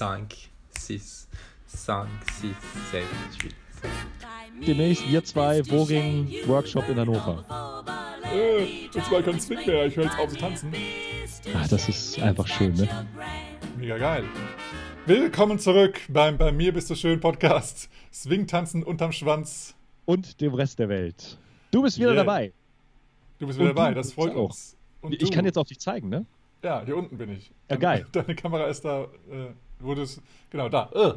[0.00, 0.48] 5,
[0.78, 1.28] 6,
[1.66, 2.08] 5,
[2.90, 3.06] 6,
[3.42, 4.66] 7, 8.
[4.66, 7.44] Demnächst wir zwei Woring Workshop in Hannover.
[8.32, 10.72] Äh, jetzt war kein Swing mehr, ich höre jetzt auf zu tanzen.
[11.54, 12.88] Ach, das ist einfach schön, ne?
[13.76, 14.24] Mega geil.
[15.04, 17.90] Willkommen zurück beim Bei mir bist du schön Podcast.
[18.10, 19.74] Swing tanzen unterm Schwanz.
[20.06, 21.36] Und dem Rest der Welt.
[21.72, 22.24] Du bist wieder Yeah.
[22.24, 22.52] dabei.
[23.38, 24.46] Du bist wieder Und dabei, du das freut auch.
[24.46, 24.78] uns.
[25.02, 25.28] Und Ich du.
[25.28, 26.24] kann jetzt auf dich zeigen, ne?
[26.64, 27.52] Ja, hier unten bin ich.
[27.68, 28.06] Ja, geil.
[28.12, 29.50] Deine Kamera ist da, äh,
[29.80, 30.20] wo du es.
[30.50, 30.90] Genau, da.
[30.94, 31.12] Äh,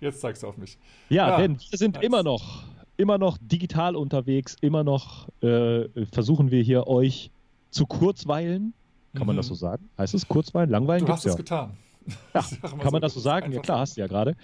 [0.00, 0.76] jetzt zeigst du auf mich.
[1.08, 2.64] Ja, Ja, denn wir sind immer noch,
[2.96, 7.30] immer noch digital unterwegs, immer noch äh, versuchen wir hier euch
[7.70, 8.72] zu kurzweilen.
[9.14, 9.38] Kann man Mhm.
[9.38, 9.88] das so sagen?
[9.98, 10.70] Heißt es kurzweilen?
[10.70, 11.36] Langweilen Du gibt's hast es ja.
[11.38, 11.76] getan.
[12.34, 12.42] Ja,
[12.80, 13.50] Kann man das so sagen?
[13.52, 14.36] Ja klar, hast du ja gerade.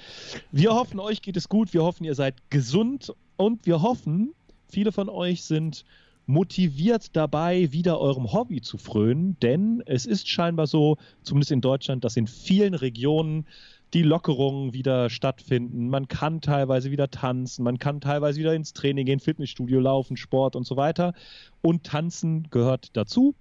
[0.51, 1.73] Wir hoffen, euch geht es gut.
[1.73, 4.34] Wir hoffen, ihr seid gesund und wir hoffen,
[4.69, 5.84] viele von euch sind
[6.27, 12.05] motiviert dabei, wieder eurem Hobby zu frönen, denn es ist scheinbar so, zumindest in Deutschland,
[12.05, 13.47] dass in vielen Regionen
[13.95, 15.89] die Lockerungen wieder stattfinden.
[15.89, 20.56] Man kann teilweise wieder tanzen, man kann teilweise wieder ins Training gehen, Fitnessstudio laufen, Sport
[20.56, 21.12] und so weiter.
[21.61, 23.34] Und tanzen gehört dazu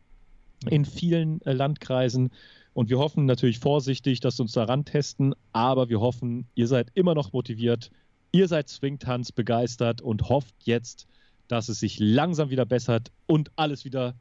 [0.70, 2.32] in vielen äh, Landkreisen.
[2.74, 6.90] Und wir hoffen natürlich vorsichtig, dass wir uns daran testen, aber wir hoffen, ihr seid
[6.94, 7.92] immer noch motiviert,
[8.32, 11.08] ihr seid Swingtanz begeistert und hofft jetzt,
[11.52, 14.16] dass es sich langsam wieder bessert und alles wieder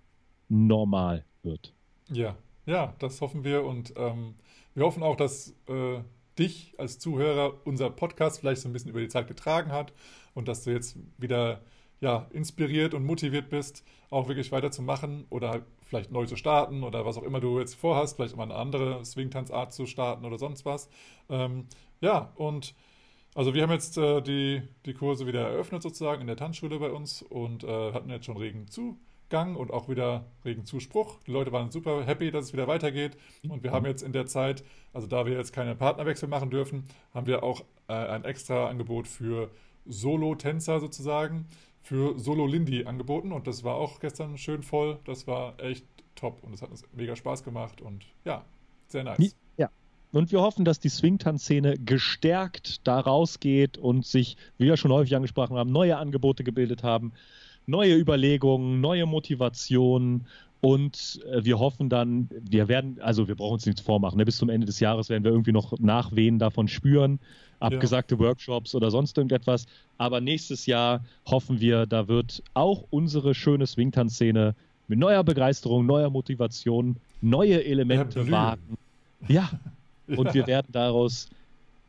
[0.48, 1.72] normal wird.
[2.10, 4.34] Ja, ja, das hoffen wir und ähm,
[4.74, 6.00] wir hoffen auch, dass äh,
[6.38, 9.92] dich als Zuhörer unser Podcast vielleicht so ein bisschen über die Zeit getragen hat
[10.34, 11.60] und dass du jetzt wieder
[12.00, 17.18] ja, inspiriert und motiviert bist, auch wirklich weiterzumachen oder vielleicht neu zu starten oder was
[17.18, 20.88] auch immer du jetzt vorhast, vielleicht mal eine andere Swingtanzart zu starten oder sonst was.
[21.28, 21.66] Ähm,
[22.00, 22.74] ja, und
[23.34, 26.90] also wir haben jetzt äh, die, die Kurse wieder eröffnet sozusagen in der Tanzschule bei
[26.90, 31.18] uns und äh, hatten jetzt schon regen Zugang und auch wieder regen Zuspruch.
[31.26, 33.16] Die Leute waren super happy, dass es wieder weitergeht
[33.48, 36.84] und wir haben jetzt in der Zeit, also da wir jetzt keine Partnerwechsel machen dürfen,
[37.14, 39.50] haben wir auch äh, ein extra Angebot für
[39.86, 41.46] Solo-Tänzer sozusagen,
[41.82, 44.98] für Solo-Lindy angeboten und das war auch gestern schön voll.
[45.04, 48.44] Das war echt top und es hat uns mega Spaß gemacht und ja,
[48.88, 49.36] sehr nice.
[50.12, 50.18] Ja.
[50.18, 55.14] Und wir hoffen, dass die Swingtanz-Szene gestärkt da rausgeht und sich, wie wir schon häufig
[55.14, 57.12] angesprochen haben, neue Angebote gebildet haben,
[57.66, 60.26] neue Überlegungen, neue Motivationen.
[60.60, 64.26] Und äh, wir hoffen dann, wir werden, also wir brauchen uns nichts vormachen, ne?
[64.26, 67.18] bis zum Ende des Jahres werden wir irgendwie noch Nachwehen davon spüren,
[67.60, 69.66] abgesagte Workshops oder sonst irgendetwas.
[69.96, 74.54] Aber nächstes Jahr hoffen wir, da wird auch unsere schöne Swingtanz-Szene
[74.88, 78.76] mit neuer Begeisterung, neuer Motivation, neue Elemente wagen.
[79.28, 79.48] Ja,
[80.18, 80.34] und Ja.
[80.34, 81.28] wir werden daraus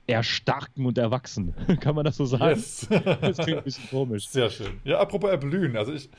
[0.08, 1.54] erstarken und erwachsen.
[1.80, 2.46] Kann man das so sagen?
[2.46, 2.88] Yes.
[3.22, 4.28] Das klingt ein bisschen komisch.
[4.30, 4.80] Sehr schön.
[4.84, 5.78] Ja, apropos erblühen.
[5.78, 6.10] Also ich,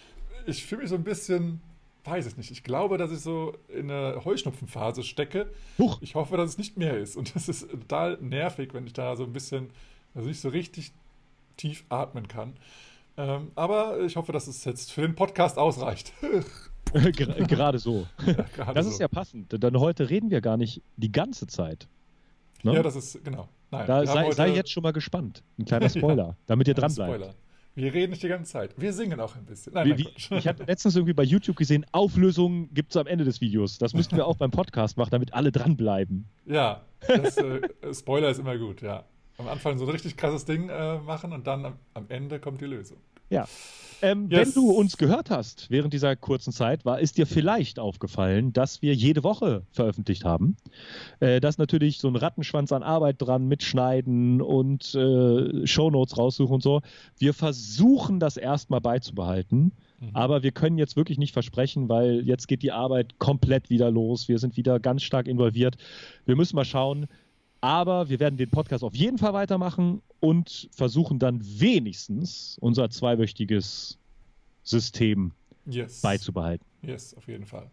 [0.46, 1.60] ich fühle mich so ein bisschen,
[2.04, 2.50] weiß ich nicht.
[2.50, 5.50] Ich glaube, dass ich so in einer Heuschnupfenphase stecke.
[5.78, 5.98] Huch.
[6.00, 7.16] Ich hoffe, dass es nicht mehr ist.
[7.16, 9.70] Und das ist total nervig, wenn ich da so ein bisschen,
[10.14, 10.92] also nicht so richtig
[11.56, 12.54] tief atmen kann.
[13.18, 16.12] Ähm, aber ich hoffe, dass es jetzt für den Podcast ausreicht.
[17.12, 18.06] Ger- Gerade so.
[18.56, 18.92] Gerade Das so.
[18.92, 21.88] ist ja passend, denn heute reden wir gar nicht die ganze Zeit.
[22.62, 22.74] Ne?
[22.74, 23.48] Ja, das ist, genau.
[23.70, 25.42] Nein, da wir sei, heute- sei jetzt schon mal gespannt.
[25.58, 27.14] Ein kleiner Spoiler, damit ihr Ja, dran bleibt.
[27.14, 27.34] Spoiler.
[27.74, 28.74] Wir reden nicht die ganze Zeit.
[28.76, 29.72] Wir singen auch ein bisschen.
[29.72, 33.24] Nein, nein, wie, ich habe letztens irgendwie bei YouTube gesehen, Auflösungen gibt es am Ende
[33.24, 33.78] des Videos.
[33.78, 36.26] Das müssten wir auch beim Podcast machen, damit alle dranbleiben.
[36.44, 37.62] Ja, das, äh,
[37.94, 39.04] Spoiler ist immer gut, ja.
[39.38, 42.60] Am Anfang so ein richtig krasses Ding äh, machen und dann am, am Ende kommt
[42.60, 42.98] die Lösung.
[43.32, 43.46] Ja.
[44.04, 44.48] Ähm, Yes.
[44.48, 48.82] Wenn du uns gehört hast während dieser kurzen Zeit, war ist dir vielleicht aufgefallen, dass
[48.82, 50.56] wir jede Woche veröffentlicht haben.
[51.20, 56.54] Äh, da ist natürlich so ein Rattenschwanz an Arbeit dran, mitschneiden und äh, Shownotes raussuchen
[56.54, 56.80] und so.
[57.18, 59.70] Wir versuchen das erstmal beizubehalten,
[60.00, 60.10] Mhm.
[60.14, 64.26] aber wir können jetzt wirklich nicht versprechen, weil jetzt geht die Arbeit komplett wieder los.
[64.26, 65.76] Wir sind wieder ganz stark involviert.
[66.26, 67.06] Wir müssen mal schauen.
[67.62, 73.98] Aber wir werden den Podcast auf jeden Fall weitermachen und versuchen dann wenigstens unser zweiwöchiges
[74.64, 75.32] System
[75.66, 76.00] Yes.
[76.00, 76.66] beizubehalten.
[76.82, 77.70] Yes, auf jeden Fall.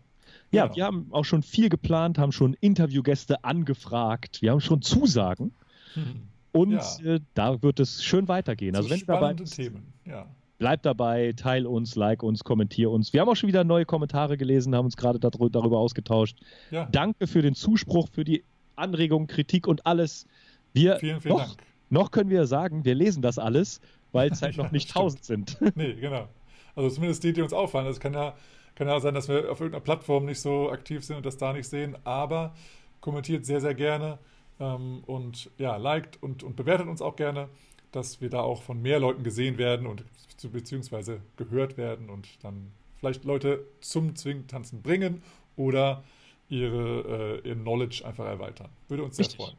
[0.51, 0.75] Ja, Genau.
[0.75, 5.53] wir haben auch schon viel geplant, haben schon Interviewgäste angefragt, wir haben schon Zusagen
[5.95, 6.22] Mhm.
[6.52, 7.16] und Ja.
[7.16, 8.75] äh, da wird es schön weitergehen.
[8.75, 10.28] Also so wenn dabei Themen, ja.
[10.59, 13.11] bleibt dabei, teil uns, like uns, kommentier uns.
[13.11, 16.40] Wir haben auch schon wieder neue Kommentare gelesen, haben uns gerade darü- darüber ausgetauscht.
[16.69, 16.85] ja.
[16.91, 18.43] Danke für den Zuspruch, für die
[18.79, 20.26] Anregung, Kritik und alles.
[20.73, 21.64] Wir Vielen, vielen noch, Dank.
[21.90, 23.81] noch können wir sagen, wir lesen das alles,
[24.11, 25.58] weil es halt Ja, noch nicht tausend sind.
[25.76, 26.29] Nee, genau.
[26.76, 27.87] Also zumindest die, die uns auffallen.
[27.87, 28.35] Es kann ja,
[28.76, 31.53] kann ja sein, dass wir auf irgendeiner Plattform nicht so aktiv sind und das da
[31.53, 32.53] nicht sehen, aber
[33.02, 34.20] kommentiert sehr, sehr gerne
[34.59, 37.49] ähm, und ja, liked und, und bewertet uns auch gerne,
[37.91, 40.03] dass wir da auch von mehr Leuten gesehen werden und
[40.52, 45.22] beziehungsweise gehört werden und dann vielleicht Leute zum Zwingtanzen bringen
[45.55, 46.03] oder
[46.49, 48.69] ihre, äh, ihr Knowledge einfach erweitern.
[48.87, 49.46] Würde uns sehr Richtig.
[49.46, 49.57] freuen.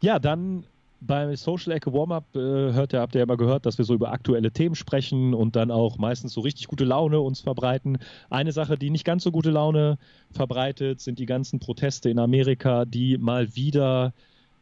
[0.00, 0.64] Ja, dann
[1.00, 3.94] bei Social Ecke Warm-Up äh, hört ihr, habt ihr ja immer gehört, dass wir so
[3.94, 7.98] über aktuelle Themen sprechen und dann auch meistens so richtig gute Laune uns verbreiten.
[8.30, 9.98] Eine Sache, die nicht ganz so gute Laune
[10.30, 14.14] verbreitet, sind die ganzen Proteste in Amerika, die mal wieder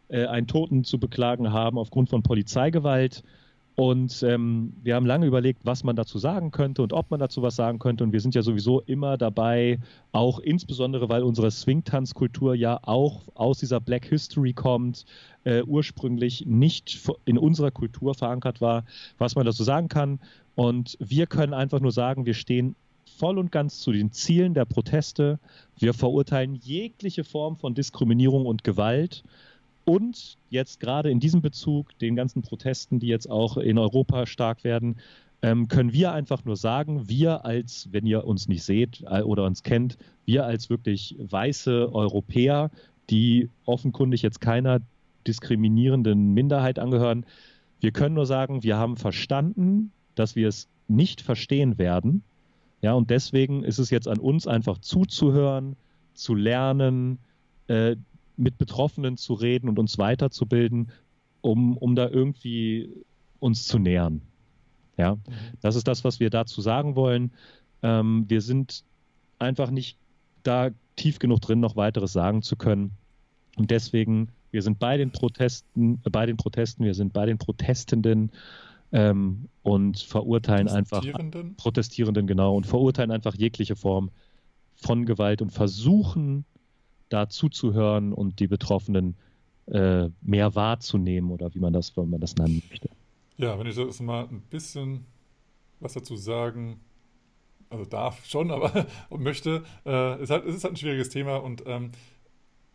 [0.09, 3.23] äh, einen Toten zu beklagen haben aufgrund von Polizeigewalt.
[3.77, 7.43] Und ähm, wir haben lange überlegt, was man dazu sagen könnte und ob man dazu
[7.43, 8.05] was sagen könnte.
[8.05, 9.81] Und wir sind ja sowieso immer dabei,
[10.13, 15.07] auch insbesondere, weil unsere Swing-Tanzkultur ja auch aus dieser Black History kommt,
[15.43, 18.85] äh, ursprünglich nicht in unserer Kultur verankert war,
[19.19, 20.21] was man dazu sagen kann.
[20.55, 22.77] Und wir können einfach nur sagen, wir stehen
[23.19, 25.41] voll und ganz zu den Zielen der Proteste.
[25.77, 29.25] Wir verurteilen jegliche Form von Diskriminierung und Gewalt.
[29.85, 34.65] Und jetzt gerade in diesem Bezug, den ganzen Protesten, die jetzt auch in Europa stark
[34.65, 34.97] werden,
[35.43, 39.45] ähm, können wir einfach nur sagen, wir als, wenn ihr uns nicht seht äh, oder
[39.45, 42.71] uns kennt, wir als wirklich weiße Europäer,
[43.11, 44.81] die offenkundig jetzt keiner
[45.27, 47.27] diskriminierenden Minderheit angehören,
[47.81, 52.23] wir können nur sagen, wir haben verstanden, dass wir es nicht verstehen werden.
[52.81, 55.77] Ja, und deswegen ist es jetzt an uns einfach zuzuhören,
[56.15, 57.19] zu lernen,
[57.67, 57.97] äh,
[58.37, 60.91] mit Betroffenen zu reden und uns weiterzubilden,
[61.41, 62.91] um, um da irgendwie
[63.39, 64.23] uns zu nähern.
[64.97, 65.21] Ja, mhm.
[65.61, 67.33] das ist das, was wir dazu sagen wollen.
[67.83, 68.85] Ähm, wir sind
[69.39, 69.99] einfach nicht
[70.43, 72.93] da tief genug drin, noch weiteres sagen zu können.
[73.57, 77.39] Und deswegen, wir sind bei den Protesten, äh, bei den Protesten, wir sind bei den
[77.39, 78.31] Protestenden
[78.93, 81.05] ähm, und verurteilen einfach
[81.57, 84.11] Protestierenden, genau, und verurteilen einfach jegliche Form
[84.77, 86.45] von Gewalt und versuchen
[87.09, 89.17] da zuzuhören und die Betroffenen
[89.67, 92.91] äh, mehr wahrzunehmen oder wie man das, wenn man das nennen möchte.
[93.37, 95.07] Ja, wenn ich jetzt mal ein bisschen
[95.81, 96.81] was dazu sagen,
[97.71, 101.65] also darf schon, aber möchte, äh, ist halt, es ist halt ein schwieriges Thema und
[101.67, 101.93] ähm,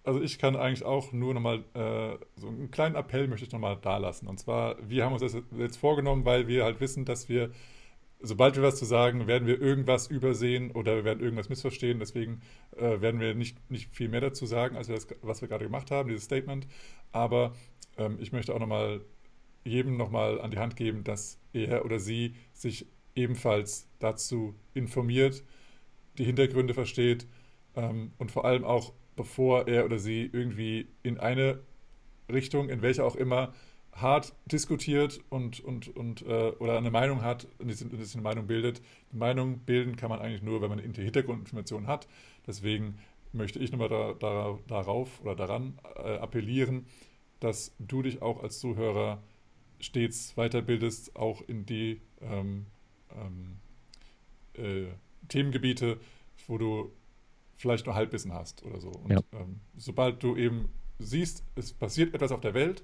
[0.03, 3.77] also ich kann eigentlich auch nur nochmal, äh, so einen kleinen Appell möchte ich nochmal
[3.79, 4.27] da lassen.
[4.27, 7.51] Und zwar, wir haben uns das jetzt vorgenommen, weil wir halt wissen, dass wir
[8.21, 11.99] sobald wir was zu sagen, werden wir irgendwas übersehen oder wir werden irgendwas missverstehen.
[11.99, 12.41] Deswegen
[12.75, 15.65] äh, werden wir nicht, nicht viel mehr dazu sagen, als wir das, was wir gerade
[15.65, 16.67] gemacht haben, dieses Statement.
[17.11, 17.53] Aber
[17.97, 19.01] ähm, ich möchte auch nochmal
[19.63, 25.43] jedem nochmal an die Hand geben, dass er oder sie sich ebenfalls dazu informiert,
[26.17, 27.27] die Hintergründe versteht
[27.75, 31.59] ähm, und vor allem auch, bevor er oder sie irgendwie in eine
[32.31, 33.53] Richtung, in welcher auch immer,
[33.93, 38.81] hart diskutiert und, und, und äh, oder eine Meinung hat und sich eine Meinung bildet.
[39.11, 42.07] Die Meinung bilden kann man eigentlich nur, wenn man die Hintergrundinformationen hat.
[42.47, 42.97] Deswegen
[43.33, 46.85] möchte ich nochmal da, da, darauf oder daran äh, appellieren,
[47.39, 49.21] dass du dich auch als Zuhörer
[49.79, 52.65] stets weiterbildest, auch in die ähm,
[53.11, 53.57] ähm,
[54.53, 54.91] äh,
[55.27, 55.99] Themengebiete,
[56.47, 56.91] wo du
[57.55, 58.89] vielleicht nur Halbwissen hast oder so.
[58.89, 59.19] Und ja.
[59.33, 60.69] ähm, sobald du eben
[60.99, 62.83] siehst, es passiert etwas auf der Welt,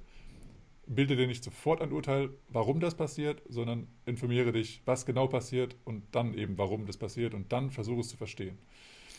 [0.88, 5.76] bilde dir nicht sofort ein Urteil, warum das passiert, sondern informiere dich, was genau passiert
[5.84, 8.58] und dann eben, warum das passiert und dann versuche es zu verstehen.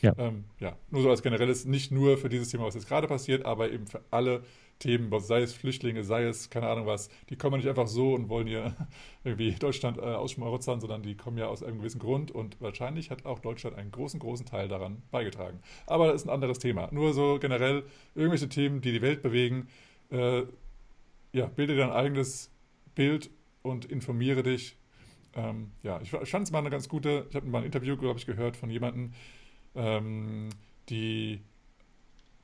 [0.02, 0.12] Ja.
[0.18, 3.44] Ähm, ja, nur so als generelles, nicht nur für dieses Thema, was jetzt gerade passiert,
[3.46, 4.42] aber eben für alle
[4.78, 8.28] Themen, sei es Flüchtlinge, sei es keine Ahnung was, die kommen nicht einfach so und
[8.28, 8.76] wollen hier
[9.24, 13.24] irgendwie Deutschland äh, ausschmarotzern, sondern die kommen ja aus einem gewissen Grund und wahrscheinlich hat
[13.24, 15.60] auch Deutschland einen großen, großen Teil daran beigetragen.
[15.86, 16.88] Aber das ist ein anderes Thema.
[16.92, 17.84] Nur so generell
[18.14, 19.68] irgendwelche Themen, die die Welt bewegen,
[20.10, 20.42] äh,
[21.36, 22.50] ja, bilde dein eigenes
[22.94, 23.30] Bild
[23.62, 24.76] und informiere dich.
[25.34, 28.18] Ähm, ja, ich, fand es mal eine ganz gute, ich habe mal ein Interview, glaube
[28.18, 29.12] ich, gehört von jemandem,
[29.75, 30.49] ähm,
[30.88, 31.42] die,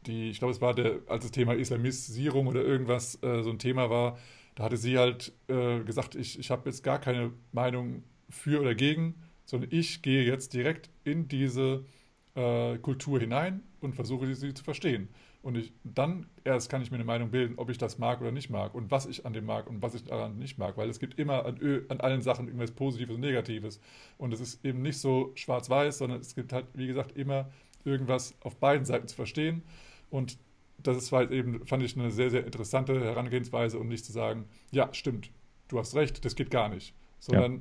[0.07, 3.59] die, ich glaube, es war der, als das Thema Islamisierung oder irgendwas äh, so ein
[3.59, 4.19] Thema war,
[4.57, 8.75] da hatte sie halt äh, gesagt, ich, ich habe jetzt gar keine Meinung für oder
[8.75, 9.15] gegen,
[9.47, 11.87] sondern ich gehe jetzt direkt in diese
[12.35, 15.09] äh, Kultur hinein und versuche sie zu verstehen.
[15.43, 18.31] Und ich, dann erst kann ich mir eine Meinung bilden, ob ich das mag oder
[18.31, 20.77] nicht mag und was ich an dem mag und was ich daran nicht mag.
[20.77, 21.59] Weil es gibt immer an,
[21.89, 23.81] an allen Sachen irgendwas Positives und Negatives.
[24.19, 27.51] Und es ist eben nicht so schwarz-weiß, sondern es gibt halt, wie gesagt, immer
[27.85, 29.63] irgendwas auf beiden Seiten zu verstehen.
[30.11, 30.39] Und
[30.79, 34.47] das ist halt eben, fand ich, eine sehr, sehr interessante Herangehensweise und nicht zu sagen,
[34.71, 35.31] ja, stimmt,
[35.69, 36.95] du hast recht, das geht gar nicht.
[37.19, 37.61] Sondern ja.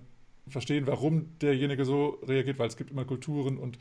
[0.49, 3.79] verstehen, warum derjenige so reagiert, weil es gibt immer Kulturen und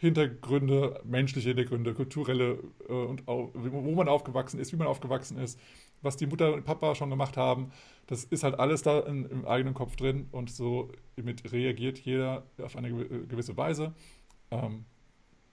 [0.00, 5.60] Hintergründe, menschliche Hintergründe, kulturelle äh, und auch, wo man aufgewachsen ist, wie man aufgewachsen ist,
[6.00, 7.70] was die Mutter und Papa schon gemacht haben.
[8.06, 12.44] Das ist halt alles da in, im eigenen Kopf drin und so mit reagiert jeder
[12.62, 13.92] auf eine gewisse Weise.
[14.50, 14.86] Ähm,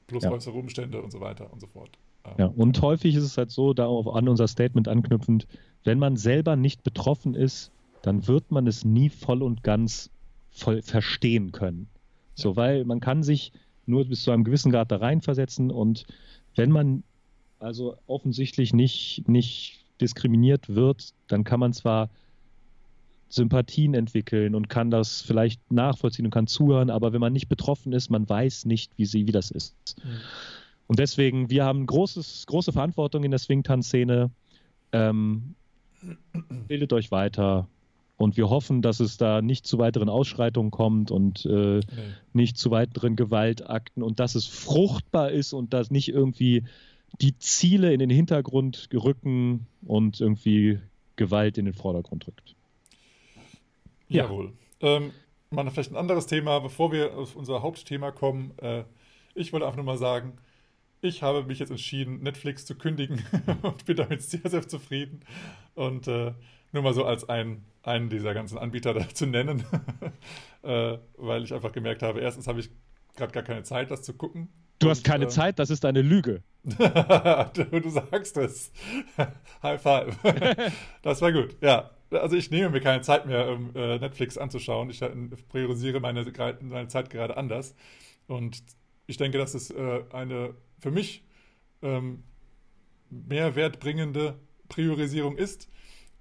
[0.07, 0.31] plus ja.
[0.31, 1.89] äußere Umstände und so weiter und so fort.
[2.23, 5.45] Ähm, ja, und häufig ist es halt so, darauf an unser Statement anknüpfend,
[5.83, 7.69] wenn man selber nicht betroffen ist,
[8.01, 10.09] dann wird man es nie voll und ganz
[10.51, 11.89] voll verstehen können.
[12.33, 13.51] So, weil man kann sich
[13.87, 16.05] nur bis zu einem gewissen Grad da reinversetzen und
[16.55, 17.03] wenn man
[17.59, 22.09] also offensichtlich nicht, nicht diskriminiert wird, dann kann man zwar
[23.29, 27.93] Sympathien entwickeln und kann das vielleicht nachvollziehen und kann zuhören, aber wenn man nicht betroffen
[27.93, 29.75] ist, man weiß nicht, wie sie, wie das ist.
[30.03, 30.09] Mhm.
[30.87, 34.31] Und deswegen, wir haben großes, große Verantwortung in der Swing-Tanz-Szene.
[34.93, 35.55] Ähm,
[36.67, 37.67] bildet euch weiter,
[38.17, 41.83] und wir hoffen, dass es da nicht zu weiteren Ausschreitungen kommt und äh, nee.
[42.33, 46.63] nicht zu weiteren Gewaltakten und dass es fruchtbar ist und dass nicht irgendwie
[47.21, 50.79] die Ziele in den Hintergrund rücken und irgendwie
[51.15, 52.55] Gewalt in den Vordergrund rückt.
[54.09, 54.23] Ja.
[54.23, 54.53] Jawohl.
[54.81, 55.11] Ähm,
[55.51, 58.51] mal vielleicht ein anderes Thema, bevor wir auf unser Hauptthema kommen.
[58.57, 58.83] Äh,
[59.35, 60.33] ich wollte einfach nur mal sagen,
[61.01, 63.23] ich habe mich jetzt entschieden, Netflix zu kündigen
[63.61, 65.21] und bin damit sehr, sehr zufrieden.
[65.75, 66.33] Und äh,
[66.71, 69.63] nur mal so als ein, einen dieser ganzen Anbieter da zu nennen,
[70.63, 72.69] äh, weil ich einfach gemerkt habe, erstens habe ich
[73.15, 74.49] gerade gar keine Zeit, das zu gucken.
[74.79, 76.43] Du und, hast keine äh, Zeit, das ist eine Lüge.
[76.63, 78.71] du, sagst es.
[79.63, 80.15] High five.
[81.01, 81.91] das war gut, ja.
[82.11, 84.89] Also ich nehme mir keine Zeit mehr, um äh, Netflix anzuschauen.
[84.89, 85.09] Ich äh,
[85.49, 86.25] priorisiere meine,
[86.61, 87.75] meine, Zeit gerade anders.
[88.27, 88.63] Und
[89.07, 91.25] ich denke, dass es äh, eine für mich
[91.81, 92.23] ähm,
[93.09, 94.35] mehrwertbringende
[94.69, 95.69] Priorisierung ist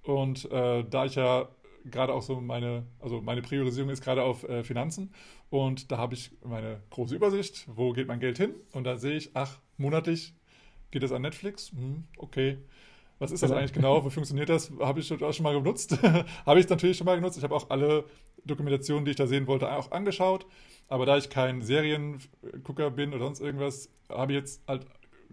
[0.06, 1.48] und äh, da ich ja
[1.84, 5.12] gerade auch so meine, also meine Priorisierung ist gerade auf äh, Finanzen
[5.50, 9.16] und da habe ich meine große Übersicht, wo geht mein Geld hin und da sehe
[9.16, 10.34] ich, ach, monatlich
[10.90, 12.58] geht es an Netflix, hm, okay.
[13.18, 14.04] Was ist das eigentlich genau?
[14.04, 14.70] Wie funktioniert das?
[14.78, 15.96] Habe ich auch schon mal genutzt?
[16.46, 17.38] habe ich natürlich schon mal genutzt.
[17.38, 18.04] Ich habe auch alle
[18.44, 20.46] Dokumentationen, die ich da sehen wollte, auch angeschaut.
[20.88, 24.86] Aber da ich kein Seriengucker bin oder sonst irgendwas, habe ich jetzt halt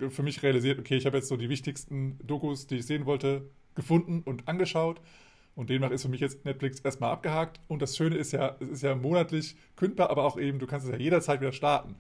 [0.10, 3.50] für mich realisiert, okay, ich habe jetzt so die wichtigsten Dokus, die ich sehen wollte,
[3.76, 5.02] gefunden und angeschaut.
[5.56, 7.60] Und demnach ist für mich jetzt Netflix erstmal abgehakt.
[7.68, 10.88] Und das Schöne ist ja, es ist ja monatlich kündbar, aber auch eben, du kannst
[10.88, 11.96] es ja jederzeit wieder starten.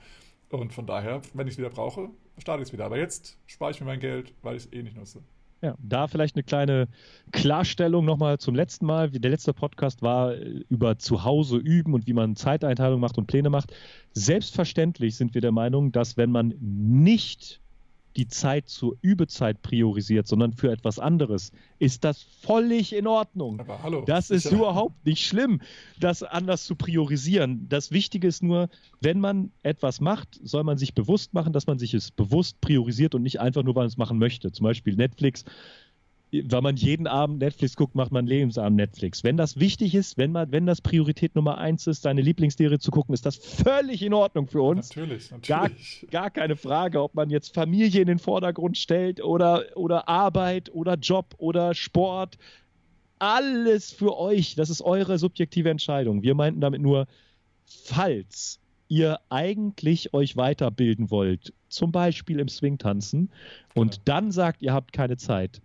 [0.50, 2.86] Und von daher, wenn ich es wieder brauche, starte ich es wieder.
[2.86, 5.24] Aber jetzt spare ich mir mein Geld, weil ich es eh nicht nutze.
[5.64, 6.90] Ja, da vielleicht eine kleine
[7.32, 9.10] Klarstellung nochmal zum letzten Mal.
[9.10, 13.50] Der letzte Podcast war äh, über Zuhause üben und wie man Zeiteinteilung macht und Pläne
[13.50, 13.74] macht.
[14.12, 17.63] Selbstverständlich sind wir der Meinung, dass wenn man nicht
[18.16, 23.60] die Zeit zur Übezeit priorisiert, sondern für etwas anderes, ist das völlig in Ordnung.
[23.60, 24.04] Aber hallo.
[24.06, 24.52] Das ist ja.
[24.52, 25.62] überhaupt nicht schlimm,
[26.00, 27.68] das anders zu priorisieren.
[27.70, 28.70] Das Wichtige ist nur,
[29.02, 33.16] wenn man etwas macht, soll man sich bewusst machen, dass man sich es bewusst priorisiert
[33.16, 34.52] und nicht einfach nur, weil man es machen möchte.
[34.52, 35.46] Zum Beispiel Netflix
[36.34, 39.24] weil man jeden Abend Netflix guckt, macht man Lebensabend Netflix.
[39.24, 42.92] Wenn das wichtig ist, wenn, man, wenn das Priorität Nummer eins ist, deine Lieblingsserie zu
[42.92, 44.90] gucken, ist das völlig in Ordnung für uns.
[44.90, 45.48] Natürlich, natürlich.
[45.48, 45.70] Gar,
[46.10, 50.96] gar keine Frage, ob man jetzt Familie in den Vordergrund stellt oder, oder Arbeit oder
[50.96, 52.38] Job oder Sport.
[53.20, 54.56] Alles für euch.
[54.56, 56.24] Das ist eure subjektive Entscheidung.
[56.24, 57.08] Wir meinten damit nur,
[57.66, 58.60] falls
[58.90, 63.32] ihr eigentlich euch weiterbilden wollt, zum Beispiel im Swingtanzen,
[63.74, 64.02] und ja.
[64.06, 65.62] dann sagt, ihr habt keine Zeit,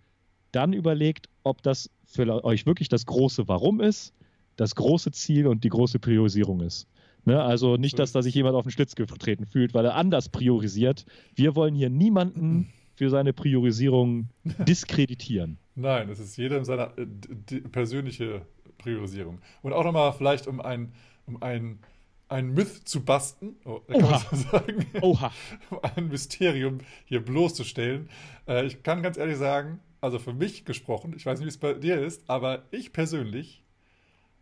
[0.51, 4.13] dann überlegt, ob das für euch wirklich das große Warum ist,
[4.55, 6.87] das große Ziel und die große Priorisierung ist.
[7.25, 7.41] Ne?
[7.41, 11.05] Also nicht, dass da sich jemand auf den Schlitz getreten fühlt, weil er anders priorisiert.
[11.35, 14.29] Wir wollen hier niemanden für seine Priorisierung
[14.67, 15.57] diskreditieren.
[15.75, 18.41] Nein, es ist jeder seine äh, persönliche
[18.77, 19.39] Priorisierung.
[19.61, 20.91] Und auch nochmal vielleicht um ein,
[21.25, 21.79] um ein,
[22.27, 24.19] ein Myth zu basten, oh, Oha.
[24.31, 25.31] So sagen, Oha.
[25.69, 28.09] um ein Mysterium hier bloßzustellen.
[28.47, 31.57] Äh, ich kann ganz ehrlich sagen, also für mich gesprochen, ich weiß nicht, wie es
[31.57, 33.63] bei dir ist, aber ich persönlich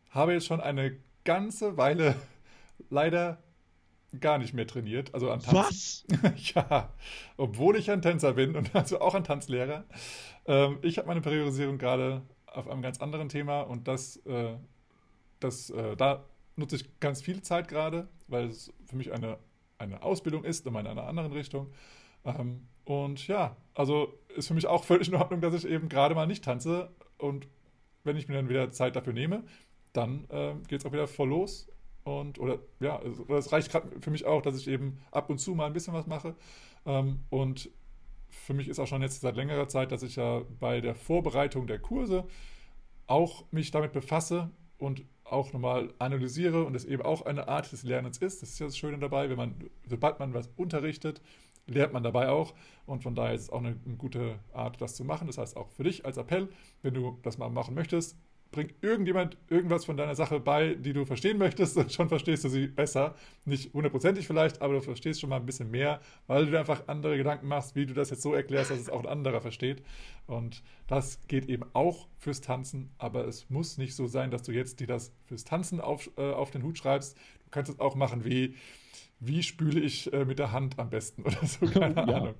[0.09, 2.15] habe jetzt schon eine ganze Weile
[2.89, 3.39] leider
[4.19, 6.07] gar nicht mehr trainiert, also an Tanzen.
[6.21, 6.53] Was?
[6.55, 6.93] ja,
[7.35, 9.83] obwohl ich ein Tänzer bin und also auch ein Tanzlehrer.
[10.45, 14.55] Ähm, ich habe meine Priorisierung gerade auf einem ganz anderen Thema und das, äh,
[15.39, 16.23] das äh, da
[16.55, 19.37] nutze ich ganz viel Zeit gerade, weil es für mich eine,
[19.77, 21.71] eine Ausbildung ist, in einer anderen Richtung.
[22.25, 26.15] Ähm, und ja, also ist für mich auch völlig in Ordnung, dass ich eben gerade
[26.15, 26.89] mal nicht tanze.
[27.17, 27.46] Und
[28.06, 29.44] wenn ich mir dann wieder Zeit dafür nehme,
[29.91, 31.67] dann äh, geht es auch wieder voll los.
[32.06, 33.01] Und, oder ja,
[33.38, 35.94] es reicht gerade für mich auch, dass ich eben ab und zu mal ein bisschen
[35.94, 36.34] was mache.
[36.86, 37.70] Ähm, und
[38.29, 41.67] für mich ist auch schon jetzt seit längerer Zeit, dass ich ja bei der Vorbereitung
[41.67, 42.25] der Kurse
[43.06, 47.84] auch mich damit befasse und auch nochmal analysiere und es eben auch eine Art des
[47.84, 48.41] Lernens ist.
[48.41, 51.22] Das ist ja das Schöne dabei, wenn man, sobald man was unterrichtet,
[51.67, 52.53] lernt man dabei auch.
[52.86, 55.27] Und von daher ist es auch eine, eine, gute Art, das zu machen.
[55.27, 56.50] Das heißt auch für dich als Appell,
[56.81, 58.17] wenn du das mal machen möchtest,
[58.51, 62.50] bringt irgendjemand irgendwas von deiner Sache bei, die du verstehen möchtest und schon verstehst du
[62.50, 63.15] sie besser.
[63.45, 66.88] Nicht hundertprozentig vielleicht, aber du verstehst schon mal ein bisschen mehr, weil du dir einfach
[66.88, 69.83] andere Gedanken machst, wie du das jetzt so erklärst, dass es auch ein anderer versteht.
[70.27, 74.51] Und das geht eben auch fürs Tanzen, aber es muss nicht so sein, dass du
[74.51, 77.17] jetzt dir das fürs Tanzen auf, äh, auf den Hut schreibst.
[77.17, 78.55] Du kannst es auch machen wie
[79.19, 82.17] wie spüle ich äh, mit der Hand am besten oder so, keine ja.
[82.17, 82.35] Ahnung.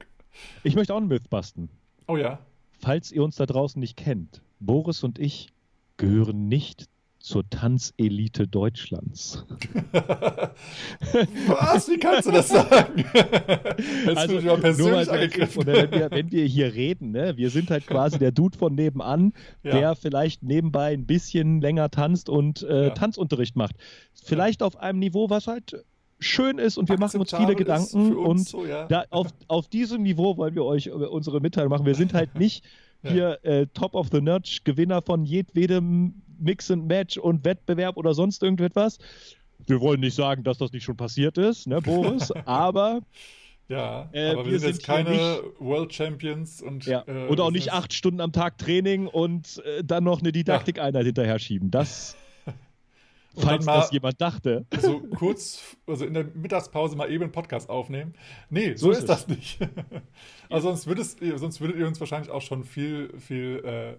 [0.64, 1.70] Ich möchte auch einen Myth basten.
[2.08, 2.40] Oh ja.
[2.80, 5.50] falls ihr uns da draußen nicht kennt, Boris und ich
[5.98, 6.88] gehören nicht
[7.20, 9.46] zur Tanzelite Deutschlands.
[11.48, 11.90] Was?
[11.90, 13.04] Wie kannst du das sagen?
[14.06, 15.62] Jetzt also, bin ich mal persönlich angegriffen.
[15.64, 17.36] Oder wenn wir, wenn wir hier reden, ne?
[17.36, 19.34] wir sind halt quasi der Dude von nebenan,
[19.64, 19.72] Ja.
[19.72, 22.90] der vielleicht nebenbei ein bisschen länger tanzt und äh, Ja.
[22.92, 23.76] Tanzunterricht macht.
[24.14, 25.84] Vielleicht auf einem Niveau, was halt
[26.20, 28.88] schön ist und wir machen uns viele Gedanken uns und so, ja.
[28.88, 31.86] da, auf, auf diesem Niveau wollen wir euch äh, unsere Mitteilung machen.
[31.86, 32.64] Wir sind halt nicht
[33.04, 33.12] Ja.
[33.12, 38.14] hier äh, Top of the Notch, Gewinner von jedwedem Mix and Match und Wettbewerb oder
[38.14, 38.98] sonst irgendetwas.
[39.66, 42.32] Wir wollen nicht sagen, dass das nicht schon passiert ist, ne, Boris?
[42.46, 43.02] aber
[43.68, 47.04] Ja, Äh, aber wir, wir sind jetzt sind keine World Champions und, ja.
[47.08, 51.06] äh, und auch nicht acht Stunden am Tag Training und äh, dann noch eine Didaktikeinheit
[51.06, 51.70] hinterher schieben.
[51.70, 52.16] Das,
[53.38, 54.66] falls das jemand dachte.
[54.80, 58.14] so kurz, also in der Mittagspause mal eben einen Podcast aufnehmen.
[58.50, 59.60] Nee, so, So ist ist das nicht.
[60.50, 63.94] also sonst würdet, ihr, sonst würdet ihr uns wahrscheinlich auch schon viel, viel äh,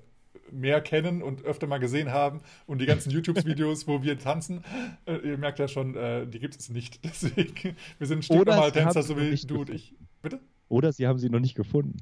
[0.52, 2.40] mehr kennen und öfter mal gesehen haben.
[2.66, 4.64] Und die ganzen YouTube-Videos, wo wir tanzen,
[5.06, 7.00] äh, ihr merkt ja schon, äh, die gibt es nicht.
[7.04, 9.94] Deswegen, wir sind stinknormale Tänzer, so wie du und ich.
[10.22, 10.40] Bitte?
[10.68, 11.98] Oder sie haben sie noch nicht gefunden.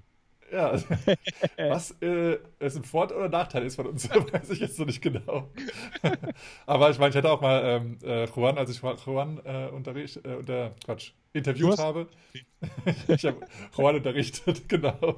[0.52, 0.72] Ja,
[1.58, 5.02] was äh, es ein Vorteil oder Nachteil ist von uns, weiß ich jetzt noch nicht
[5.02, 5.50] genau.
[6.66, 10.24] Aber ich meine, ich hatte auch mal ähm, äh, Juan, als ich Juan äh, unterricht,
[10.24, 12.06] äh, unter, Quatsch, interviewt hast- habe.
[13.08, 13.40] ich habe
[13.76, 15.16] Juan unterrichtet, genau.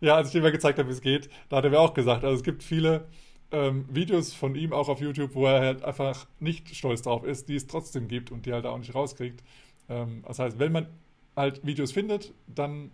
[0.00, 1.94] ja, als ich ihm mal gezeigt habe, wie es geht, da hat er mir auch
[1.94, 3.06] gesagt, also es gibt viele
[3.50, 7.48] ähm, Videos von ihm auch auf YouTube, wo er halt einfach nicht stolz drauf ist,
[7.48, 9.42] die es trotzdem gibt und die halt auch nicht rauskriegt.
[9.88, 10.86] Ähm, das heißt, wenn man
[11.36, 12.90] halt Videos findet, dann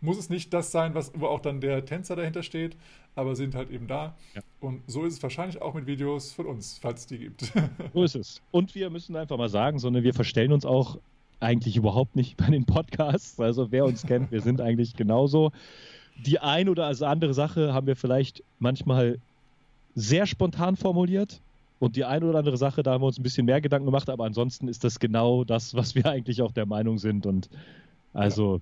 [0.00, 2.76] muss es nicht das sein, was, wo auch dann der Tänzer dahinter steht,
[3.14, 4.14] aber sind halt eben da.
[4.34, 4.42] Ja.
[4.60, 7.52] Und so ist es wahrscheinlich auch mit Videos von uns, falls es die gibt.
[7.92, 8.42] So ist es.
[8.50, 10.98] Und wir müssen einfach mal sagen, sondern wir verstellen uns auch
[11.40, 13.40] eigentlich überhaupt nicht bei den Podcasts.
[13.40, 15.52] Also wer uns kennt, wir sind eigentlich genauso.
[16.24, 19.18] Die ein oder also andere Sache haben wir vielleicht manchmal
[19.94, 21.40] sehr spontan formuliert.
[21.78, 24.10] Und die eine oder andere Sache, da haben wir uns ein bisschen mehr Gedanken gemacht,
[24.10, 27.24] aber ansonsten ist das genau das, was wir eigentlich auch der Meinung sind.
[27.24, 27.48] Und
[28.12, 28.60] also ja,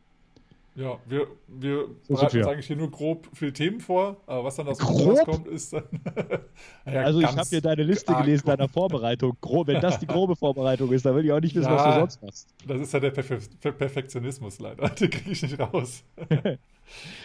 [0.74, 2.40] wir, wir So bereiten wir.
[2.42, 5.18] uns eigentlich hier nur grob für die Themen vor, aber was dann aus dem Grob?
[5.18, 5.82] rauskommt, ist dann.
[6.86, 8.56] Ja, Also ich habe hier deine Liste gelesen, grob.
[8.58, 9.36] deiner Vorbereitung.
[9.40, 11.94] Gro wenn das die grobe Vorbereitung ist, dann will ich auch nicht wissen, was Ja.
[11.94, 12.48] du sonst machst.
[12.66, 14.88] Das ist ja der Perfe Per- Perfektionismus leider.
[14.90, 16.04] Den kriege ich nicht raus.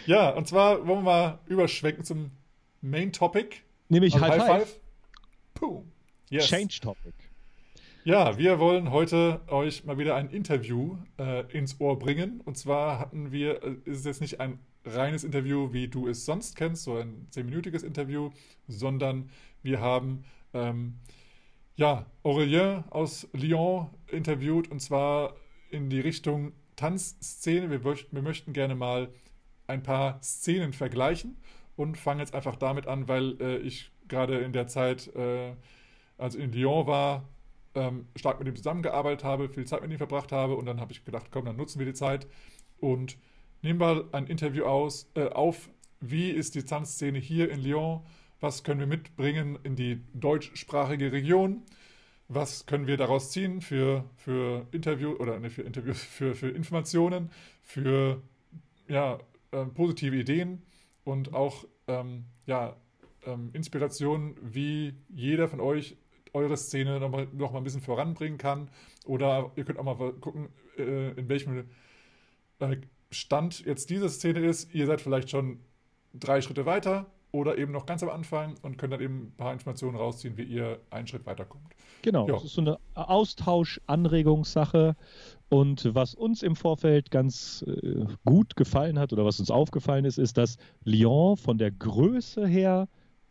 [0.06, 2.30] ja, und zwar wollen wir mal überschwenken zum
[2.82, 3.56] Main Topic.
[3.88, 4.80] Nämlich Also High, Five.
[5.54, 5.82] Puh.
[6.30, 6.46] Yes.
[6.46, 7.12] Change Topic.
[8.06, 12.42] Ja, wir wollen heute euch mal wieder ein Interview äh, ins Ohr bringen.
[12.44, 16.26] Und zwar hatten wir, äh, ist es jetzt nicht ein reines Interview, wie du es
[16.26, 18.30] sonst kennst, so ein zehnminütiges Interview,
[18.68, 19.30] sondern
[19.62, 20.96] wir haben ähm,
[21.76, 25.34] ja, Aurélien aus Lyon interviewt und zwar
[25.70, 27.70] in die Richtung Tanzszene.
[27.70, 29.08] Wir, wir möchten gerne mal
[29.66, 31.38] ein paar Szenen vergleichen
[31.74, 35.54] und fangen jetzt einfach damit an, weil äh, ich gerade in der Zeit, äh,
[36.18, 37.24] als in Lyon war,
[37.74, 40.92] ähm, stark mit ihm zusammengearbeitet habe, viel Zeit mit ihm verbracht habe und dann habe
[40.92, 42.26] ich gedacht, komm, dann nutzen wir die Zeit
[42.80, 43.16] und
[43.62, 45.68] nehmen mal ein Interview aus, äh, auf,
[46.00, 48.00] wie ist die Tanzszene hier in Lyon,
[48.40, 51.62] was können wir mitbringen in die deutschsprachige Region,
[52.28, 57.30] was können wir daraus ziehen für, für Interview oder nicht für Interviews, für, für Informationen,
[57.62, 58.22] für
[58.88, 59.18] ja,
[59.50, 60.62] äh, positive Ideen
[61.04, 62.76] und auch ähm, ja,
[63.26, 65.96] ähm, Inspirationen, wie jeder von euch
[66.34, 68.68] eure Szene noch mal, noch mal ein bisschen voranbringen kann.
[69.06, 71.64] Oder ihr könnt auch mal gucken, äh, in welchem
[72.58, 72.76] äh,
[73.10, 74.74] Stand jetzt diese Szene ist.
[74.74, 75.60] Ihr seid vielleicht schon
[76.12, 79.52] drei Schritte weiter oder eben noch ganz am Anfang und könnt dann eben ein paar
[79.52, 81.64] Informationen rausziehen, wie ihr einen Schritt weiterkommt.
[82.02, 82.34] Genau, Ja.
[82.34, 84.96] das ist so eine Austausch-Anregungssache.
[85.48, 90.18] Und was uns im Vorfeld ganz äh, gut gefallen hat oder was uns aufgefallen ist,
[90.18, 92.88] ist, dass Lyon von der Größe her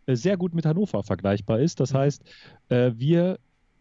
[0.07, 1.79] sehr gut mit Hannover vergleichbar ist.
[1.79, 1.97] Das Mhm.
[1.97, 2.23] heißt,
[2.69, 3.39] äh, wir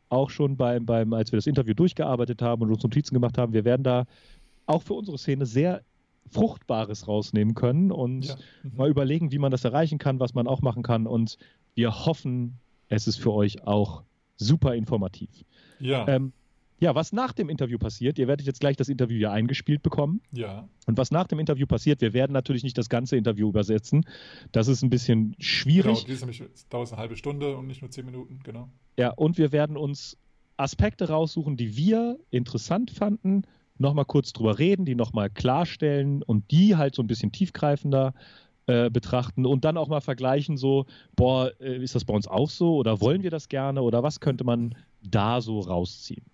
[0.08, 3.52] auch schon beim, beim, als wir das Interview durchgearbeitet haben und uns Notizen gemacht haben,
[3.52, 4.04] wir werden da
[4.66, 5.82] auch für unsere Szene sehr
[6.30, 8.36] Fruchtbares rausnehmen können und Ja.
[8.62, 8.76] Mhm.
[8.76, 11.06] mal überlegen, wie man das erreichen kann, was man auch machen kann.
[11.06, 11.36] Und
[11.74, 12.58] wir hoffen,
[12.88, 14.02] es ist für euch auch
[14.36, 15.30] super informativ.
[15.80, 16.32] Ja, Ähm,
[16.80, 20.20] ja, was nach dem Interview passiert, ihr werdet jetzt gleich das Interview ja eingespielt bekommen.
[20.32, 24.04] ja, Und was nach dem Interview passiert, wir werden natürlich nicht das ganze Interview übersetzen.
[24.50, 25.36] Das ist ein bisschen genau.
[25.38, 26.04] schwierig.
[26.06, 28.68] Dies nämlich dauert eine halbe Stunde und nicht nur zehn Minuten, genau.
[28.98, 30.16] Ja, und wir werden uns
[30.56, 33.42] Aspekte raussuchen, die wir interessant fanden,
[33.78, 38.14] nochmal kurz drüber reden, die nochmal klarstellen und die halt so ein bisschen tiefgreifender
[38.66, 42.48] äh, betrachten und dann auch mal vergleichen, so, boah, äh, ist das bei uns auch
[42.48, 46.24] so oder wollen wir das gerne oder was könnte man da so rausziehen?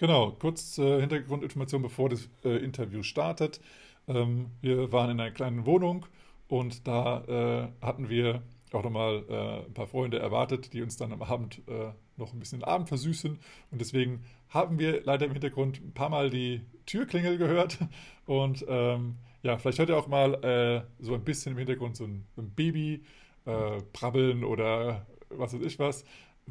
[0.00, 3.60] Genau, kurz äh, Hintergrundinformation, bevor das äh, Interview startet.
[4.08, 6.06] Ähm, wir waren in einer kleinen Wohnung
[6.48, 11.12] Und da äh, hatten wir auch nochmal äh, ein paar Freunde erwartet, die uns dann
[11.12, 13.38] am Abend äh, noch ein bisschen den Abend versüßen.
[13.70, 17.78] Und deswegen haben wir leider im Hintergrund ein paar Mal die Türklingel gehört.
[18.26, 22.04] Und ähm, ja, vielleicht hört ihr auch mal äh, so ein bisschen im Hintergrund so
[22.04, 23.04] ein, ein Baby
[23.46, 26.04] äh, brabbeln oder was weiß ich was,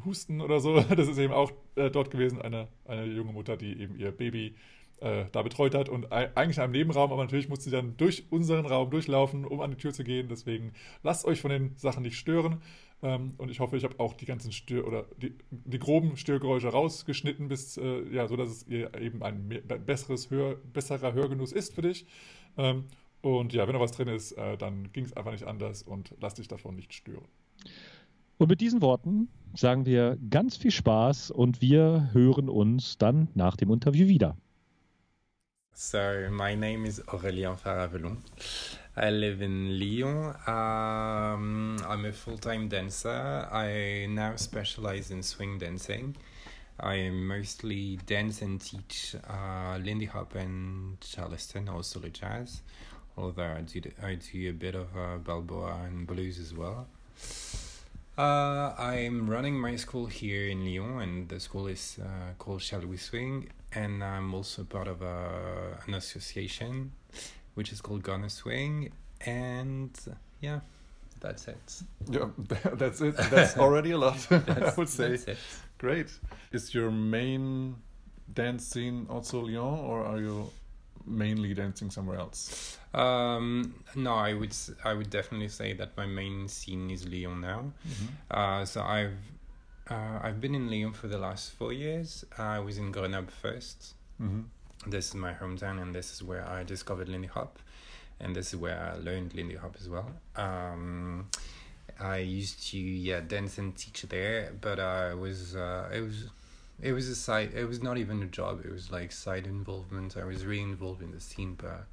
[0.04, 0.80] husten oder so.
[0.96, 4.54] Das ist eben auch äh, dort gewesen, eine, eine junge Mutter, die eben ihr Baby
[5.00, 8.24] äh, da betreut hat und eigentlich in einem Nebenraum, aber natürlich musste sie dann durch
[8.30, 10.28] unseren Raum durchlaufen, um an die Tür zu gehen.
[10.28, 10.72] Deswegen
[11.02, 12.60] lasst euch von den Sachen nicht stören.
[13.02, 16.68] Ähm, und ich hoffe, ich habe auch die ganzen Stör oder die, die groben Störgeräusche
[16.68, 21.74] rausgeschnitten, bis äh, ja, so dass es eben ein mehr, besseres Hör, besserer Hörgenuss ist
[21.74, 22.06] für dich.
[22.58, 22.84] Ähm,
[23.22, 26.14] und ja, wenn noch was drin ist, äh, dann ging es einfach nicht anders und
[26.20, 27.24] lass dich davon nicht stören.
[28.38, 33.56] Und mit diesen Worten sagen wir ganz viel Spaß und wir hören uns dann nach
[33.56, 34.36] dem Interview wieder.
[35.72, 35.98] So,
[36.30, 38.18] my name is Aurélien Faravelon.
[38.96, 40.34] I live in Lyon.
[40.46, 43.48] Um, I'm a full time dancer.
[43.50, 46.16] I now specialize in swing dancing.
[46.78, 52.62] I mostly dance and teach uh, Lindy Hop and Charleston, also the jazz.
[53.16, 56.88] Although I do, I do a bit of uh, Balboa and blues as well.
[58.20, 62.80] Uh, I'm running my school here in Lyon, and the school is uh, called Shall
[62.80, 66.92] We Swing, and I'm also part of a, an association
[67.54, 68.92] which is called Gonna Swing,
[69.24, 69.98] and
[70.42, 70.60] yeah,
[71.18, 71.82] that's it.
[72.10, 72.26] Yeah,
[72.74, 73.16] that's it.
[73.30, 75.16] That's already a lot, I would say.
[75.78, 76.08] Great.
[76.52, 77.76] Is your main
[78.34, 80.50] dance scene also Lyon, or are you
[81.06, 82.78] mainly dancing somewhere else?
[82.94, 87.72] Um, no, I would I would definitely say that my main scene is Lyon now.
[87.88, 88.06] Mm-hmm.
[88.30, 89.18] Uh, so I've
[89.88, 92.24] uh, I've been in Lyon for the last four years.
[92.38, 94.40] I was in Grenoble 1st mm-hmm.
[94.86, 97.58] This is my hometown, and this is where I discovered Lindy Hop,
[98.18, 100.10] and this is where I learned Lindy Hop as well.
[100.36, 101.28] Um,
[102.00, 106.28] I used to yeah dance and teach there, but I was uh, it was
[106.82, 110.16] it was a side it was not even a job it was like side involvement
[110.16, 111.84] i was really involved in the scene but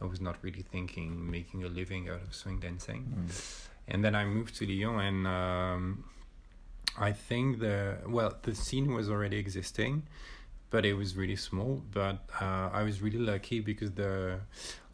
[0.00, 3.66] i was not really thinking making a living out of swing dancing mm.
[3.88, 6.04] and then i moved to lyon and um,
[6.98, 10.02] i think the well the scene was already existing
[10.70, 14.38] but it was really small but uh, i was really lucky because the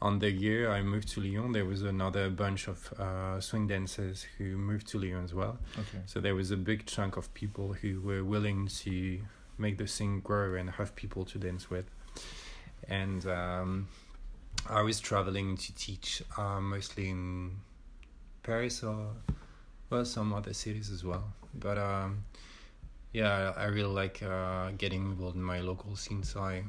[0.02, 4.26] on the year i moved to lyon there was another bunch of uh, swing dancers
[4.37, 6.02] who moved to lyon as well okay.
[6.06, 9.20] so there was a big chunk of people who were willing to
[9.58, 11.86] make the thing grow and have people to dance with.
[12.88, 13.88] And um,
[14.68, 17.52] I was traveling to teach uh, mostly in
[18.42, 19.08] Paris or
[19.90, 21.24] well some other cities as well.
[21.54, 22.24] But um,
[23.12, 26.64] yeah, I really like uh, getting involved in my local scene, so I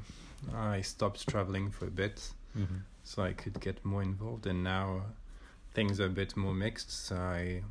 [0.56, 2.78] I stopped traveling for a bit, mm-hmm.
[3.04, 4.48] so I could get more involved.
[4.48, 5.02] And now
[5.74, 6.92] things are a bit more mixed.
[6.92, 7.64] So I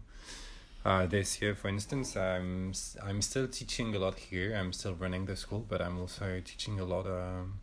[0.87, 2.73] uh, this year, for instance, I'm
[3.03, 4.55] I'm still teaching a lot here.
[4.55, 7.55] I'm still running the school, but I'm also teaching a lot um,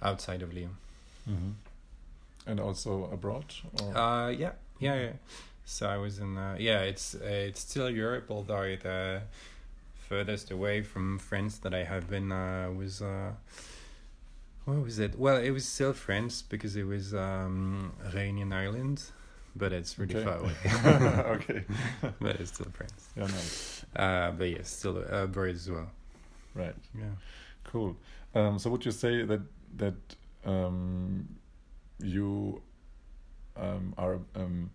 [0.00, 0.76] outside of Lyon.
[1.28, 1.50] Mm-hmm.
[2.46, 3.46] And also abroad.
[3.82, 3.98] Or?
[3.98, 5.12] Uh, yeah, yeah, yeah.
[5.64, 6.38] So I was in.
[6.38, 9.22] Uh, yeah, it's uh, it's still Europe, although the
[10.08, 13.02] furthest away from France that I have been uh, was.
[13.02, 13.32] Uh,
[14.66, 15.18] what was it?
[15.18, 19.02] Well, it was still France because it was um, Réunion Island
[19.58, 20.24] but it's really okay.
[20.24, 20.54] far away.
[21.36, 21.64] okay.
[22.20, 23.08] but it's still France.
[23.16, 23.84] Yeah, nice.
[23.94, 25.90] Uh, but yeah, still a bird as well.
[26.54, 26.74] Right.
[26.94, 27.04] Yeah.
[27.64, 27.96] Cool.
[28.34, 29.40] Um, so would you say that
[29.76, 29.94] that
[30.44, 31.28] um,
[31.98, 32.62] you
[33.56, 34.70] um, are um,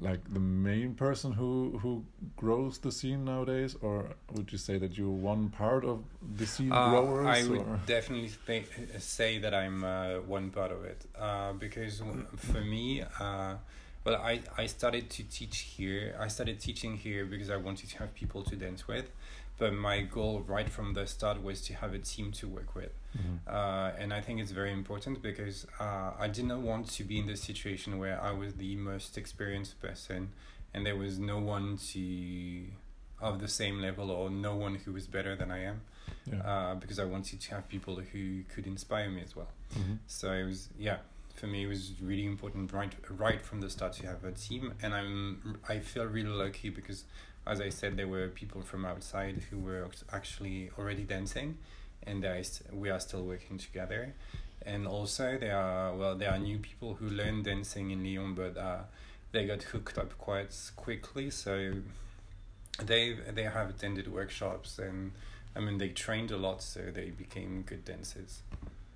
[0.00, 2.04] like the main person who who
[2.36, 6.04] grows the scene nowadays, or would you say that you're one part of
[6.36, 7.26] the scene uh, growers?
[7.26, 7.80] I would or?
[7.86, 8.66] definitely th-
[8.98, 12.02] say that I'm uh, one part of it uh, because
[12.36, 13.54] for me, uh,
[14.04, 16.16] well, I I started to teach here.
[16.18, 19.10] I started teaching here because I wanted to have people to dance with,
[19.58, 22.92] but my goal right from the start was to have a team to work with.
[23.16, 23.36] Mm-hmm.
[23.48, 27.18] Uh, and I think it's very important because uh, I did not want to be
[27.18, 30.30] in the situation where I was the most experienced person
[30.74, 32.64] and there was no one to
[33.20, 35.80] of the same level or no one who was better than I am.
[36.30, 36.40] Yeah.
[36.42, 39.48] Uh, because I wanted to have people who could inspire me as well.
[39.76, 39.94] Mm-hmm.
[40.06, 40.98] So it was yeah,
[41.34, 44.74] for me it was really important right right from the start to have a team
[44.82, 47.04] and I'm I feel really lucky because
[47.48, 51.56] as I said, there were people from outside who were actually already dancing,
[52.06, 52.26] and
[52.72, 54.14] we are still working together.
[54.62, 58.56] And also, there are well, there are new people who learn dancing in Lyon, but
[58.56, 58.80] uh,
[59.32, 61.30] they got hooked up quite quickly.
[61.30, 61.74] So
[62.82, 65.12] they they have attended workshops, and
[65.56, 68.42] I mean they trained a lot, so they became good dancers.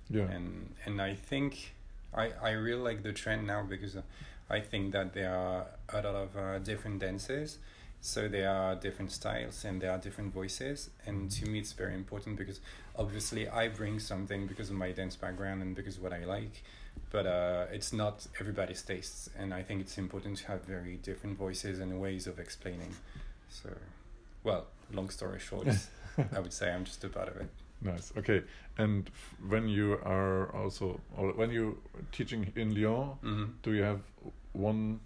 [0.09, 0.23] Yeah.
[0.23, 1.73] And and I think
[2.13, 3.97] I I really like the trend now because.
[4.49, 7.57] I think that there are a lot of uh, different dances,
[8.01, 10.89] so there are different styles and there are different voices.
[11.05, 12.59] And to me, it's very important because
[12.95, 16.63] obviously I bring something because of my dance background and because of what I like,
[17.11, 19.29] but uh, it's not everybody's tastes.
[19.37, 22.93] And I think it's important to have very different voices and ways of explaining.
[23.49, 23.69] So,
[24.43, 25.67] well, long story short,
[26.35, 27.49] I would say I'm just a part of it.
[27.81, 28.13] Nice.
[28.17, 28.43] Okay.
[28.77, 31.77] And f- when you are also, or when you
[32.11, 33.99] teaching in Lyon, hmm do you have
[34.53, 34.99] one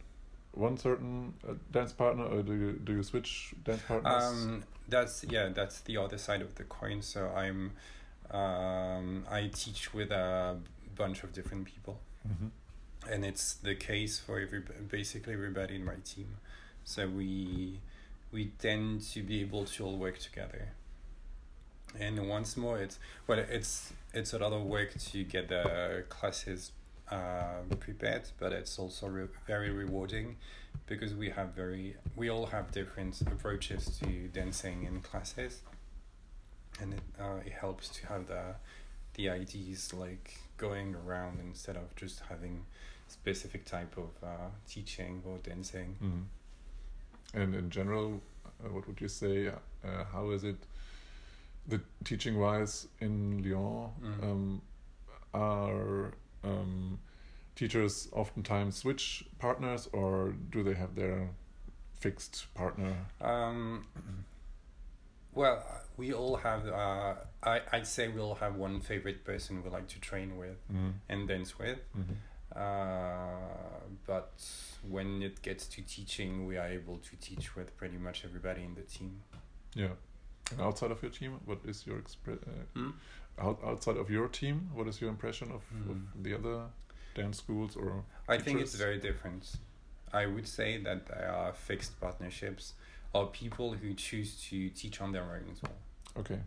[0.54, 4.24] one certain uh, dance partner, or do you do you switch dance partners?
[4.24, 7.02] Um, that's yeah, that's the other side of the coin.
[7.02, 7.72] So I'm,
[8.32, 10.58] um, I teach with a
[10.96, 12.52] bunch of different people, Mhm.
[13.10, 16.38] and it's the case for every basically everybody in my team.
[16.86, 17.80] So we
[18.32, 20.70] we tend to be able to all work together.
[22.00, 26.72] And once more, it's well, it's it's a lot of work to get the classes
[27.10, 30.36] uh, prepared, but it's also re- very rewarding
[30.88, 35.62] because we have very we all have different approaches to dancing in classes,
[36.82, 38.56] and it uh, it helps to have the
[39.14, 42.66] the ideas like going around instead of just having
[43.08, 45.96] specific type of uh, teaching or dancing.
[46.02, 46.24] Mhm.
[47.34, 49.48] And in general, uh, what would you say?
[49.48, 50.58] Uh, how is it,
[51.68, 53.92] the teaching wise in Lyon?
[54.02, 54.24] Mm.
[54.24, 54.62] Um,
[55.34, 57.00] are um,
[57.68, 61.30] teachers oftentimes switch partners, or do they have their
[62.00, 62.94] fixed partner?
[63.20, 63.86] Um,
[65.34, 65.64] well,
[65.98, 66.68] we all have.
[66.68, 70.58] Uh, I I'd say we all have one favorite person we like to train with
[70.72, 70.94] Mm.
[71.10, 71.80] and dance with.
[71.98, 72.16] Mhm.
[72.56, 74.34] Uh, but
[74.90, 78.74] when it gets to teaching, we are able to teach with pretty much everybody in
[78.76, 79.22] the team.
[79.76, 79.94] Yeah.
[80.52, 82.32] And outside of your team, what is your uh,
[82.74, 82.92] Hmm?
[83.38, 84.70] out, outside of your team?
[84.74, 85.92] What is your impression of, Hmm.
[85.92, 86.58] of the other
[87.18, 88.04] dance schools or?
[88.30, 89.58] I think it's very different.
[90.14, 92.74] I would say that there are fixed partnerships
[93.14, 95.78] or people who choose to teach on their own as well.
[96.18, 96.40] Okay,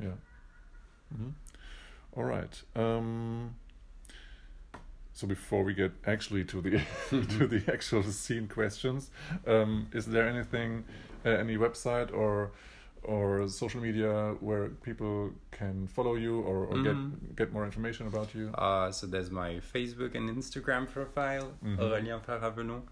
[0.00, 0.16] yeah.
[1.14, 1.30] hmm
[2.16, 2.62] All right.
[2.74, 3.54] Um,
[5.12, 9.10] so before we get actually to the to the actual scene questions,
[9.46, 10.84] um, is there anything,
[11.24, 12.50] uh, any website or
[13.04, 16.84] or social media where people can follow you or, or Mhm.
[16.84, 18.50] get get more information about you?
[18.54, 21.78] Uh, so there's my Facebook and Instagram profile, Mhm.
[21.78, 22.82] Aurélien Paravelon.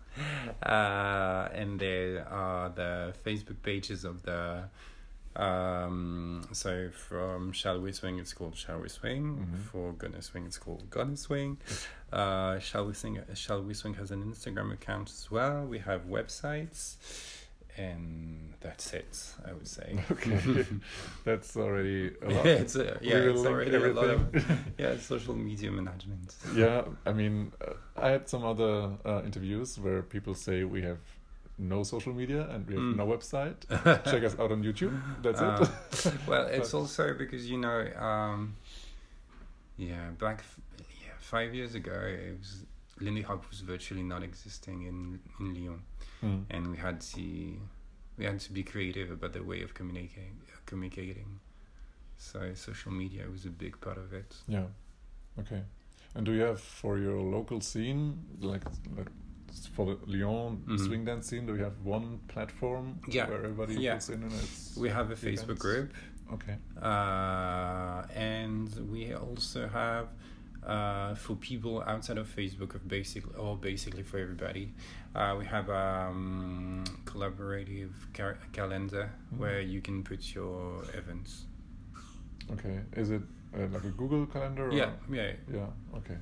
[0.62, 4.64] Uh, and there are the Facebook pages of the.
[5.34, 9.24] Um, so from Shall We Swing, it's called Shall We Swing.
[9.46, 9.58] Mhm.
[9.70, 11.56] For Gonna Swing, it's called Gonna Swing.
[12.12, 13.18] Uh, Shall We Swing?
[13.34, 15.64] Shall We Swing has an Instagram account as well.
[15.64, 16.96] We have websites,
[17.78, 19.16] and that's it.
[19.48, 19.98] I would say.
[20.10, 20.64] Okay,
[21.24, 22.44] that's already a lot.
[22.44, 24.20] Yeah, it's a, yeah, it's already a lot of
[24.78, 26.34] yeah social media management.
[26.54, 30.98] yeah, I mean, uh, I had some other uh, interviews where people say we have
[31.58, 32.96] no social media and we have Mm.
[32.96, 33.56] no website.
[34.10, 34.94] Check us out on YouTube.
[35.22, 35.66] That's Uh,
[36.08, 36.14] it.
[36.26, 38.56] well, it's also because you know, um,
[39.76, 40.60] yeah, back f-
[41.04, 42.64] yeah five years ago, it was
[43.00, 45.82] Lindy Hop was virtually not existing in in Lyon,
[46.22, 46.44] Mm.
[46.50, 47.56] and we had to
[48.18, 51.40] we had to be creative about the way of communicating communicating.
[52.18, 54.36] So social media was a big part of it.
[54.46, 54.66] Yeah.
[55.40, 55.62] Okay.
[56.14, 58.62] And do you have for your local scene, like,
[58.96, 59.08] like
[59.74, 60.78] for the Lyon Mhm.
[60.86, 63.28] swing dance scene, do you have one platform Yeah.
[63.28, 63.94] where everybody Yeah.
[63.94, 65.92] puts in and it's We have a Facebook group,
[66.32, 66.56] Okay.
[66.80, 70.08] uh, and we also have
[70.66, 74.72] uh, for people outside of Facebook, of basically or basically for everybody,
[75.14, 79.38] uh, we have a um, collaborative car- calendar Mhm.
[79.38, 81.46] where you can put your events.
[82.52, 82.80] Okay.
[82.96, 83.22] Is it
[83.54, 84.68] uh, like a Google calendar?
[84.68, 84.72] Or?
[84.72, 85.66] Yeah, yeah, Yeah.
[85.96, 86.16] Okay.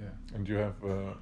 [0.00, 0.34] yeah.
[0.34, 1.14] And you have uh,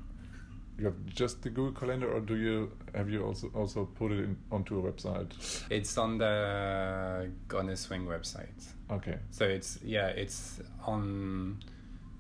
[0.79, 4.21] you have just the Google Calendar, or do you have you also also put it
[4.21, 5.33] in, onto a website?
[5.71, 8.65] It's on the Gonna Swing website.
[8.91, 9.19] Okay.
[9.31, 11.59] So it's yeah, it's on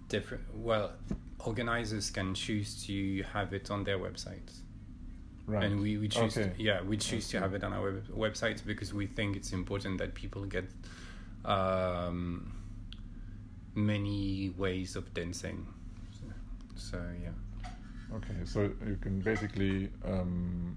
[0.09, 0.45] different.
[0.55, 0.93] Well,
[1.45, 4.51] organizers can choose to have it on their website.
[5.47, 5.65] Right.
[5.65, 6.51] and we, we choose Okay.
[6.55, 9.55] to, yeah we choose to have it on our web- website because we think it's
[9.55, 10.67] important that people get
[11.47, 12.53] um,
[13.75, 15.67] many ways of dancing
[16.13, 16.27] so,
[16.77, 17.31] so yeah
[18.15, 18.35] Okay.
[18.45, 20.77] So you can basically um,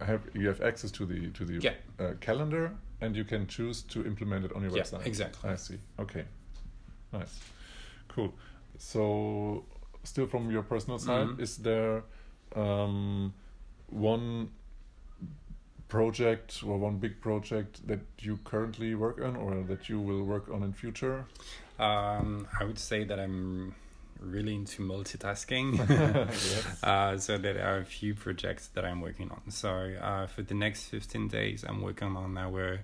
[0.00, 1.74] have you have access to the to the Yeah.
[1.98, 2.70] uh, calendar,
[3.00, 5.04] and you can choose to implement it on your Yeah, website.
[5.06, 5.50] exactly.
[5.50, 5.78] I see.
[5.98, 6.24] Okay.
[7.12, 7.40] Nice.
[8.18, 8.34] Cool.
[8.78, 9.64] So,
[10.04, 11.40] still from your personal side, Mhm.
[11.40, 12.02] is there
[12.56, 13.32] um,
[13.90, 14.50] one
[15.88, 20.48] project or one big project that you currently work on or that you will work
[20.48, 21.24] on in future?
[21.78, 23.72] um, I would say that I'm
[24.20, 25.78] really into multitasking.
[26.28, 26.82] Yes.
[26.82, 29.42] uh, so there are a few projects that I'm working on.
[29.50, 29.70] So
[30.02, 32.80] uh, for the next 15 days, I'm working on our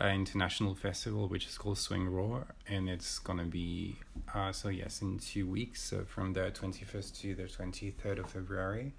[0.00, 3.96] uh, international festival, which is called Swing Roar, and it's gonna be
[4.34, 8.92] uh, so yes in two weeks, so from the 21st to the 23rd of February.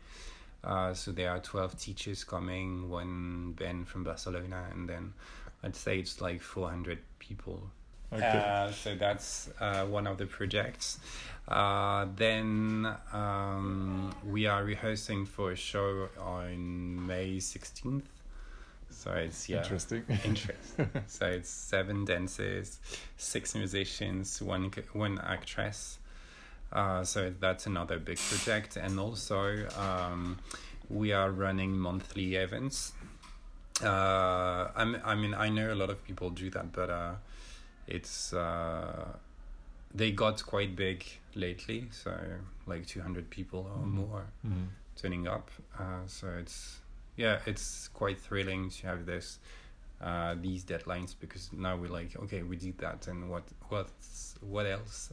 [0.63, 5.13] Uh, so there are 12 teachers coming, one band from Barcelona, and then
[5.63, 7.69] I'd say it's like 400 people
[8.13, 8.25] Okay.
[8.25, 10.99] uh, so that's uh, one of the projects.
[11.47, 18.03] Uh, then um, we are rehearsing for a show on May 16th.
[18.97, 20.03] So it's yeah, Interesting.
[20.25, 20.89] interesting.
[21.07, 22.79] so it's seven dancers,
[23.15, 25.99] six musicians, one one actress.
[26.73, 30.37] Uh, so that's another big project, and also um,
[30.89, 32.93] we are running monthly events.
[33.83, 37.13] Uh, I'm, I mean, I know a lot of people do that, but uh,
[37.87, 39.05] it's uh,
[39.93, 41.05] they got quite big
[41.35, 41.87] lately.
[41.91, 42.17] So
[42.65, 43.91] like two hundred people or Mhm.
[43.93, 44.67] more Mhm.
[44.95, 45.49] turning up.
[45.79, 46.79] Uh, so it's
[47.17, 49.39] yeah, it's quite thrilling to have this
[50.01, 54.65] uh, these deadlines because now we're like, okay, we did that, and what what's what
[54.65, 55.11] else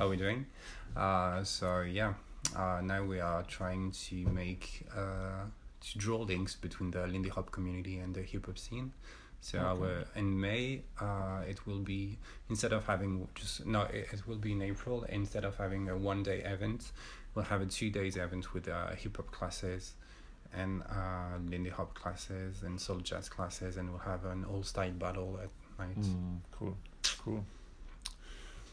[0.00, 0.46] are we doing?
[0.96, 2.14] Uh, so yeah,
[2.56, 5.44] uh, now we are trying to make uh,
[5.80, 8.92] to draw links between the Lindy Hop community and the hip hop scene.
[9.40, 9.66] So Okay.
[9.68, 14.38] our in May, uh, it will be instead of having just no, it, it will
[14.38, 15.04] be in April.
[15.08, 16.90] Instead of having a one day event,
[17.34, 19.94] we'll have a two days event with uh, hip hop classes
[20.56, 24.90] and uh, Lindy Hop classes and soul jazz classes, and we'll have an all style
[24.92, 26.00] battle at night.
[26.00, 26.76] Mm, cool,
[27.24, 27.44] cool.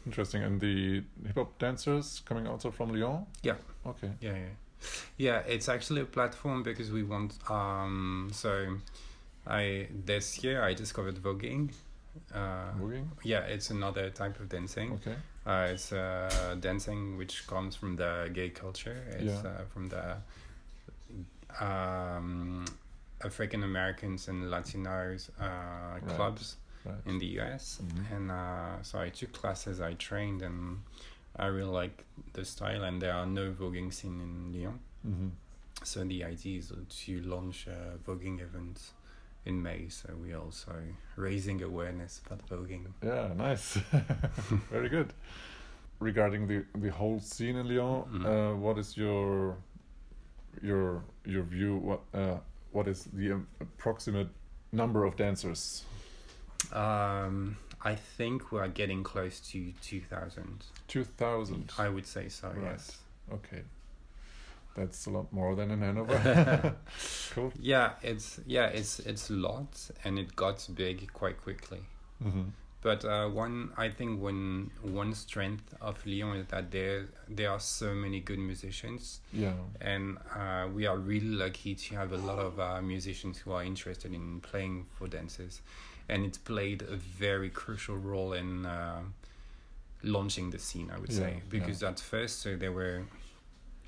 [0.06, 0.44] Interesting.
[0.44, 3.26] And the hip hop dancers coming also from Lyon?
[3.44, 3.56] Yeah.
[3.86, 4.10] Okay.
[4.22, 4.88] Yeah, yeah,
[5.18, 5.38] yeah.
[5.48, 7.34] It's actually a platform because we want.
[7.50, 8.78] Um, so,
[9.46, 11.72] I this year I discovered voguing.
[12.34, 13.12] Uh, Moving?
[13.24, 14.94] yeah, it's another type of dancing.
[14.94, 15.16] Okay.
[15.46, 18.98] Uh, it's uh, dancing which comes from the gay culture.
[19.12, 19.50] It's Yeah.
[19.50, 20.18] uh, from the
[21.60, 22.66] um,
[23.24, 25.44] African Americans and Latinos uh,
[26.02, 26.08] Right.
[26.16, 26.96] clubs Right.
[27.06, 27.82] in the US.
[27.82, 28.12] Mhm.
[28.16, 30.80] And uh, so I took classes, I trained, and
[31.36, 32.84] I really like the style.
[32.84, 34.80] And there are no voguing scene in Lyon.
[35.04, 35.30] hmm
[35.84, 36.72] So the idea is
[37.06, 38.94] to launch a voguing event
[39.46, 39.90] in May.
[39.90, 40.74] So we're also
[41.16, 42.86] raising awareness about voguing.
[43.04, 43.74] Yeah, nice.
[44.72, 45.14] Very good.
[46.00, 48.26] Regarding the the whole scene in Lyon, Mhm.
[48.26, 49.58] uh, what is your
[50.62, 51.76] your your view?
[51.78, 52.38] What uh,
[52.72, 54.30] what is the approximate
[54.72, 55.84] number of dancers?
[56.74, 60.66] Um, I think we are getting close to 2,000.
[60.88, 61.72] Two thousand.
[61.78, 62.64] I would say so, Right.
[62.72, 62.98] yes.
[63.32, 63.62] Okay,
[64.76, 66.76] that's a lot more than in Hanover.
[67.32, 67.52] cool.
[67.60, 71.80] Yeah, it's yeah, it's it's a lot, and it got big quite quickly.
[72.22, 72.50] hmm
[72.88, 77.60] But uh, one, I think one one strength of Lyon is that there there are
[77.60, 79.52] so many good musicians, Yeah.
[79.82, 83.64] and uh, we are really lucky to have a lot of uh, musicians who are
[83.66, 85.62] interested in playing for dances,
[86.08, 89.02] and it's played a very crucial role in uh,
[90.04, 90.90] launching the scene.
[90.96, 93.04] I would Yeah, say because at first, so there were,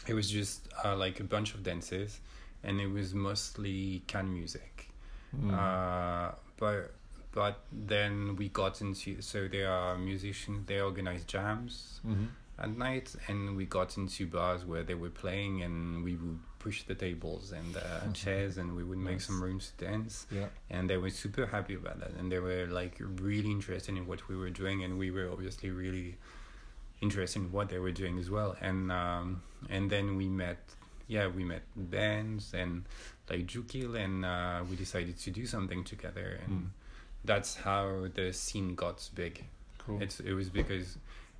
[0.07, 2.19] it was just uh, like a bunch of dances,
[2.63, 4.89] and it was mostly can music.
[5.33, 5.53] Mm.
[5.53, 6.91] Uh, but
[7.31, 12.25] but then we got into so there are musicians they organize jams hmm
[12.61, 16.83] at night and we got into bars where they were playing and we would push
[16.83, 19.27] the tables and uh, chairs and we would make Nice.
[19.27, 20.47] some rooms to dance Yeah.
[20.69, 24.27] and they were super happy about that and they were like really interested in what
[24.27, 26.17] we were doing and we were obviously really
[27.01, 30.59] interested in what they were doing as well and um, and then we met
[31.07, 32.83] yeah we met bands and
[33.29, 36.67] like Jukil and uh, we decided to do something together and Mm.
[37.25, 39.45] That's how the scene got big
[39.79, 40.01] Cool.
[40.01, 40.97] it's it was because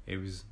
[0.08, 0.44] it was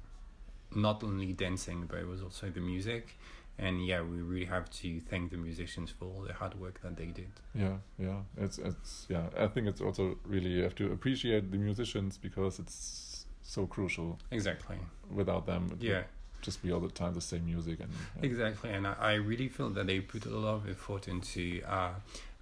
[0.75, 3.17] not only dancing but it was also the music
[3.59, 6.95] and yeah we really have to thank the musicians for all the hard work that
[6.95, 8.19] they did Yeah, yeah.
[8.37, 9.27] It's it's yeah.
[9.37, 14.19] I think it's also really you have to appreciate the musicians because it's so crucial.
[14.31, 14.77] exactly
[15.09, 16.03] Without them, it would yeah
[16.41, 18.25] just be all the time the same music and yeah.
[18.29, 21.93] Exactly, and I, I really feel that they put a lot of effort into uh,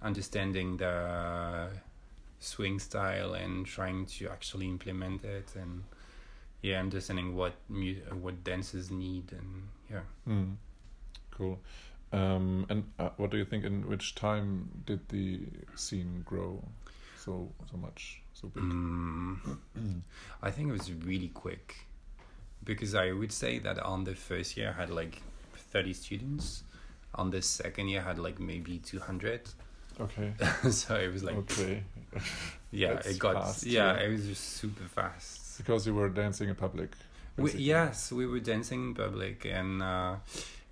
[0.02, 1.70] understanding the
[2.38, 5.84] swing style and trying to actually implement it, and
[6.62, 10.00] yeah, understanding what mu- what dancers need, and yeah.
[10.28, 10.56] Mm.
[11.30, 11.58] Cool.
[12.12, 13.64] Um, and uh, what do you think?
[13.64, 15.40] In which time did the
[15.74, 16.62] scene grow
[17.18, 18.62] so so much, so big?
[18.62, 20.02] Mm,
[20.42, 21.76] I think it was really quick
[22.64, 25.22] because I would say that on the first year I had like
[25.54, 26.62] thirty students.
[27.14, 29.42] On the second year I had like maybe two hundred.
[30.00, 30.32] Okay.
[30.70, 31.82] so it was like okay.
[32.70, 34.04] yeah, That's it got fast, yeah, yeah.
[34.04, 35.58] it was just super fast.
[35.58, 36.90] Because you were dancing in public.
[37.38, 40.16] We, yes, we were dancing in public, and uh,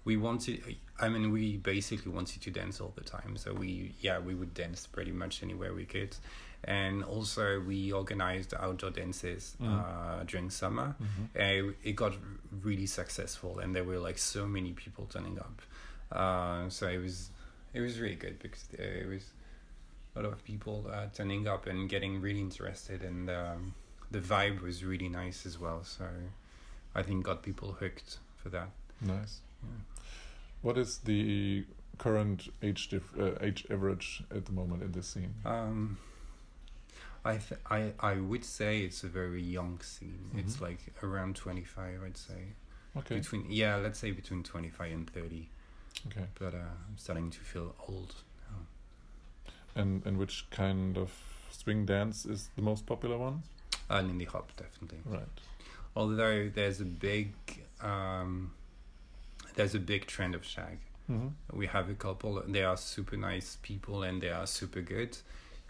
[0.05, 0.77] we wanted.
[1.01, 3.37] I mean, we basically wanted to dance all the time.
[3.37, 6.17] So we, yeah, we would dance pretty much anywhere we could,
[6.63, 9.69] and also we organized outdoor dances Mm.
[9.69, 10.95] uh, during summer.
[11.03, 11.29] Mhm.
[11.35, 12.15] And it got
[12.63, 15.61] really successful, and there were like so many people turning up.
[16.13, 17.31] Uh, so it was,
[17.75, 19.25] it was really good because there was
[20.17, 23.75] a lot of people uh, turning up and getting really interested, and um,
[24.11, 25.83] the vibe was really nice as well.
[25.85, 26.07] So
[26.95, 28.69] I think got people hooked for that.
[29.01, 29.41] Nice.
[29.63, 29.69] Yeah.
[30.63, 31.65] What is the
[31.99, 35.35] current age dif- uh, age average at the moment in this scene?
[35.45, 35.99] Um,
[37.25, 40.31] I th- I I would say it's a very young scene.
[40.37, 40.61] It's Mhm.
[40.61, 42.55] like around twenty five, I'd say.
[42.97, 43.17] Okay.
[43.17, 45.49] Between yeah, let's say between twenty five and thirty.
[46.09, 46.27] Okay.
[46.39, 48.15] But uh, I'm starting to feel old.
[48.51, 49.53] now.
[49.83, 51.11] And and which kind of
[51.51, 53.43] swing dance is the most popular one?
[53.91, 54.99] Uh, Lindy Hop definitely.
[55.05, 55.29] Right.
[55.97, 57.33] Although there's a big
[57.81, 58.53] um,
[59.57, 60.79] there's a big trend of shag.
[61.07, 65.13] hmm we have a couple they are super nice people and they are super good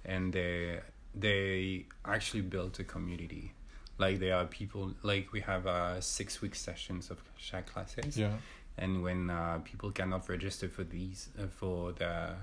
[0.04, 0.80] and they
[1.14, 3.52] they actually built a community
[3.98, 8.36] like there are people like we have uh six week sessions of shag classes Yeah.
[8.78, 12.34] And when uh, people cannot register for these uh, for the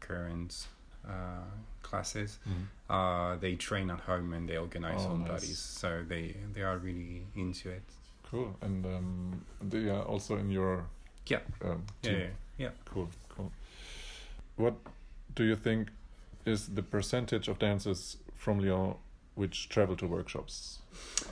[0.00, 0.66] current
[1.08, 1.44] uh,
[1.82, 2.38] classes
[2.90, 5.28] uh, they train at home and they organize Oh, own nice.
[5.28, 7.82] bodies so they they are really into it
[8.30, 8.54] Cool.
[8.60, 10.84] And um, they are also in your
[11.26, 11.40] Yeah.
[11.64, 12.20] um, yeah team.
[12.20, 12.28] yeah,
[12.58, 12.70] yeah.
[12.84, 13.50] Cool, cool.
[14.56, 14.74] What
[15.34, 15.88] do you think
[16.44, 18.96] is the percentage of dancers from Lyon
[19.34, 20.80] which travel to workshops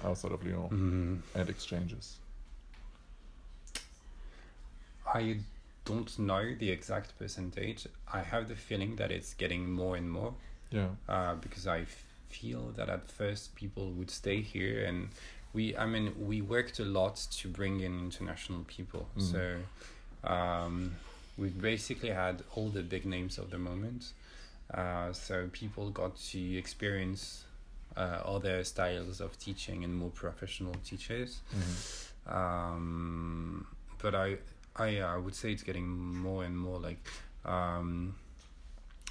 [0.04, 1.38] outside of Lyon Mhm.
[1.40, 2.18] and exchanges?
[5.14, 5.38] I
[5.84, 7.86] don't know the exact percentage.
[8.12, 10.34] I have the feeling that it's getting more and more
[10.70, 10.88] Yeah.
[11.08, 15.08] uh, because I f- feel that at first people would stay here and
[15.52, 19.08] we, I mean, we worked a lot to bring in international people.
[19.16, 19.32] Mm.
[19.32, 20.96] So um,
[21.38, 24.12] we basically had all the big names of the moment.
[24.74, 27.44] Uh, so people got to experience
[27.96, 32.34] uh, other styles of teaching and more professional teachers Mhm.
[32.36, 33.66] um,
[34.02, 34.36] but I,
[34.76, 36.98] I, I would say it's getting more and more like,
[37.44, 38.14] um,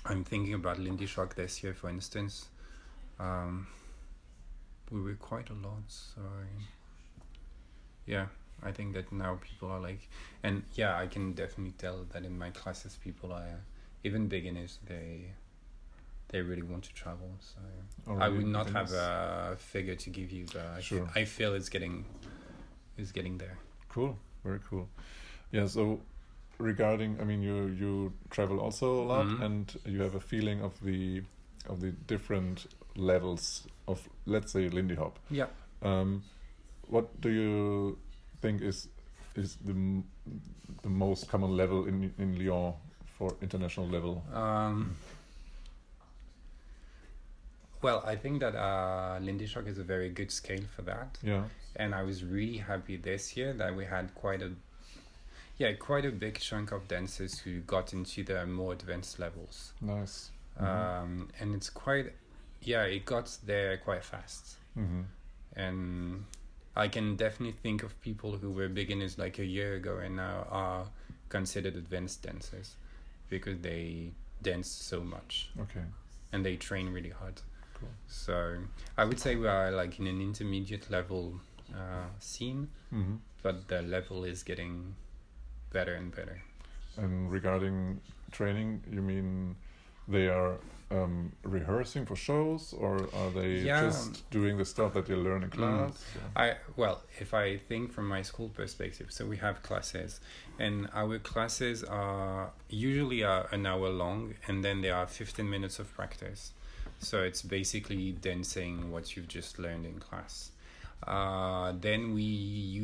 [0.06, 2.48] I'm thinking about Lindy Shock this year, for instance.
[3.20, 3.68] Um,
[4.92, 6.22] we were quite a lot, so
[8.06, 8.28] yeah,
[8.62, 10.08] I think that now people are like,
[10.44, 13.62] and yeah, I can definitely tell that in my classes, people are
[14.04, 14.78] even beginners.
[14.88, 15.32] They,
[16.28, 17.32] they really want to travel.
[17.40, 21.10] So I would not have a figure to give you, but Sure.
[21.16, 22.06] I feel it's getting,
[22.98, 23.58] it's getting there.
[23.90, 24.88] Cool, very cool.
[25.56, 25.68] Yeah.
[25.68, 26.00] So
[26.60, 29.42] regarding, I mean, you you travel also a lot, Mhm.
[29.46, 31.24] and you have a feeling of the
[31.70, 35.20] of the different levels of, let's say, Lindy Hop.
[35.32, 35.48] Yeah.
[35.82, 36.24] Um,
[36.90, 37.98] what do you
[38.42, 38.90] think is
[39.36, 40.04] is the m-
[40.82, 42.74] the most common level in in Lyon
[43.18, 44.24] for international level?
[44.34, 44.96] Um,
[47.82, 51.44] well, I think that uh, Lindy Shock is a very good scale for that, Yeah.
[51.76, 54.52] and I was really happy this year that we had quite a,
[55.58, 60.32] yeah, quite a big chunk of dancers who got into the more advanced levels, Nice.
[60.60, 60.66] Mhm.
[60.68, 62.14] um, and it's quite,
[62.62, 65.04] yeah, it got there quite fast, hmm
[65.58, 66.26] and
[66.76, 70.46] I can definitely think of people who were beginners like a year ago and now
[70.50, 70.88] are
[71.30, 72.76] considered advanced dancers
[73.30, 75.86] because they dance so much Okay.
[76.34, 77.42] and they train really hard.
[77.76, 77.88] Cool.
[78.08, 78.58] So
[78.98, 81.40] I would say we are like in an intermediate level
[81.74, 84.96] uh, scene, hmm but the level is getting
[85.78, 86.38] better and better.
[87.04, 87.76] And regarding
[88.38, 89.56] training, you mean
[90.16, 90.54] they are
[90.92, 93.82] um, rehearsing for shows, or are they Yeah.
[93.88, 95.94] just doing the stuff that you learn in class?
[96.36, 96.48] I
[96.82, 100.12] well, if I think from my school perspective, so we have classes,
[100.66, 105.80] and our classes are usually are an hour long, and then there are fifteen minutes
[105.80, 106.42] of practice.
[107.00, 110.52] So it's basically dancing what you've just learned in class.
[111.16, 112.24] Uh, then we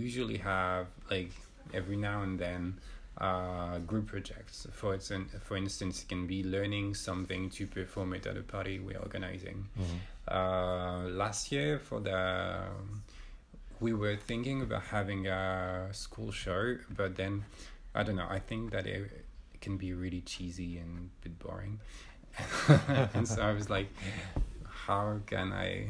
[0.03, 1.31] usually have like
[1.73, 2.79] every now and then
[3.17, 4.67] uh, group projects.
[4.71, 5.11] For its
[5.43, 9.67] for instance, it can be learning something to perform it at a party we're organizing.
[9.79, 9.99] Mhm.
[10.27, 12.67] Uh, last year for the
[13.79, 17.43] we were thinking about having a school show, but then
[17.95, 18.27] I don't know.
[18.29, 21.79] I think that it, it can be really cheesy and a bit boring,
[23.15, 23.89] and so I was like,
[24.69, 25.87] how can I?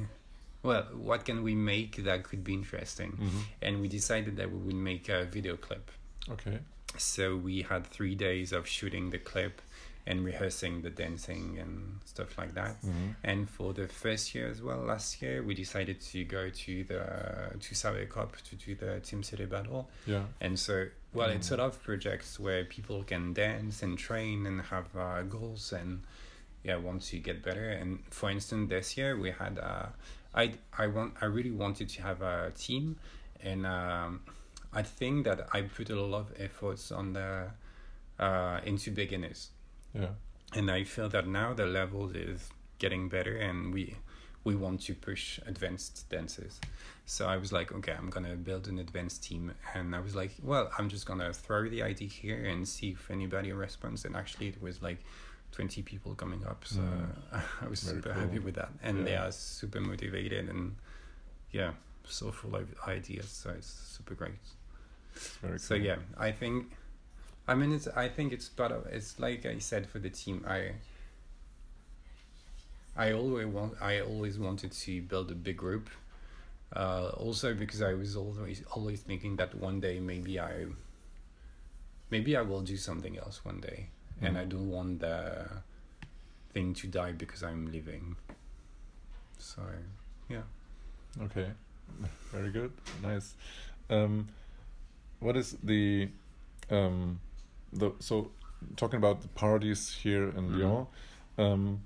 [0.64, 3.12] Well, what can we make that could be interesting?
[3.20, 3.44] Mhm.
[3.62, 5.90] And we decided that we would make a video clip.
[6.30, 6.60] Okay.
[6.98, 9.62] So we had three days of shooting the clip,
[10.08, 12.82] and rehearsing the dancing and stuff like that.
[12.82, 13.16] Mhm.
[13.24, 17.56] And for the first year as well, last year we decided to go to the
[17.60, 19.92] to Savoy Cup to do the Team City Battle.
[20.08, 20.26] Yeah.
[20.42, 21.54] And so, well, it's Mm.
[21.54, 26.02] a lot of projects where people can dance and train and have uh, goals and
[26.64, 27.70] yeah, want to get better.
[27.70, 29.90] And for instance, this year we had uh,
[30.34, 32.98] I I want I really wanted to have a team,
[33.44, 34.22] and um,
[34.74, 37.48] I think that I put a lot of efforts on the
[38.20, 39.50] uh, into beginners
[39.94, 40.10] Yeah.
[40.54, 43.96] and I feel that now the level is getting better and we
[44.44, 46.60] we want to push advanced dancers.
[47.06, 50.32] So I was like, okay, I'm gonna build an advanced team and I was like,
[50.42, 54.48] well, I'm just gonna throw the idea here and see if anybody responds and actually
[54.48, 55.00] it was like
[55.52, 57.16] 20 people coming up so Mm.
[57.62, 58.22] I was Very super cool.
[58.22, 60.76] happy with that and they are super motivated and
[61.52, 61.72] yeah
[62.06, 64.40] so full of ideas so it's super great
[65.42, 65.86] Very so cool.
[65.86, 66.72] yeah, I think,
[67.48, 67.88] I mean, it's.
[67.88, 68.86] I think it's part of.
[68.88, 70.46] It's like I said for the team.
[70.48, 70.72] I.
[72.96, 73.74] I always want.
[73.82, 75.90] I always wanted to build a big group.
[76.76, 80.66] Uh, also because I was always always thinking that one day maybe I.
[82.10, 83.88] Maybe I will do something else one day,
[84.22, 84.40] and Mm.
[84.42, 85.48] I don't want the
[86.54, 88.16] thing to die because I'm living.
[89.38, 89.62] So,
[90.30, 90.44] yeah.
[91.22, 91.52] Okay,
[92.32, 93.36] very good, nice.
[93.90, 94.28] Um,
[95.20, 96.10] what is the,
[96.70, 97.20] um,
[97.74, 98.32] the so
[98.76, 100.60] talking about the parties here in Mhm.
[100.60, 100.88] Lyon?
[101.38, 101.82] Um,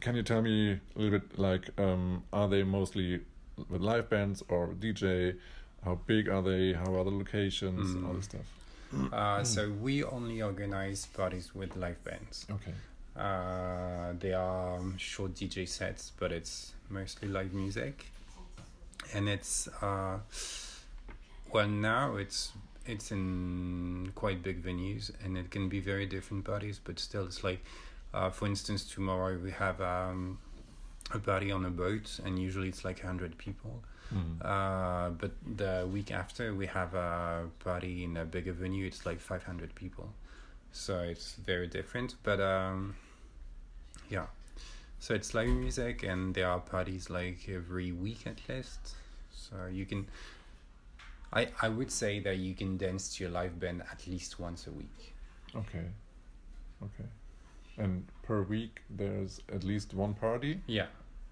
[0.00, 3.20] can you tell me a little bit like um, are they mostly
[3.68, 5.36] with live bands or DJ?
[5.84, 6.72] How big are they?
[6.72, 7.94] How are the locations?
[8.04, 8.16] All Mm.
[8.16, 8.46] this stuff.
[9.12, 12.46] Uh, so we only organize parties with live bands.
[12.50, 12.72] Okay.
[13.16, 18.06] Uh, they are um, short DJ sets, but it's mostly live music,
[19.12, 20.18] and it's uh,
[21.52, 22.52] well now it's
[22.86, 27.44] it's in quite big venues, and it can be very different parties, but still it's
[27.44, 27.62] like,
[28.14, 30.38] uh, for instance, tomorrow we have um,
[31.12, 33.82] a party on a boat, and usually it's like hundred people.
[34.12, 34.44] Mhm.
[34.44, 38.86] Uh, but the week after we have a party in a bigger venue.
[38.86, 40.12] It's like five hundred people,
[40.72, 42.16] so it's very different.
[42.22, 42.94] But um,
[44.10, 44.26] yeah,
[44.98, 48.96] so it's live music, and there are parties like every week at least.
[49.34, 50.06] So you can,
[51.32, 54.66] I I would say that you can dance to your live band at least once
[54.66, 55.14] a week.
[55.54, 55.86] Okay.
[56.82, 57.08] Okay.
[57.78, 60.60] And per week there's at least one party.
[60.66, 60.86] Yeah.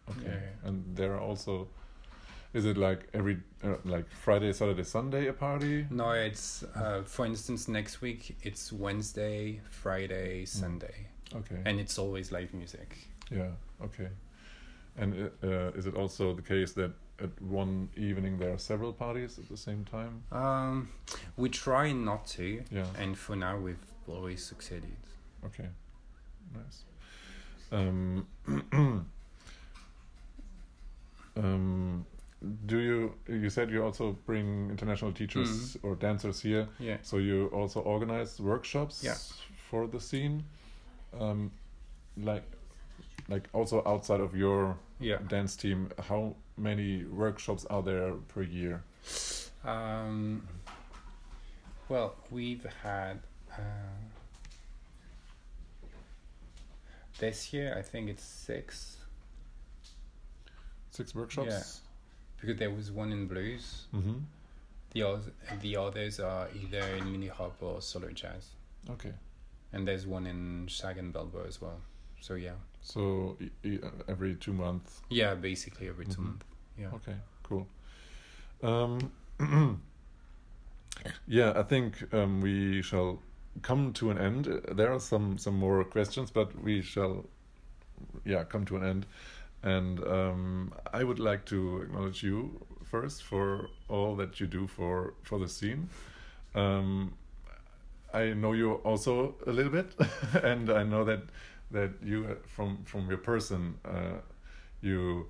[0.09, 0.21] Okay.
[0.25, 0.69] Yeah, yeah.
[0.69, 1.69] And there are also,
[2.53, 5.87] is it like every uh, like Friday, Saturday, Sunday a party?
[5.91, 11.61] No, it's uh, for instance next week it's Wednesday, Friday, Sunday, Okay.
[11.65, 12.97] and it's always live music.
[13.31, 13.51] yeah.
[13.85, 14.09] Okay.
[14.97, 16.91] And uh, uh, is it also the case that
[17.23, 20.23] at one evening there are several parties at the same time?
[20.33, 20.89] Um,
[21.37, 22.87] we try not to, Yeah.
[22.99, 24.97] and for now we've always succeeded.
[25.45, 25.69] Okay.
[26.55, 26.83] Nice.
[27.73, 28.27] Um,
[31.37, 32.05] um,
[32.67, 33.15] do you?
[33.29, 36.69] You said you also bring international teachers or dancers here.
[36.79, 36.97] Yeah.
[37.03, 39.17] So you also organize workshops Yeah.
[39.71, 40.45] for the scene,
[41.19, 41.51] um,
[42.17, 42.45] like,
[43.29, 45.19] like also outside of your Yeah.
[45.29, 45.91] dance team.
[46.09, 48.83] How many workshops are there per year?
[49.65, 50.47] Um,
[51.89, 53.21] well, we've had
[53.53, 53.63] uh,
[57.19, 57.75] this year.
[57.77, 58.97] I think it's six
[60.93, 61.83] Six workshops.
[62.41, 63.87] Because there was one in blues.
[63.95, 64.15] Mm-hmm.
[64.93, 65.31] The others,
[65.63, 68.49] the others are either in mini hop or solo jazz,
[68.91, 69.13] Okay.
[69.73, 71.81] and there's one in shag and belbo as well.
[72.21, 73.79] So yeah, So e- e-
[74.09, 75.01] every two months.
[75.11, 76.25] yeah, basically every 2 Mhm.
[76.25, 76.47] months.
[76.77, 76.91] Yeah.
[76.95, 77.67] Okay, cool.
[78.63, 79.13] Um,
[81.27, 83.21] yeah, I think um, we shall
[83.63, 84.47] come to an end.
[84.73, 87.25] There are some some more questions, but we shall,
[88.25, 89.07] yeah, come to an end.
[89.63, 95.15] And um, I would like to acknowledge you first for all that you do for
[95.23, 95.89] for the scene.
[96.55, 97.15] Um,
[98.13, 99.93] I know you also a little bit,
[100.43, 101.23] and I know that
[101.71, 104.19] that you uh, from from your person uh,
[104.81, 105.27] you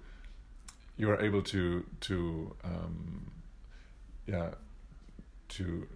[0.97, 3.31] you are able to to um,
[4.27, 4.51] yeah
[5.49, 5.87] to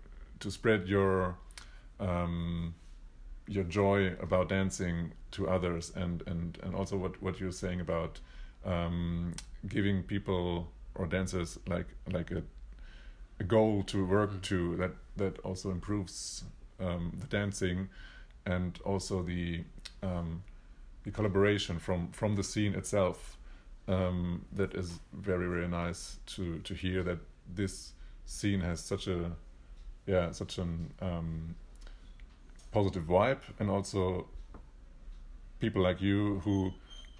[0.41, 1.37] to spread your
[2.01, 2.75] um,
[3.47, 8.21] your joy about dancing to others and and and also what what you're saying about
[8.65, 9.35] um,
[9.69, 12.43] giving people or dancers like like a
[13.41, 14.43] a goal to work Mm.
[14.43, 16.45] to that that also improves
[16.81, 17.89] um, the dancing
[18.47, 19.65] and also the
[20.03, 20.43] um,
[21.05, 23.37] the collaboration from from the scene itself
[23.89, 27.19] um, that is very very nice to to hear that
[27.55, 27.93] this
[28.27, 29.33] scene has such a
[30.07, 31.55] yeah such an um,
[32.75, 34.27] positive vibe and also
[35.61, 36.73] people like you who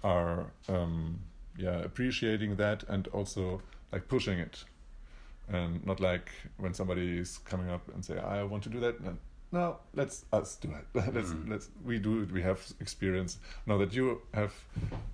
[0.03, 1.19] are um,
[1.57, 4.65] yeah appreciating that and also like pushing it.
[5.47, 8.95] And not like when somebody is coming up and say I want to do that.
[9.51, 10.85] No let's us do it.
[11.13, 11.49] Let's Mm.
[11.49, 12.31] let's we do it.
[12.31, 13.37] We have experience.
[13.67, 14.53] Now that you have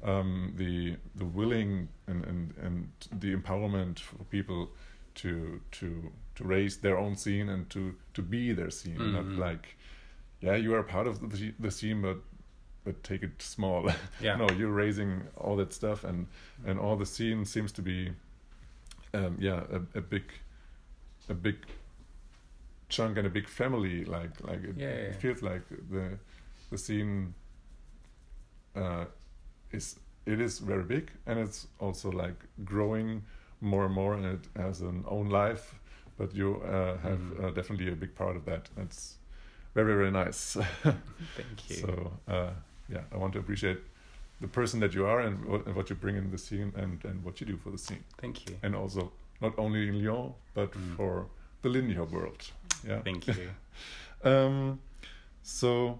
[0.03, 2.87] um, the the willing and, and and
[3.21, 4.69] the empowerment for people
[5.15, 5.87] to to
[6.35, 9.13] to raise their own scene and to to be their scene Mhm.
[9.13, 9.75] not like
[10.41, 12.17] yeah you are part of the, the scene but
[12.83, 13.89] but take it small
[14.21, 14.35] Yeah.
[14.37, 16.27] no you're raising all that stuff and
[16.65, 18.11] and all the scene seems to be
[19.13, 20.23] um, yeah a, a big
[21.29, 21.55] a big
[22.89, 25.61] chunk and a big family like like it, Yeah, yeah, it feels like
[25.91, 26.17] the
[26.71, 27.33] the scene
[28.75, 29.05] uh,
[29.71, 33.23] is it is very big and it's also like growing
[33.59, 35.75] more and more and it has an own life
[36.17, 37.43] but you uh, have Mhm.
[37.43, 39.17] uh, definitely a big part of that that's
[39.73, 40.57] very very nice
[41.35, 41.75] Thank you.
[41.75, 42.49] so uh,
[42.89, 43.79] yeah i want to appreciate
[44.41, 47.03] the person that you are and what, and what you bring in the scene and,
[47.05, 48.55] and what you do for the scene Thank you.
[48.63, 49.11] and also
[49.41, 50.95] not only in lyon but Mm.
[50.97, 51.27] for
[51.61, 52.51] the linear world
[52.87, 53.49] yeah Thank you.
[54.23, 54.79] um,
[55.43, 55.99] so,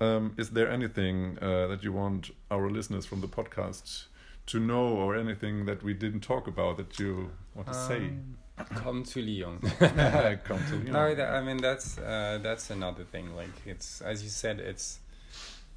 [0.00, 4.06] um, is there anything uh, that you want our listeners from the podcast
[4.46, 8.12] to know, or anything that we didn't talk about that you want to say?
[8.76, 9.58] Come to Lyon.
[10.44, 10.92] Come to Lyon.
[10.92, 13.34] No, that, I mean that's uh, that's another thing.
[13.34, 15.00] Like it's as you said, it's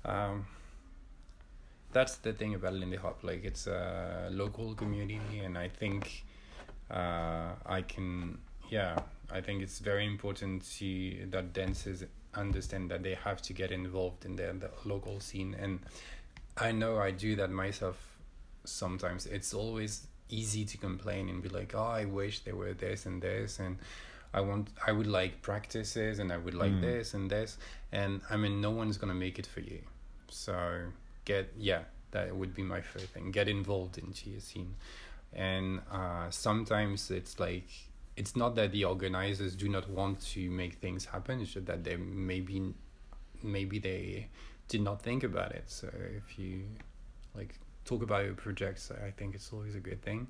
[0.06, 0.46] um,
[1.92, 3.24] that's the thing about Lindy Hop.
[3.24, 6.24] Like it's a local community, and I think
[6.90, 9.00] uh, I can yeah.
[9.34, 12.04] I think it's very important to that dancers
[12.34, 15.80] understand that they have to get involved in the, the local scene, and
[16.58, 17.98] I know I do that myself.
[18.64, 23.06] Sometimes it's always easy to complain and be like, "Oh, I wish there were this
[23.06, 23.78] and this," and
[24.34, 26.82] I want I would like practices and I would like Mm.
[26.82, 27.58] this and this
[27.92, 29.82] and I mean no one's gonna make it for you.
[30.30, 30.56] So
[31.26, 33.32] get yeah, that would be my first thing.
[33.32, 34.76] Get involved in your scene.
[35.34, 37.68] And uh sometimes it's like
[38.16, 41.84] it's not that the organizers do not want to make things happen, it's just that
[41.84, 42.74] they maybe
[43.44, 44.28] maybe they
[44.70, 45.66] did not think about it.
[45.68, 46.64] So if you
[47.36, 47.56] like
[47.86, 50.28] talk about your projects, I think it's always a good thing.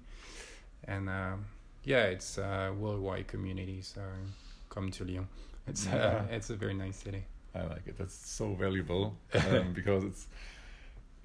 [0.88, 1.46] And um
[1.84, 4.02] yeah, it's a worldwide community, so
[4.70, 5.28] come to Lyon.
[5.68, 5.92] It's uh,
[6.30, 6.36] Yeah.
[6.36, 7.24] it's a very nice city.
[7.56, 7.98] I like it.
[7.98, 9.18] That's so valuable
[9.52, 10.28] um, because it's,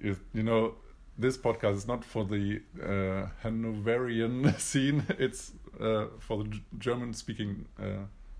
[0.01, 0.73] you, you know,
[1.17, 5.03] this podcast is not for the uh, Hanoverian scene.
[5.19, 7.83] It's uh, for the German-speaking uh,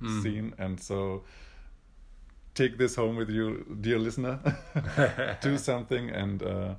[0.01, 0.21] Mm.
[0.21, 1.23] scene, and so
[2.53, 4.39] take this home with you, dear listener.
[5.41, 6.75] Do something and uh,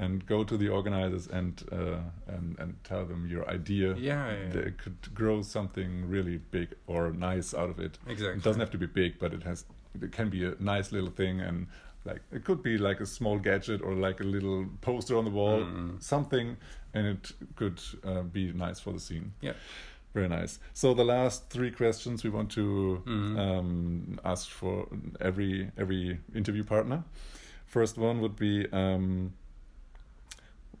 [0.00, 2.00] and go to the organizers and uh,
[2.34, 3.94] and and tell them your idea.
[3.96, 4.52] Yeah, yeah, yeah.
[4.52, 7.98] They could grow something really big or nice out of it.
[8.06, 8.38] Exactly.
[8.38, 9.64] It doesn't have to be big, but it has
[10.02, 11.66] it can be a nice little thing and
[12.04, 15.30] like it could be like a small gadget or like a little poster on the
[15.30, 16.02] wall, Mm.
[16.02, 16.56] something,
[16.94, 19.32] and it could uh, be nice for the scene.
[19.42, 19.54] Yeah.
[20.14, 20.58] Very nice.
[20.72, 23.36] So the last three questions we want to Mhm.
[23.38, 24.86] um, ask for
[25.20, 27.02] every every interview partner.
[27.66, 29.32] First one would be um,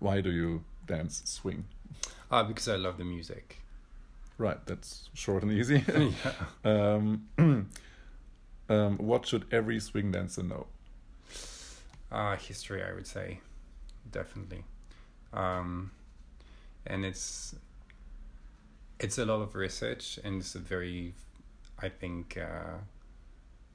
[0.00, 1.66] why do you dance swing?
[2.30, 3.58] Ah, because I love the music.
[4.38, 5.84] Right, that's short and easy.
[5.94, 6.32] yeah.
[6.64, 7.26] um,
[8.68, 10.66] um, what should every swing dancer know?
[12.10, 13.40] Uh, history, I would say,
[14.10, 14.64] definitely,
[15.32, 15.92] um,
[16.84, 17.54] and it's
[18.98, 21.14] it's a lot of research and it's a very,
[21.78, 22.78] I think, uh,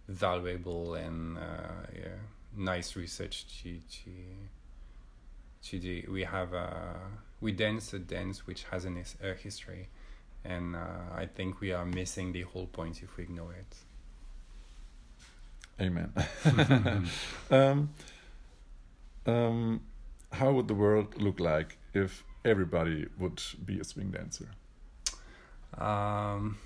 [0.09, 2.19] valuable and uh, yeah,
[2.57, 4.11] nice research to to
[5.73, 6.99] We have a
[7.41, 9.89] we dance a dance which has an a history,
[10.43, 10.79] and uh,
[11.15, 13.75] I think we are missing the whole point if we ignore it.
[15.81, 16.13] Amen.
[17.51, 17.89] um,
[19.25, 19.81] um,
[20.31, 24.49] how would the world look like if everybody would be a swing dancer?
[25.77, 26.57] Um,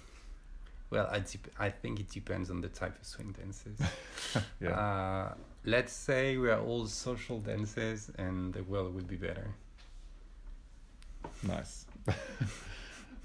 [0.89, 1.23] well, I,
[1.57, 3.79] I think it depends on the type of swing dances.
[4.61, 4.69] Yeah.
[4.69, 5.33] Uh,
[5.65, 9.53] let's say we are all social dancers and the world would be better.
[11.43, 11.85] nice.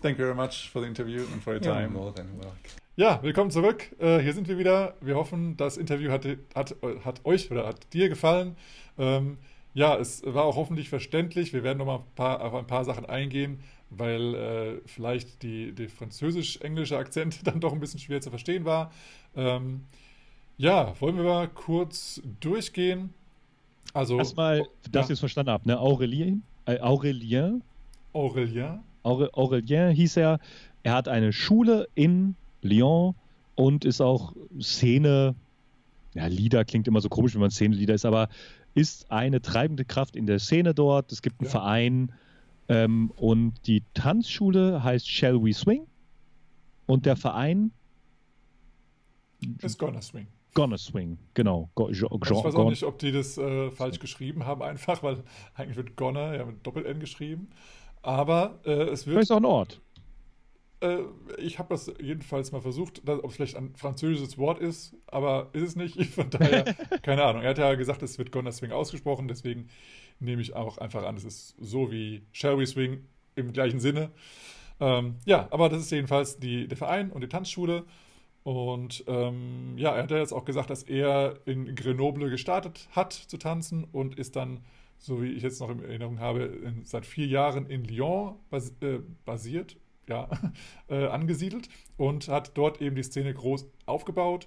[0.03, 1.93] Thank you very much for the interview and for your You're time.
[1.93, 2.59] more than welcome.
[2.97, 3.91] Ja, willkommen zurück.
[3.99, 4.95] Äh, hier sind wir wieder.
[5.01, 8.57] Wir hoffen, das Interview hat, hat, hat euch oder hat dir gefallen.
[8.99, 9.39] Ähm,
[9.73, 11.53] ja, es war auch hoffentlich verständlich.
[11.53, 13.61] Wir werden noch mal ein paar, auf ein paar Sachen eingehen,
[13.91, 18.93] weil äh, vielleicht die, der französisch-englische Akzent dann doch ein bisschen schwer zu verstehen war.
[19.35, 19.87] Ähm,
[20.57, 23.13] ja, wollen wir mal kurz durchgehen.
[23.93, 25.11] Also, Erstmal, dass ja.
[25.11, 25.79] ihr es verstanden habt, ne?
[25.79, 27.63] Aurelien, äh, Aurelien,
[28.13, 28.81] Aurelien.
[29.03, 30.41] Aure, Aurelien hieß er.
[30.83, 33.15] Er hat eine Schule in Lyon
[33.55, 35.35] und ist auch Szene,
[36.15, 38.29] ja, Leader klingt immer so komisch, wenn man Szeneleader ist, aber
[38.75, 41.13] ist eine treibende Kraft in der Szene dort.
[41.13, 41.51] Es gibt einen ja.
[41.51, 42.13] Verein
[42.69, 45.87] ähm, und die Tanzschule heißt Shall We Swing
[46.87, 47.73] und der Verein
[49.61, 50.27] ist Gonna Swing.
[50.55, 51.71] Gonna Swing, genau.
[51.75, 55.23] Go, jo, ich weiß auch nicht, ob die das äh, falsch geschrieben haben, einfach, weil
[55.55, 57.51] eigentlich wird Gonna ja mit Doppel-N geschrieben.
[58.03, 59.17] Aber äh, es wird.
[59.17, 59.81] Vielleicht auch ein Ort.
[60.81, 60.99] Äh,
[61.39, 65.63] ich habe das jedenfalls mal versucht, ob es vielleicht ein französisches Wort ist, aber ist
[65.63, 65.97] es nicht.
[66.07, 66.65] Von daher,
[67.03, 67.43] keine Ahnung.
[67.43, 69.69] Er hat ja gesagt, es wird Gonna Swing ausgesprochen, deswegen
[70.21, 74.11] nehme ich auch einfach an, es ist so wie Shall We Swing im gleichen Sinne.
[74.81, 77.85] Ähm, ja, aber das ist jedenfalls die, der Verein und die Tanzschule.
[78.45, 83.15] Und ähm, ja, er hat ja jetzt auch gesagt, dass er in Grenoble gestartet hat
[83.15, 84.61] zu tanzen und ist dann,
[84.99, 88.75] so wie ich jetzt noch in Erinnerung habe, in, seit vier Jahren in Lyon bas
[88.83, 89.79] äh, basiert,
[90.09, 90.29] ja,
[90.89, 94.47] äh, angesiedelt und hat dort eben die Szene groß aufgebaut.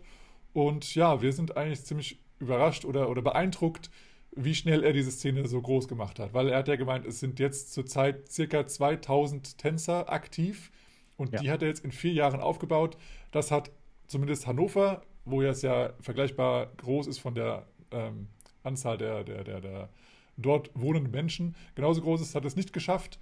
[0.53, 3.89] Und ja, wir sind eigentlich ziemlich überrascht oder, oder beeindruckt,
[4.35, 6.35] wie schnell er diese Szene so groß gemacht hat.
[6.35, 10.71] Weil er hat ja gemeint, es sind jetzt zurzeit circa 2000 Tänzer aktiv
[11.15, 11.41] und ja.
[11.41, 12.95] die hat er jetzt in vier Jahren aufgebaut.
[13.31, 13.71] Das hat
[14.07, 18.27] zumindest Hannover, wo ja es ja vergleichbar groß ist von der ähm,
[18.63, 19.89] Anzahl der, der, der, der
[20.37, 23.19] dort wohnenden Menschen, genauso groß ist, hat es nicht geschafft.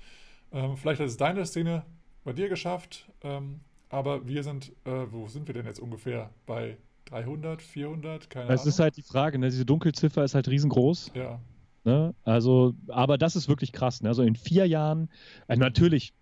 [0.51, 1.83] Ähm, vielleicht hat es deine Szene
[2.23, 6.31] bei dir geschafft, ähm, aber wir sind, äh, wo sind wir denn jetzt ungefähr?
[6.45, 8.65] Bei 300, 400, keine das Ahnung.
[8.65, 9.49] Das ist halt die Frage, ne?
[9.49, 11.11] diese Dunkelziffer ist halt riesengroß.
[11.13, 11.39] Ja.
[11.83, 12.15] Ne?
[12.23, 14.01] Also, aber das ist wirklich krass.
[14.01, 14.09] Ne?
[14.09, 15.09] Also in vier Jahren,
[15.47, 16.13] äh, natürlich,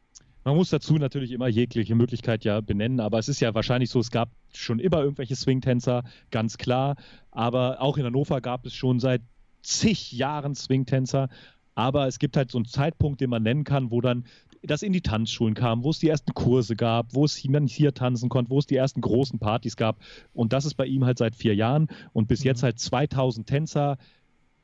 [0.44, 4.00] man muss dazu natürlich immer jegliche Möglichkeit ja benennen, aber es ist ja wahrscheinlich so,
[4.00, 6.96] es gab schon immer irgendwelche Swingtänzer, ganz klar.
[7.32, 9.22] Aber auch in Hannover gab es schon seit
[9.62, 11.30] zig Jahren Swingtänzer.
[11.76, 14.26] Aber es gibt halt so einen Zeitpunkt, den man nennen kann, wo dann
[14.62, 17.94] das in die Tanzschulen kam, wo es die ersten Kurse gab, wo es man hier
[17.94, 20.00] tanzen konnte, wo es die ersten großen Partys gab.
[20.34, 22.48] Und das ist bei ihm halt seit vier Jahren und bis mhm.
[22.48, 23.98] jetzt halt 2000 Tänzer.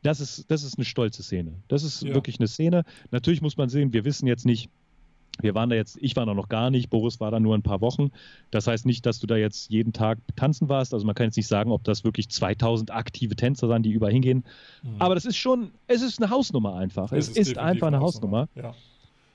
[0.02, 1.62] Das ist, das ist eine stolze Szene.
[1.68, 2.14] Das ist ja.
[2.14, 2.86] wirklich eine Szene.
[3.12, 4.70] Natürlich muss man sehen, wir wissen jetzt nicht,
[5.42, 7.64] wir waren da jetzt, ich war da noch gar nicht, Boris war da nur ein
[7.64, 8.12] paar Wochen.
[8.52, 10.94] Das heißt nicht, dass du da jetzt jeden Tag tanzen warst.
[10.94, 14.14] Also man kann jetzt nicht sagen, ob das wirklich 2000 aktive Tänzer sind, die überall
[14.14, 14.44] hingehen.
[14.84, 14.96] Mhm.
[15.00, 17.12] Aber das ist schon, es ist eine Hausnummer einfach.
[17.12, 18.48] Es, es ist, ist einfach eine Hausnummer.
[18.56, 18.74] Hausnummer.
[18.74, 18.76] Ja.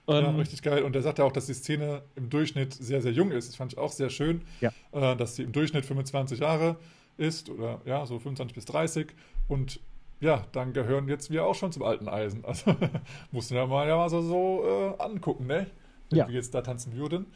[0.07, 0.83] Ähm, ja, richtig geil.
[0.83, 3.49] Und er sagt ja auch, dass die Szene im Durchschnitt sehr, sehr jung ist.
[3.49, 4.71] Das fand ich auch sehr schön, ja.
[4.93, 6.77] äh, dass sie im Durchschnitt 25 Jahre
[7.17, 9.15] ist oder ja, so 25 bis 30.
[9.49, 9.81] Und
[10.21, 12.45] ja, dann gehören jetzt wir auch schon zum alten Eisen.
[12.47, 12.75] Also
[13.33, 14.65] mussten wir mal ja mal so, so
[14.99, 15.67] äh, angucken, ne?
[16.15, 16.29] Wenn ja.
[16.29, 17.27] wir jetzt da tanzen würden.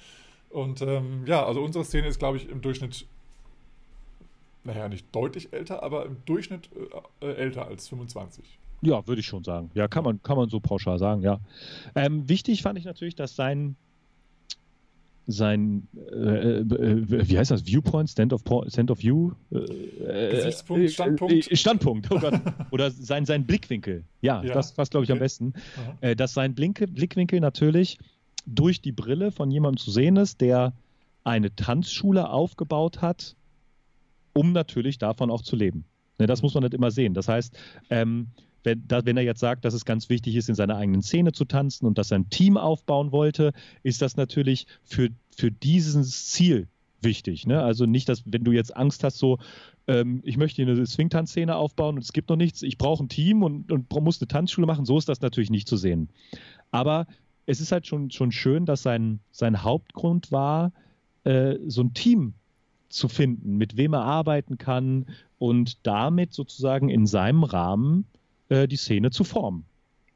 [0.50, 3.06] Und ähm, ja, also unsere Szene ist, glaube ich, im Durchschnitt,
[4.64, 6.70] naja, nicht deutlich älter, aber im Durchschnitt
[7.20, 8.58] äh, äh älter als 25.
[8.80, 9.70] Ja, würde ich schon sagen.
[9.74, 11.40] Ja, kann man, kann man so pauschal sagen, ja.
[11.94, 13.76] Ähm, wichtig fand ich natürlich, dass sein,
[15.26, 19.32] sein äh, äh, wie heißt das, Viewpoint, Stand of, Stand of View?
[19.50, 21.50] Äh, Gesichtspunkt, Standpunkt?
[21.50, 22.40] Äh, Standpunkt, oh Gott.
[22.70, 24.04] Oder sein, sein Blickwinkel.
[24.22, 24.54] Ja, ja.
[24.54, 25.18] das passt, glaube ich, okay.
[25.18, 25.52] am besten.
[26.16, 27.98] dass sein Blink Blickwinkel natürlich
[28.54, 30.72] durch die Brille von jemandem zu sehen ist, der
[31.24, 33.36] eine Tanzschule aufgebaut hat,
[34.32, 35.84] um natürlich davon auch zu leben.
[36.18, 37.14] Ne, das muss man nicht immer sehen.
[37.14, 37.56] Das heißt,
[37.90, 38.28] ähm,
[38.64, 41.32] wenn, da, wenn, er jetzt sagt, dass es ganz wichtig ist, in seiner eigenen Szene
[41.32, 46.26] zu tanzen und dass er ein Team aufbauen wollte, ist das natürlich für, für dieses
[46.26, 46.66] Ziel
[47.00, 47.46] wichtig.
[47.46, 47.62] Ne?
[47.62, 49.38] Also nicht, dass wenn du jetzt Angst hast, so,
[49.86, 53.42] ähm, ich möchte eine Swing-Tanzszene aufbauen und es gibt noch nichts, ich brauche ein Team
[53.42, 56.08] und, und muss eine Tanzschule machen, so ist das natürlich nicht zu sehen.
[56.70, 57.06] Aber
[57.48, 60.70] es ist halt schon, schon schön, dass sein, sein Hauptgrund war,
[61.24, 62.34] äh, so ein Team
[62.90, 65.06] zu finden, mit wem er arbeiten kann
[65.38, 68.06] und damit sozusagen in seinem Rahmen
[68.50, 69.64] äh, die Szene zu formen.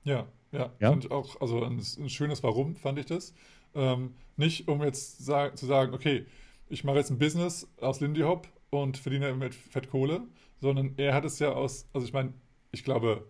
[0.05, 0.91] Ja, ja, ja?
[0.91, 3.33] fand ich auch, also ein, ein, schönes Warum fand ich das.
[3.75, 6.27] Ähm, nicht um jetzt sag, zu sagen, okay,
[6.69, 10.21] ich mache jetzt ein Business aus Lindy Hop und verdiene mit Fettkohle,
[10.61, 12.35] sondern er hat es ja aus, also ich meine,
[12.73, 13.27] ich glaube,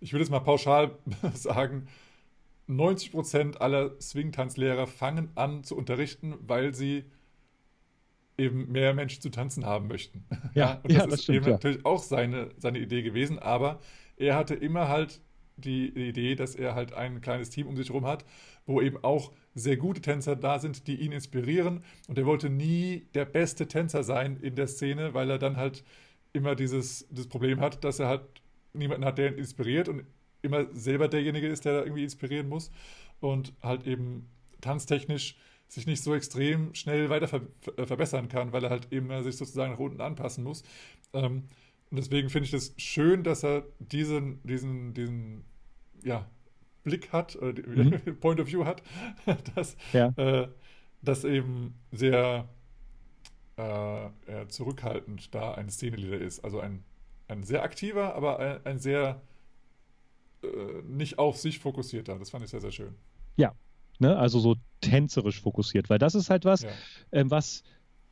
[0.00, 0.96] ich würde es mal pauschal
[1.34, 1.88] sagen,
[2.68, 7.04] 90% aller Swing-Tanzlehrer fangen an zu unterrichten, weil sie
[8.36, 10.24] eben mehr Menschen zu tanzen haben möchten.
[10.54, 11.52] Ja, und das ja, das ist stimmt, eben ja.
[11.52, 13.80] natürlich auch seine, seine Idee gewesen, aber
[14.16, 15.20] er hatte immer halt
[15.56, 18.24] die, Idee, dass er halt ein kleines Team um sich herum hat,
[18.66, 21.84] wo eben auch sehr gute Tänzer da sind, die ihn inspirieren.
[22.08, 25.84] Und er wollte nie der beste Tänzer sein in der Szene, weil er dann halt
[26.32, 28.22] immer dieses, das Problem hat, dass er halt
[28.72, 30.02] niemanden hat, der ihn inspiriert und
[30.44, 32.70] immer selber derjenige ist, der da irgendwie inspirieren muss
[33.20, 34.28] und halt eben
[34.60, 35.36] tanztechnisch
[35.68, 37.42] sich nicht so extrem schnell weiter ver
[37.86, 40.62] verbessern kann, weil er halt eben äh, sich sozusagen nach unten anpassen muss.
[41.12, 41.44] Ähm,
[41.90, 45.44] und deswegen finde ich es das schön, dass er diesen, diesen, diesen,
[46.02, 46.28] ja,
[46.82, 48.16] Blick hat, äh, mhm.
[48.20, 48.82] Point of View hat,
[49.54, 50.08] dass ja.
[50.16, 50.48] äh,
[51.02, 52.48] das eben sehr,
[53.56, 54.10] äh,
[54.48, 56.44] zurückhaltend da ein Szeneleader ist.
[56.44, 56.82] Also ein,
[57.28, 59.22] ein sehr aktiver, aber ein, ein sehr
[60.86, 62.18] nicht auf sich fokussierter.
[62.18, 62.94] Das fand ich sehr, sehr schön.
[63.36, 63.52] Ja,
[63.98, 64.16] ne?
[64.16, 66.70] also so tänzerisch fokussiert, weil das ist halt was, ja.
[67.12, 67.62] ähm, was,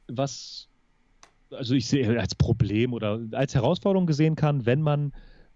[0.08, 0.68] was,
[1.50, 5.12] also ich sehe als Problem oder als Herausforderung gesehen kann, wenn man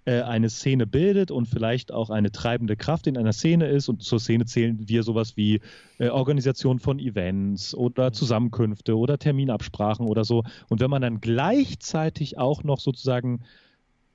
[0.06, 3.88] äh, eine Szene bildet und vielleicht auch eine treibende Kraft in einer Szene ist.
[3.88, 5.60] Und zur Szene zählen wir sowas wie
[5.98, 10.44] äh, Organisation von Events oder Zusammenkünfte oder Terminabsprachen oder so.
[10.68, 13.40] Und wenn man dann gleichzeitig auch noch sozusagen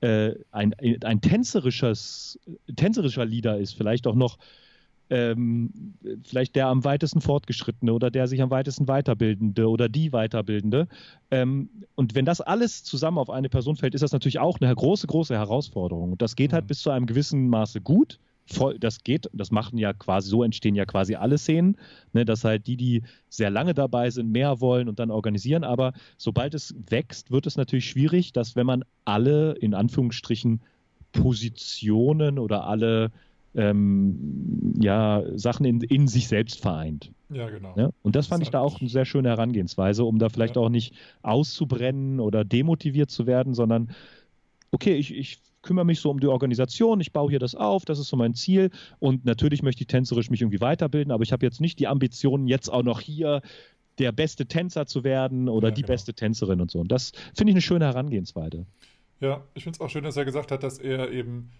[0.02, 0.74] äh, ein,
[1.04, 2.38] ein tänzerisches,
[2.76, 4.38] tänzerischer Leader ist, vielleicht auch noch
[5.10, 5.70] ähm,
[6.24, 10.88] vielleicht der am weitesten fortgeschrittene oder der sich am weitesten weiterbildende oder die Weiterbildende.
[11.30, 14.74] Ähm, und wenn das alles zusammen auf eine Person fällt, ist das natürlich auch eine
[14.74, 16.12] große, große Herausforderung.
[16.12, 16.68] Und das geht halt mhm.
[16.68, 18.18] bis zu einem gewissen Maße gut.
[18.46, 21.76] Voll, das geht, das machen ja quasi, so entstehen ja quasi alle Szenen,
[22.12, 25.64] ne, dass halt die, die sehr lange dabei sind, mehr wollen und dann organisieren.
[25.64, 30.60] Aber sobald es wächst, wird es natürlich schwierig, dass wenn man alle, in Anführungsstrichen,
[31.12, 33.12] Positionen oder alle
[33.54, 37.12] ähm, ja, Sachen in, in sich selbst vereint.
[37.30, 37.74] Ja, genau.
[37.76, 37.90] Ja?
[38.02, 40.62] Und das, das fand ich da auch eine sehr schöne Herangehensweise, um da vielleicht ja.
[40.62, 43.90] auch nicht auszubrennen oder demotiviert zu werden, sondern
[44.70, 47.98] okay, ich, ich kümmere mich so um die Organisation, ich baue hier das auf, das
[47.98, 51.46] ist so mein Ziel und natürlich möchte ich tänzerisch mich irgendwie weiterbilden, aber ich habe
[51.46, 53.42] jetzt nicht die Ambitionen, jetzt auch noch hier
[53.98, 55.92] der beste Tänzer zu werden oder ja, die genau.
[55.92, 56.80] beste Tänzerin und so.
[56.80, 58.66] Und das finde ich eine schöne Herangehensweise.
[59.20, 61.50] Ja, ich finde es auch schön, dass er gesagt hat, dass er eben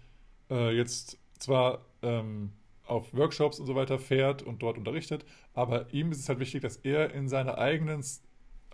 [0.49, 2.51] äh, jetzt zwar ähm,
[2.85, 6.61] auf Workshops und so weiter fährt und dort unterrichtet, aber ihm ist es halt wichtig,
[6.61, 8.03] dass er in seiner eigenen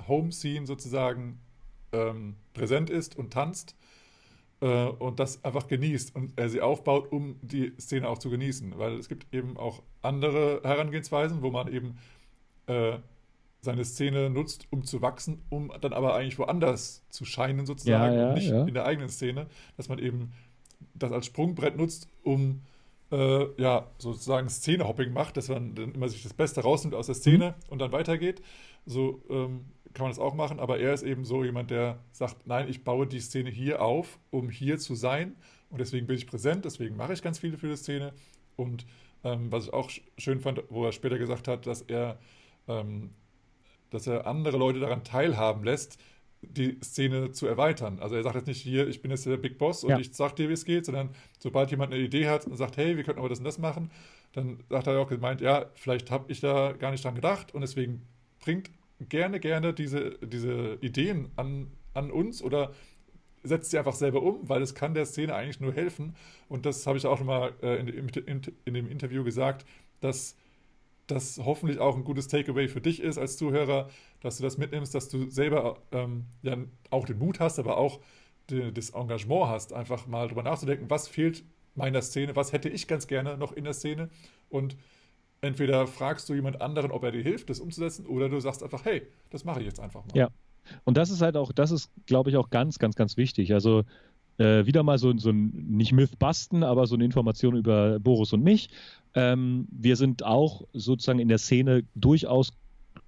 [0.07, 1.39] Home-Scene sozusagen
[1.91, 3.75] ähm, präsent ist und tanzt
[4.61, 8.77] äh, und das einfach genießt und er sie aufbaut, um die Szene auch zu genießen.
[8.77, 11.97] Weil es gibt eben auch andere Herangehensweisen, wo man eben
[12.67, 12.97] äh,
[13.61, 18.27] seine Szene nutzt, um zu wachsen, um dann aber eigentlich woanders zu scheinen sozusagen ja,
[18.27, 18.65] ja, nicht ja.
[18.65, 20.31] in der eigenen Szene, dass man eben
[20.93, 22.61] das als Sprungbrett nutzt, um
[23.11, 27.15] äh, ja, sozusagen Szenehopping macht, dass man dann immer sich das Beste rausnimmt aus der
[27.15, 27.71] Szene mhm.
[27.71, 28.41] und dann weitergeht.
[28.85, 32.47] So ähm, kann man das auch machen, aber er ist eben so jemand, der sagt,
[32.47, 35.35] nein, ich baue die Szene hier auf, um hier zu sein
[35.69, 38.13] und deswegen bin ich präsent, deswegen mache ich ganz viele für die Szene
[38.55, 38.85] und
[39.23, 42.19] ähm, was ich auch schön fand, wo er später gesagt hat, dass er,
[42.67, 43.11] ähm,
[43.89, 45.99] dass er andere Leute daran teilhaben lässt,
[46.41, 47.99] die Szene zu erweitern.
[47.99, 49.99] Also er sagt jetzt nicht hier, ich bin jetzt der Big Boss und ja.
[49.99, 52.95] ich sag dir, wie es geht, sondern sobald jemand eine Idee hat und sagt, hey,
[52.95, 53.91] wir könnten aber das und das machen,
[54.31, 57.61] dann sagt er auch gemeint, ja, vielleicht habe ich da gar nicht dran gedacht und
[57.61, 58.03] deswegen
[58.39, 58.69] bringt
[59.07, 62.73] gerne, gerne diese, diese Ideen an, an uns oder
[63.43, 66.15] setzt sie einfach selber um, weil es kann der Szene eigentlich nur helfen.
[66.49, 69.65] Und das habe ich auch schon mal äh, in, in, in, dem Interview gesagt,
[70.01, 70.35] dass
[71.07, 73.89] das hoffentlich auch ein gutes Takeaway für dich ist als Zuhörer,
[74.21, 76.57] dass du das mitnimmst, dass du selber ähm, ja
[76.89, 77.99] auch den Mut hast, aber auch
[78.49, 81.43] die, das Engagement hast, einfach mal drüber nachzudenken, was fehlt
[81.75, 84.09] meiner Szene, was hätte ich ganz gerne noch in der Szene
[84.49, 84.75] und
[85.41, 88.85] entweder fragst du jemand anderen, ob er dir hilft, das umzusetzen, oder du sagst einfach,
[88.85, 90.15] hey, das mache ich jetzt einfach mal.
[90.15, 90.29] Ja.
[90.83, 93.53] Und das ist halt auch, das ist, glaube ich, auch ganz, ganz, ganz wichtig.
[93.53, 93.83] Also
[94.37, 98.43] äh, wieder mal so, so ein, nicht Mythbusten, aber so eine Information über Boris und
[98.43, 98.69] mich.
[99.15, 102.53] Ähm, wir sind auch sozusagen in der Szene durchaus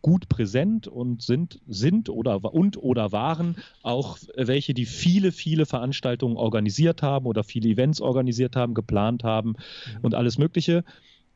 [0.01, 6.37] gut präsent und sind, sind oder und oder waren auch welche, die viele, viele Veranstaltungen
[6.37, 9.99] organisiert haben oder viele Events organisiert haben, geplant haben mhm.
[10.01, 10.83] und alles Mögliche.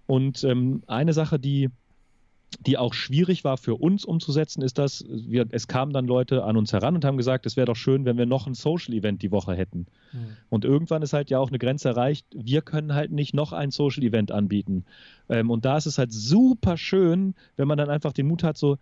[0.08, 1.70] Und ähm, eine Sache, die
[2.60, 6.58] die auch schwierig war für uns umzusetzen, ist, dass wir, es kamen dann Leute an
[6.58, 9.32] uns heran und haben gesagt, es wäre doch schön, wenn wir noch ein Social-Event die
[9.32, 9.88] Woche hätten.
[10.14, 10.38] Mhm.
[10.50, 13.72] Und irgendwann ist halt ja auch eine Grenze erreicht, wir können halt nicht noch ein
[13.72, 14.86] Social-Event anbieten.
[15.30, 18.58] Ähm, und da ist es halt super schön, wenn man dann einfach den Mut hat,
[18.58, 18.78] so,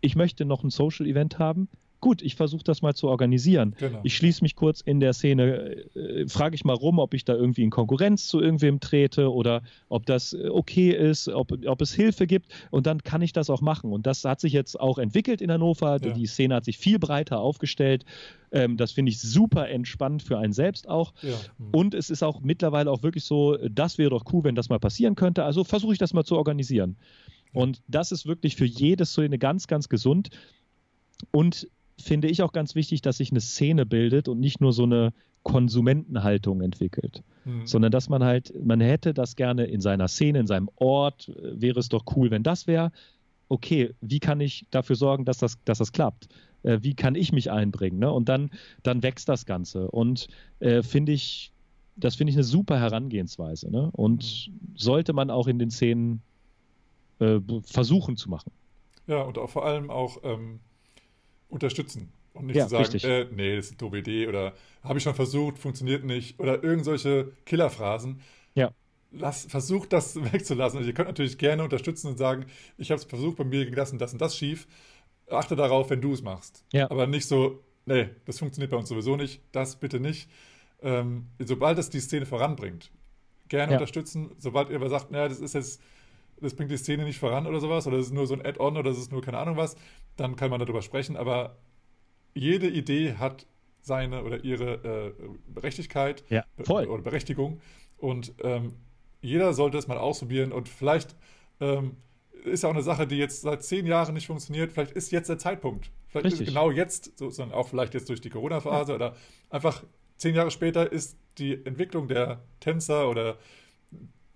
[0.00, 1.68] ich möchte noch ein Social-Event haben,
[2.06, 3.74] gut, ich versuche das mal zu organisieren.
[3.78, 3.98] Genau.
[4.04, 7.34] Ich schließe mich kurz in der Szene, äh, frage ich mal rum, ob ich da
[7.34, 11.92] irgendwie in Konkurrenz zu irgendwem trete oder ob das äh, okay ist, ob, ob es
[11.92, 13.92] Hilfe gibt und dann kann ich das auch machen.
[13.92, 15.98] Und das hat sich jetzt auch entwickelt in Hannover.
[16.00, 16.12] Ja.
[16.12, 18.04] Die Szene hat sich viel breiter aufgestellt.
[18.52, 21.12] Ähm, das finde ich super entspannt für einen selbst auch.
[21.22, 21.34] Ja.
[21.58, 21.70] Mhm.
[21.72, 24.78] Und es ist auch mittlerweile auch wirklich so, das wäre doch cool, wenn das mal
[24.78, 25.42] passieren könnte.
[25.42, 26.98] Also versuche ich das mal zu organisieren.
[27.52, 30.30] Und das ist wirklich für jede Szene ganz, ganz gesund.
[31.32, 31.68] Und
[31.98, 35.12] finde ich auch ganz wichtig, dass sich eine Szene bildet und nicht nur so eine
[35.42, 37.66] Konsumentenhaltung entwickelt, mhm.
[37.66, 41.60] sondern dass man halt, man hätte das gerne in seiner Szene, in seinem Ort, äh,
[41.60, 42.90] wäre es doch cool, wenn das wäre.
[43.48, 46.28] Okay, wie kann ich dafür sorgen, dass das, dass das klappt?
[46.64, 48.00] Äh, wie kann ich mich einbringen?
[48.00, 48.10] Ne?
[48.10, 48.50] Und dann,
[48.82, 49.88] dann wächst das Ganze.
[49.88, 50.26] Und
[50.58, 51.52] äh, finde ich,
[51.94, 53.70] das finde ich eine super Herangehensweise.
[53.70, 53.90] Ne?
[53.92, 54.72] Und mhm.
[54.74, 56.22] sollte man auch in den Szenen
[57.20, 58.50] äh, versuchen zu machen.
[59.06, 60.58] Ja, und auch vor allem auch ähm
[61.48, 62.12] unterstützen.
[62.32, 65.04] Und nicht ja, zu sagen, äh, nee, das ist eine doofe Idee oder habe ich
[65.04, 68.20] schon versucht, funktioniert nicht oder irgendwelche Killerphrasen.
[68.54, 68.72] Ja.
[69.10, 70.78] Lass, versucht das wegzulassen.
[70.78, 73.74] Also ihr könnt natürlich gerne unterstützen und sagen, ich habe es versucht, bei mir ging
[73.74, 74.66] das und das und das schief.
[75.30, 76.64] Achte darauf, wenn du es machst.
[76.72, 76.90] Ja.
[76.90, 80.28] Aber nicht so, nee, das funktioniert bei uns sowieso nicht, das bitte nicht.
[80.82, 82.90] Ähm, sobald es die Szene voranbringt,
[83.48, 83.78] gerne ja.
[83.78, 84.30] unterstützen.
[84.38, 85.80] Sobald ihr aber sagt, naja, das ist jetzt,
[86.40, 88.76] das bringt die Szene nicht voran oder sowas, oder das ist nur so ein Add-on
[88.76, 89.76] oder das ist nur keine Ahnung was,
[90.16, 91.16] dann kann man darüber sprechen.
[91.16, 91.56] Aber
[92.34, 93.46] jede Idee hat
[93.80, 96.86] seine oder ihre äh, Berechtigkeit ja, voll.
[96.86, 97.60] oder Berechtigung.
[97.96, 98.74] Und ähm,
[99.20, 101.16] jeder sollte es mal ausprobieren und vielleicht
[101.60, 101.96] ähm,
[102.44, 104.72] ist ja auch eine Sache, die jetzt seit zehn Jahren nicht funktioniert.
[104.72, 105.90] Vielleicht ist jetzt der Zeitpunkt.
[106.08, 106.42] Vielleicht Richtig.
[106.42, 108.96] ist genau jetzt, sozusagen auch vielleicht jetzt durch die Corona-Phase ja.
[108.96, 109.16] oder
[109.50, 109.82] einfach
[110.16, 113.36] zehn Jahre später ist die Entwicklung der Tänzer oder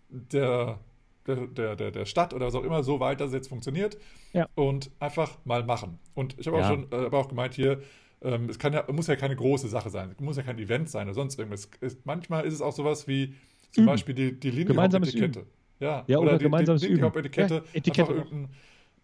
[0.09, 0.79] der,
[1.37, 3.99] der, der, der, Stadt oder was auch immer so weit, dass es jetzt funktioniert.
[4.33, 4.49] Ja.
[4.55, 5.99] Und einfach mal machen.
[6.15, 6.65] Und ich habe ja.
[6.65, 7.81] auch schon äh, aber auch gemeint hier,
[8.23, 10.11] ähm, es kann ja, muss ja keine große Sache sein.
[10.13, 11.71] Es muss ja kein Event sein oder sonst irgendwas.
[11.81, 13.35] Es, manchmal ist es auch sowas wie
[13.73, 13.87] zum Üben.
[13.87, 15.47] Beispiel die, die Lindy-Hop-Etikette.
[15.79, 17.55] Ja, ja, oder, oder die, gemeinsames die Lindy-Hop-Etikette.
[17.55, 18.11] Ja, Etikette.
[18.11, 18.55] Einfach irgendein,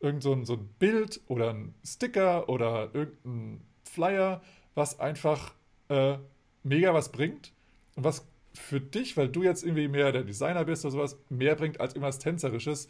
[0.00, 4.42] irgend so, ein, so ein Bild oder ein Sticker oder irgendein Flyer,
[4.74, 5.54] was einfach
[5.88, 6.18] äh,
[6.62, 7.52] mega was bringt
[7.94, 8.26] und was
[8.58, 11.94] für dich, weil du jetzt irgendwie mehr der Designer bist oder sowas, mehr bringt als
[11.94, 12.86] irgendwas Tänzerisches.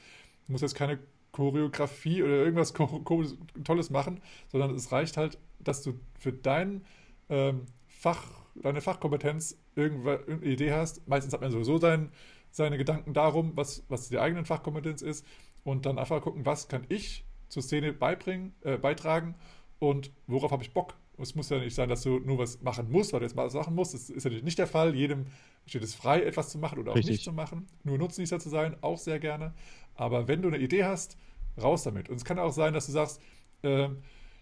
[0.47, 0.99] Du musst jetzt keine
[1.33, 6.85] Choreografie oder irgendwas Tolles machen, sondern es reicht halt, dass du für dein
[7.29, 11.07] ähm, Fach, deine Fachkompetenz irgendeine Idee hast.
[11.09, 12.11] Meistens hat man sowieso sein,
[12.51, 15.27] seine Gedanken darum, was, was die eigene Fachkompetenz ist
[15.65, 19.35] und dann einfach gucken, was kann ich zur Szene beibringen, äh, beitragen
[19.79, 22.91] und worauf habe ich Bock es muss ja nicht sein, dass du nur was machen
[22.91, 23.95] musst, weil du jetzt mal was machen musst.
[23.95, 24.95] Das ist natürlich nicht der Fall.
[24.95, 25.27] Jedem
[25.67, 27.15] steht es frei, etwas zu machen oder auch Richtig.
[27.15, 27.67] nicht zu machen.
[27.85, 29.55] Nur Nutznießer zu sein, auch sehr gerne.
[29.95, 31.17] Aber wenn du eine Idee hast,
[31.61, 32.09] raus damit.
[32.09, 33.21] Und es kann auch sein, dass du sagst,
[33.63, 33.89] äh,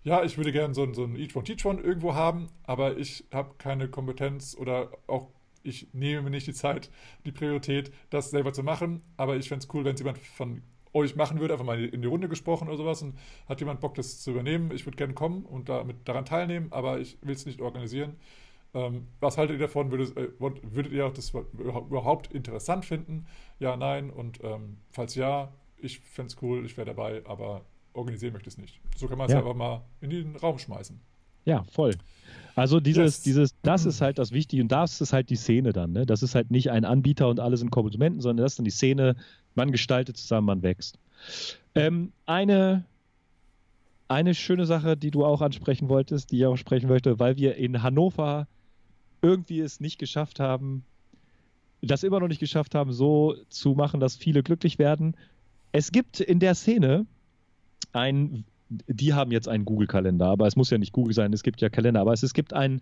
[0.02, 2.98] ja, ich würde gerne so, ein, so ein Each One Teach One irgendwo haben, aber
[2.98, 5.30] ich habe keine Kompetenz oder auch
[5.62, 6.90] ich nehme mir nicht die Zeit,
[7.24, 9.00] die Priorität, das selber zu machen.
[9.16, 10.62] Aber ich fände es cool, wenn es jemand von
[10.94, 13.18] euch machen würde, einfach mal in die Runde gesprochen oder sowas und
[13.48, 14.70] hat jemand Bock, das zu übernehmen?
[14.72, 18.16] Ich würde gerne kommen und damit daran teilnehmen, aber ich will es nicht organisieren.
[18.74, 19.90] Ähm, was haltet ihr davon?
[19.90, 23.26] Würdet, äh, würdet ihr das überhaupt interessant finden?
[23.58, 24.10] Ja, nein.
[24.10, 28.54] Und ähm, falls ja, ich fände es cool, ich wäre dabei, aber organisieren möchte ich
[28.54, 28.80] es nicht.
[28.96, 29.38] So kann man es ja.
[29.38, 31.00] einfach mal in den Raum schmeißen.
[31.44, 31.92] Ja, voll.
[32.56, 33.22] Also dieses, yes.
[33.22, 35.92] dieses, das ist halt das Wichtige und das ist halt die Szene dann.
[35.92, 36.06] Ne?
[36.06, 38.70] Das ist halt nicht ein Anbieter und alle sind Konsumenten, sondern das ist dann die
[38.70, 39.16] Szene,
[39.54, 40.98] man gestaltet zusammen, man wächst.
[41.74, 42.84] Ähm, eine,
[44.06, 47.56] eine schöne Sache, die du auch ansprechen wolltest, die ich auch sprechen möchte, weil wir
[47.56, 48.46] in Hannover
[49.20, 50.84] irgendwie es nicht geschafft haben,
[51.82, 55.16] das immer noch nicht geschafft haben, so zu machen, dass viele glücklich werden.
[55.72, 57.06] Es gibt in der Szene
[57.92, 58.44] ein,
[58.86, 61.68] die haben jetzt einen Google-Kalender, aber es muss ja nicht Google sein, es gibt ja
[61.68, 62.80] Kalender, aber es, es gibt ein,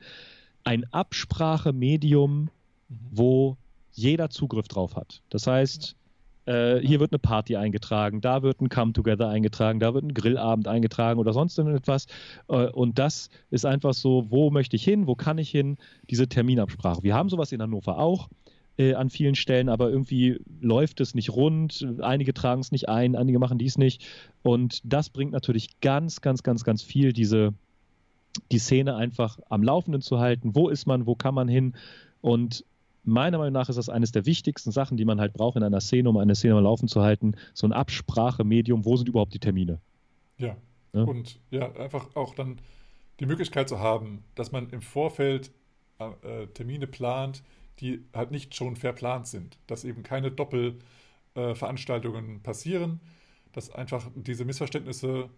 [0.64, 2.48] ein Absprachemedium, mhm.
[3.10, 3.56] wo
[3.92, 5.22] jeder Zugriff drauf hat.
[5.28, 5.96] Das heißt,
[6.46, 10.66] äh, hier wird eine Party eingetragen, da wird ein Come-Together eingetragen, da wird ein Grillabend
[10.66, 12.06] eingetragen oder sonst irgendetwas.
[12.48, 15.76] Äh, und das ist einfach so, wo möchte ich hin, wo kann ich hin,
[16.10, 17.02] diese Terminabsprache.
[17.02, 18.28] Wir haben sowas in Hannover auch
[18.78, 21.86] äh, an vielen Stellen, aber irgendwie läuft es nicht rund.
[22.00, 24.06] Einige tragen es nicht ein, einige machen dies nicht.
[24.42, 27.54] Und das bringt natürlich ganz, ganz, ganz, ganz viel, diese,
[28.50, 30.54] die Szene einfach am Laufenden zu halten.
[30.54, 31.74] Wo ist man, wo kann man hin?
[32.20, 32.64] Und
[33.04, 35.80] meiner Meinung nach ist das eines der wichtigsten Sachen, die man halt braucht in einer
[35.80, 37.34] Szene, um eine Szene mal laufen zu halten.
[37.52, 39.80] So ein Absprachemedium, wo sind überhaupt die Termine?
[40.38, 40.56] Ja.
[40.92, 41.02] ja.
[41.02, 42.58] Und ja, einfach auch dann
[43.20, 45.52] die Möglichkeit zu haben, dass man im Vorfeld
[45.98, 47.42] äh, Termine plant,
[47.80, 49.58] die halt nicht schon verplant sind.
[49.66, 53.00] Dass eben keine Doppelveranstaltungen äh, passieren,
[53.52, 55.28] dass einfach diese Missverständnisse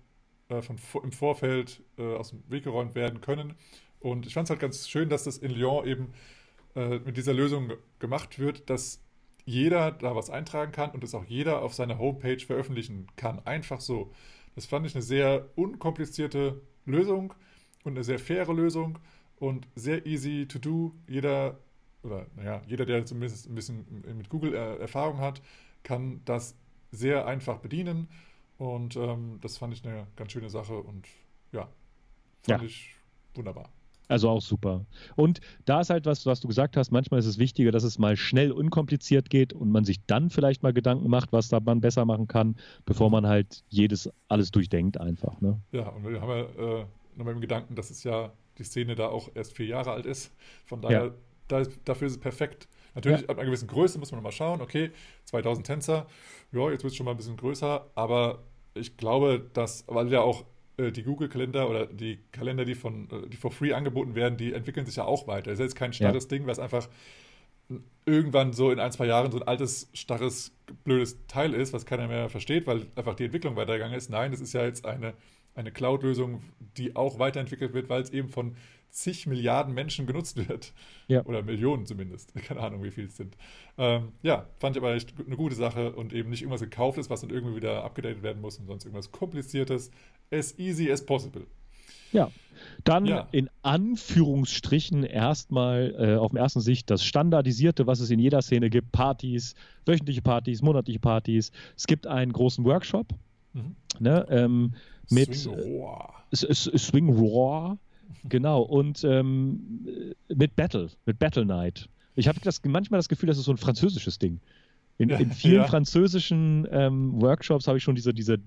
[0.49, 3.55] äh, von, im Vorfeld äh, aus dem Weg geräumt werden können.
[4.01, 6.13] Und ich fand es halt ganz schön, dass das in Lyon eben
[6.77, 9.01] äh, mit dieser Lösung gemacht wird, dass
[9.47, 13.45] jeder da was eintragen kann und es auch jeder auf seiner Homepage veröffentlichen kann.
[13.47, 14.13] Einfach so.
[14.55, 17.35] Das fand ich eine sehr unkomplizierte Lösung
[17.83, 18.99] und eine sehr faire Lösung
[19.37, 20.93] und sehr easy to do.
[21.09, 21.59] Jeder,
[22.05, 23.85] oder naja, jeder, der zumindest ein bisschen
[24.17, 25.43] mit Google äh, Erfahrung hat,
[25.83, 26.57] kann das
[26.91, 28.09] sehr einfach bedienen.
[28.59, 31.07] Und ähm, das fand ich eine ganz schöne Sache und
[31.53, 31.69] ja,
[32.43, 32.67] fand ja.
[32.67, 32.95] ich
[33.35, 33.69] wunderbar.
[34.09, 34.85] Also auch super.
[35.17, 37.99] Und da ist halt was, was du gesagt hast, manchmal ist es wichtiger, dass es
[37.99, 41.81] mal schnell unkompliziert geht und man sich dann vielleicht mal Gedanken macht, was da man
[41.81, 45.41] besser machen kann, bevor man halt jedes alles durchdenkt einfach.
[45.41, 45.59] Ne?
[45.73, 46.87] Ja, und wir haben ja äh,
[47.17, 50.33] nochmal im Gedanken, dass es ja die Szene da auch erst vier Jahre alt ist.
[50.67, 51.15] Von daher, ja.
[51.49, 52.69] Dafür ist es perfekt.
[52.95, 53.29] Natürlich, ja.
[53.29, 54.91] ab einer gewissen Größe muss man mal schauen, okay,
[55.25, 56.07] 2000 Tänzer,
[56.53, 60.21] ja, jetzt wird es schon mal ein bisschen größer, aber ich glaube, dass, weil ja
[60.21, 60.45] auch
[60.77, 64.53] äh, die Google-Kalender oder die Kalender, die von, äh, die for free angeboten werden, die
[64.53, 65.51] entwickeln sich ja auch weiter.
[65.51, 66.29] Das ist jetzt kein starres ja.
[66.29, 66.89] Ding, was einfach
[68.07, 70.53] irgendwann so in ein, zwei Jahren so ein altes, starres,
[70.85, 74.11] blödes Teil ist, was keiner mehr versteht, weil einfach die Entwicklung weitergegangen ist.
[74.11, 75.15] Nein, das ist ja jetzt eine,
[75.55, 76.43] eine Cloud-Lösung,
[76.77, 78.57] die auch weiterentwickelt wird, weil es eben von
[78.95, 80.73] zig Milliarden Menschen genutzt wird.
[81.09, 81.25] Ja.
[81.25, 82.35] Oder Millionen zumindest.
[82.47, 83.37] Keine Ahnung, wie viel es sind.
[83.77, 87.11] Ähm, ja, fand ich aber echt eine gute Sache und eben nicht irgendwas gekauft ist,
[87.11, 89.91] was dann irgendwie wieder abgedatet werden muss und sonst irgendwas Kompliziertes.
[90.31, 91.47] As easy as possible.
[92.13, 92.31] Ja,
[92.85, 93.29] dann ja.
[93.33, 98.71] in Anführungsstrichen erstmal äh, auf dem ersten Sicht das Standardisierte, was es in jeder Szene
[98.71, 101.51] gibt: Partys, wöchentliche Partys, monatliche Partys.
[101.77, 103.09] Es gibt einen großen Workshop
[103.53, 103.75] mhm.
[103.99, 104.75] ne, ähm,
[105.11, 106.13] mit Swing Raw.
[106.31, 107.77] Äh, Swing Raw
[108.29, 109.85] Genau, und ähm,
[110.29, 111.89] mit Battle, mit Battle Night.
[112.17, 114.41] Ich habe das, manchmal das Gefühl, das ist so ein französisches Ding.
[114.99, 115.67] In, in vielen ja.
[115.67, 118.39] französischen ähm, Workshops habe ich schon diese, diese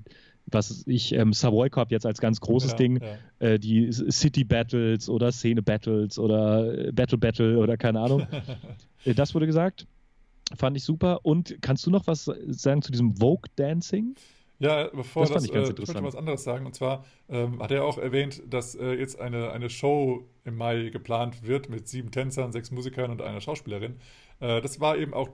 [0.49, 3.45] was ich, ähm, Savoy Cup jetzt als ganz großes ja, Ding, ja.
[3.47, 8.27] Äh, die City Battles oder Szene Battles oder äh, Battle Battle oder keine Ahnung.
[9.05, 9.85] Äh, das wurde gesagt.
[10.57, 11.19] Fand ich super.
[11.23, 14.15] Und kannst du noch was sagen zu diesem Vogue Dancing?
[14.59, 16.65] Ja, bevor das, das ich, ganz äh, ich möchte was anderes sagen.
[16.65, 20.89] Und zwar ähm, hat er auch erwähnt, dass äh, jetzt eine, eine Show im Mai
[20.89, 23.97] geplant wird mit sieben Tänzern, sechs Musikern und einer Schauspielerin.
[24.39, 25.29] Äh, das war eben auch,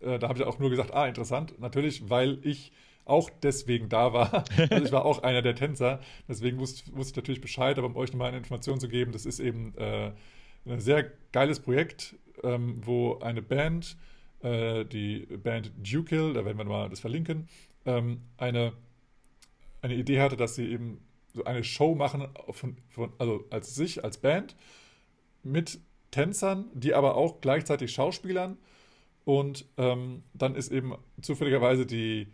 [0.00, 1.58] äh, da habe ich auch nur gesagt, ah, interessant.
[1.60, 2.72] Natürlich, weil ich
[3.04, 4.44] auch deswegen da war.
[4.70, 6.00] Also ich war auch einer der Tänzer.
[6.28, 9.26] Deswegen wusste, wusste ich natürlich Bescheid, aber um euch nochmal eine Information zu geben, das
[9.26, 10.10] ist eben äh,
[10.66, 13.96] ein sehr geiles Projekt, ähm, wo eine Band,
[14.42, 17.48] äh, die Band Dukill, da werden wir mal das verlinken,
[17.86, 18.72] ähm, eine,
[19.82, 21.00] eine Idee hatte, dass sie eben
[21.32, 24.56] so eine Show machen, von, von, also als sich, als Band,
[25.42, 25.80] mit
[26.10, 28.58] Tänzern, die aber auch gleichzeitig Schauspielern.
[29.24, 32.28] Und ähm, dann ist eben zufälligerweise die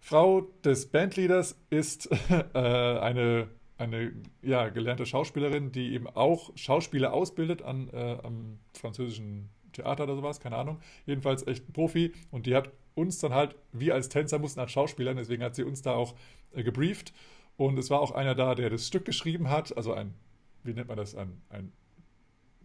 [0.00, 3.48] Frau des Bandleaders ist äh, eine,
[3.78, 4.12] eine
[4.42, 10.40] ja, gelernte Schauspielerin, die eben auch Schauspieler ausbildet an, äh, am französischen Theater oder sowas,
[10.40, 10.80] keine Ahnung.
[11.06, 14.72] Jedenfalls echt ein Profi und die hat uns dann halt, wir als Tänzer mussten als
[14.72, 16.14] Schauspieler, deswegen hat sie uns da auch
[16.52, 17.12] äh, gebrieft.
[17.56, 20.14] Und es war auch einer da, der das Stück geschrieben hat, also ein,
[20.62, 21.72] wie nennt man das, ein, ein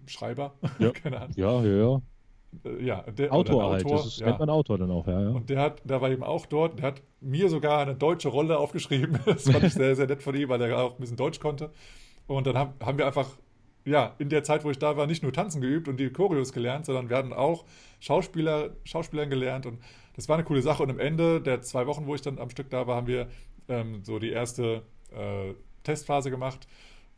[0.07, 0.53] Schreiber?
[0.79, 0.91] Ja.
[0.91, 1.33] Keine Ahnung.
[1.35, 2.01] Ja, ja, ja.
[2.63, 4.27] Äh, ja, der, Autor halt, Autor, das ja.
[4.27, 5.29] nennt man Autor dann auch, ja, ja.
[5.29, 8.57] Und der hat, der war eben auch dort, der hat mir sogar eine deutsche Rolle
[8.57, 9.19] aufgeschrieben.
[9.25, 11.71] Das fand ich sehr, sehr nett von ihm, weil er auch ein bisschen Deutsch konnte.
[12.27, 13.27] Und dann haben, haben wir einfach
[13.85, 16.51] ja, in der Zeit, wo ich da war, nicht nur tanzen geübt und die Choreos
[16.53, 17.65] gelernt, sondern wir hatten auch
[17.99, 19.79] Schauspieler, Schauspielern gelernt und
[20.15, 20.83] das war eine coole Sache.
[20.83, 23.29] Und am Ende der zwei Wochen, wo ich dann am Stück da war, haben wir
[23.67, 25.53] ähm, so die erste äh,
[25.83, 26.67] Testphase gemacht.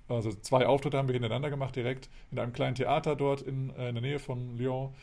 [0.07, 3.89] Also zwei Auftritte haben wir hintereinander gemacht, direkt in einem kleinen Theater dort in, äh,
[3.89, 4.93] in der Nähe von Lyon,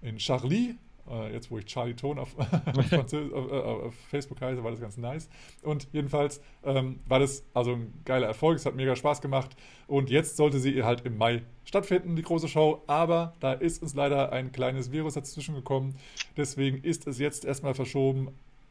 [0.00, 0.74] in Charlie.
[1.10, 4.96] Äh, jetzt, wo ich Charlie Ton auf, auf, äh, auf, Facebook heiße, war das ganz
[4.96, 5.28] nice.
[5.62, 8.56] Und jedenfalls ähm, war das also ein geiler Erfolg.
[8.56, 9.56] Es hat mega Spaß gemacht.
[9.86, 12.82] Und jetzt sollte sie halt im Mai stattfinden, die große Show.
[12.86, 15.96] Aber da ist uns leider ein kleines Virus dazwischen gekommen.
[16.36, 18.28] Deswegen ist es jetzt erstmal verschoben,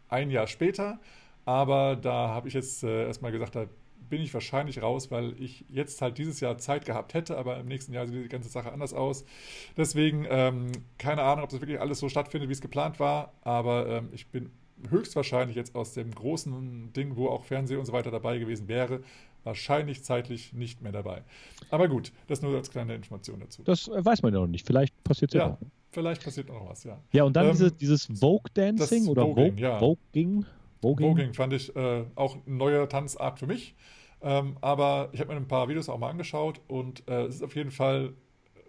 [0.09, 0.99] ein Jahr später.
[1.45, 3.65] Aber da habe ich jetzt äh, erstmal gesagt, da
[4.13, 7.65] bin ich wahrscheinlich raus, weil ich jetzt halt dieses Jahr Zeit gehabt hätte, aber im
[7.65, 9.25] nächsten Jahr sieht die ganze Sache anders aus.
[9.75, 13.87] Deswegen, ähm, keine Ahnung, ob das wirklich alles so stattfindet, wie es geplant war, aber
[13.87, 14.51] ähm, ich bin
[14.87, 19.01] höchstwahrscheinlich jetzt aus dem großen Ding, wo auch Fernsehen und so weiter dabei gewesen wäre,
[19.43, 21.23] wahrscheinlich zeitlich nicht mehr dabei.
[21.71, 23.63] Aber gut, das nur als kleine Information dazu.
[23.63, 24.67] Das äh, weiß man ja noch nicht.
[24.67, 25.57] Vielleicht passiert ja, ja
[25.89, 26.99] Vielleicht passiert noch was, ja.
[27.13, 29.79] Ja, und dann ähm, dieses, dieses Vogue-Dancing oder Voging, Vogue, ja.
[29.79, 30.45] Voging.
[30.83, 31.07] Voging.
[31.07, 33.73] Voging fand ich äh, auch eine neue Tanzart für mich.
[34.23, 37.43] Ähm, aber ich habe mir ein paar Videos auch mal angeschaut und äh, es ist
[37.43, 38.13] auf jeden Fall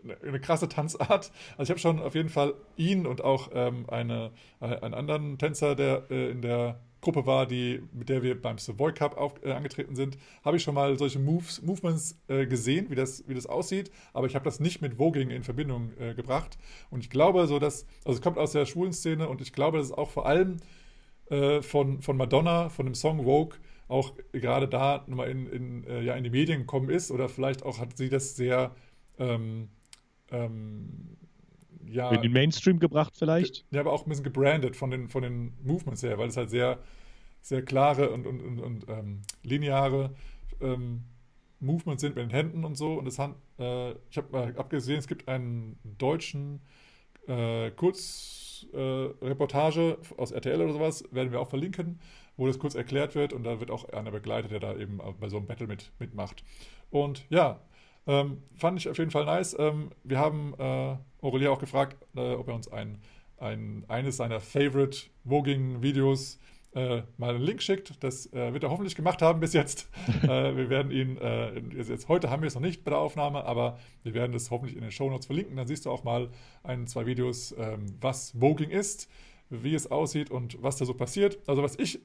[0.03, 1.33] eine, eine krasse Tanzart.
[1.57, 5.39] Also ich habe schon auf jeden Fall ihn und auch ähm, eine, äh, einen anderen
[5.39, 9.35] Tänzer, der äh, in der Gruppe war, die, mit der wir beim Savoy Cup auf,
[9.45, 13.35] äh, angetreten sind, habe ich schon mal solche Moves, Movements äh, gesehen, wie das, wie
[13.35, 16.59] das aussieht, aber ich habe das nicht mit Voging in Verbindung äh, gebracht.
[16.91, 19.79] Und ich glaube so, dass, also es kommt aus der schwulen Szene und ich glaube,
[19.79, 20.57] dass es auch vor allem
[21.31, 23.59] äh, von, von Madonna, von dem Song Vogue,
[23.89, 27.63] auch gerade da nochmal in, in, äh, ja, in die Medien gekommen ist oder vielleicht
[27.63, 28.75] auch hat sie das sehr
[29.19, 29.69] ähm,
[30.31, 31.17] ähm,
[31.87, 33.65] ja, in den Mainstream gebracht vielleicht.
[33.71, 36.51] Ja, aber auch ein bisschen gebrandet von den, von den Movements her, weil es halt
[36.51, 36.79] sehr,
[37.43, 40.15] sehr klare und, und, und, und ähm, lineare
[40.61, 41.05] ähm,
[41.61, 42.95] Movements sind mit den Händen und so.
[42.95, 46.61] Und das hat, äh, ich habe mal abgesehen, es gibt einen deutschen
[47.27, 51.99] äh, Kurzreportage äh, aus RTL oder sowas, werden wir auch verlinken
[52.37, 55.29] wo das kurz erklärt wird und da wird auch einer begleitet, der da eben bei
[55.29, 56.45] so einem Battle mit, mitmacht.
[56.91, 57.61] Und ja,
[58.07, 59.57] ähm, fand ich auf jeden Fall nice.
[59.59, 62.99] Ähm, wir haben äh, Aurelia auch gefragt, äh, ob er uns ein,
[63.39, 66.39] ein, eines seiner Favorite Voging-Videos
[66.75, 68.03] äh, mal einen Link schickt.
[68.03, 69.89] Das äh, wird er hoffentlich gemacht haben bis jetzt.
[70.23, 73.45] äh, wir werden ihn, äh, jetzt, heute haben wir es noch nicht bei der Aufnahme,
[73.45, 75.57] aber wir werden es hoffentlich in den Show Notes verlinken.
[75.57, 76.31] Dann siehst du auch mal
[76.63, 79.09] ein, zwei Videos, ähm, was Voging ist,
[79.51, 81.39] wie es aussieht und was da so passiert.
[81.47, 82.01] Also was ich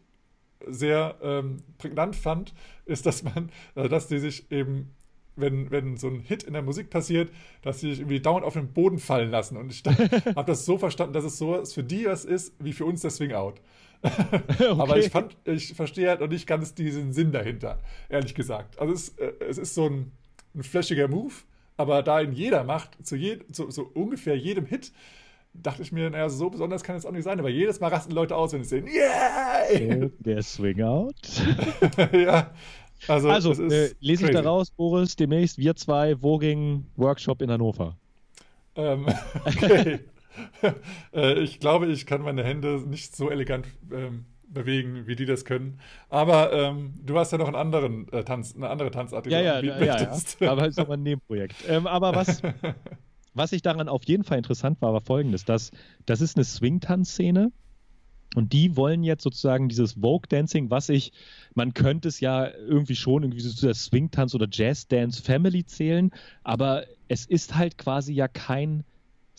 [0.68, 2.54] sehr ähm, prägnant fand,
[2.86, 4.94] ist, dass man, äh, dass die sich eben
[5.40, 7.32] wenn, wenn so ein Hit in der Musik passiert,
[7.62, 9.58] dass sie sich irgendwie dauernd auf den Boden fallen lassen.
[9.58, 9.84] Und ich
[10.36, 13.12] habe das so verstanden, dass es so für die was ist, wie für uns der
[13.12, 13.62] Swing Out.
[14.04, 14.68] okay.
[14.70, 18.80] Aber ich fand, ich verstehe halt noch nicht ganz diesen Sinn dahinter, ehrlich gesagt.
[18.80, 20.12] Also es, äh, es ist so ein,
[20.56, 21.34] ein flashiger Move,
[21.78, 24.92] aber da ihn jeder macht, zu, je, zu so ungefähr jedem Hit,
[25.54, 28.14] dachte ich mir, naja, so besonders kann es auch nicht sein, aber jedes Mal rasten
[28.14, 30.10] Leute aus, wenn sie sehen, yeah!
[30.20, 31.16] Der Swing Out.
[32.14, 32.52] ja,
[33.08, 37.98] also, also äh, lese ich daraus, Boris, demnächst wir zwei Voging Workshop in Hannover.
[38.76, 39.08] Ähm,
[39.46, 40.00] okay.
[41.14, 45.46] äh, ich glaube, ich kann meine Hände nicht so elegant ähm, bewegen, wie die das
[45.46, 45.80] können.
[46.10, 49.62] Aber ähm, du hast ja noch einen anderen äh, Tanz, eine andere Tanzart, die ja,
[49.62, 50.52] du ja, ja, ja, ja.
[50.52, 51.56] Aber ist aber ein Nebenprojekt.
[51.68, 52.42] Ähm, aber was,
[53.34, 55.72] was ich daran auf jeden Fall interessant war, war folgendes: dass,
[56.06, 57.52] Das ist eine Swing-Tanzszene.
[58.36, 61.12] Und die wollen jetzt sozusagen dieses Vogue-Dancing, was ich,
[61.56, 66.12] man könnte es ja irgendwie schon irgendwie so zu der Swing-Tanz oder Jazz-Dance-Family zählen,
[66.44, 68.84] aber es ist halt quasi ja kein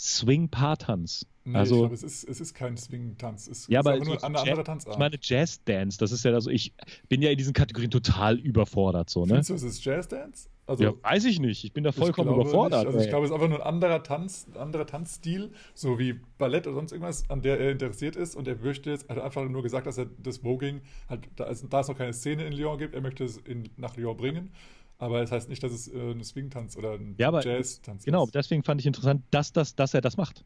[0.00, 1.26] Swing-Paartanz.
[1.44, 3.48] Nee, also, ich glaube, es ist, es ist kein Swing-Tanz.
[3.48, 4.94] Es ja, ist aber nur eine andere Tanzart.
[4.94, 6.72] Ich meine Jazz-Dance, das ist ja, also ich
[7.08, 9.10] bin ja in diesen Kategorien total überfordert.
[9.10, 9.28] So, ne?
[9.28, 10.48] Findest du, es ist Jazz-Dance?
[10.66, 11.64] Also, ja, weiß ich nicht.
[11.64, 12.86] Ich bin da vollkommen überfordert.
[12.86, 16.20] Also ich glaube, es ist einfach nur ein anderer Tanz, ein anderer Tanzstil, so wie
[16.38, 18.36] Ballett oder sonst irgendwas, an der er interessiert ist.
[18.36, 21.68] Und er möchte jetzt, hat einfach nur gesagt, dass er das Voging, halt, da, es,
[21.68, 24.50] da es noch keine Szene in Lyon gibt, er möchte es in, nach Lyon bringen.
[25.00, 28.24] Aber es das heißt nicht, dass es äh, ein Swing-Tanz oder ein ja, Jazz-Tanz genau,
[28.24, 28.32] ist.
[28.32, 30.44] Genau, deswegen fand ich interessant, dass, das, dass er das macht.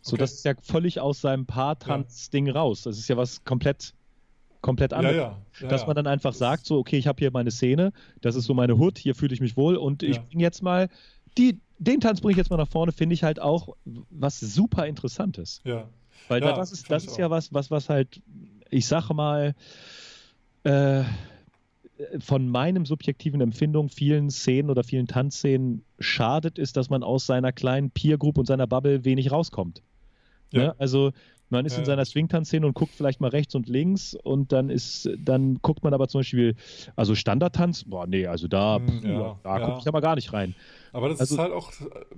[0.00, 0.20] So, okay.
[0.20, 2.54] das ist ja völlig aus seinem Paar-Tanz-Ding ja.
[2.54, 2.82] raus.
[2.82, 3.94] Das ist ja was komplett
[4.62, 5.14] komplett anders.
[5.14, 7.92] Ja, ja, dass man dann einfach sagt, so, okay, ich habe hier meine Szene,
[8.22, 10.88] das ist so meine Hut, hier fühle ich mich wohl und ich bringe jetzt mal,
[11.36, 13.76] die, den Tanz bringe ich jetzt mal nach vorne, finde ich halt auch
[14.08, 15.60] was super Interessantes.
[15.64, 15.86] Ja.
[16.28, 18.22] Weil das ist, das ist ja was, was, was halt,
[18.70, 19.54] ich sage mal,
[20.62, 21.02] äh,
[22.18, 27.52] von meinem subjektiven Empfindung vielen Szenen oder vielen Tanzszenen schadet, ist, dass man aus seiner
[27.52, 29.82] kleinen Peer Group und seiner Bubble wenig rauskommt.
[30.52, 30.60] Ja.
[30.60, 30.74] Ne?
[30.78, 31.12] Also
[31.50, 35.08] man ist in seiner Swing-Tanz-Szene und guckt vielleicht mal rechts und links und dann ist,
[35.18, 36.56] dann guckt man aber zum Beispiel,
[36.96, 39.66] also Standardtanz, boah, nee, also da, pff, ja, da ja.
[39.66, 40.54] gucke ich aber gar nicht rein.
[40.92, 41.70] Aber das also, ist halt auch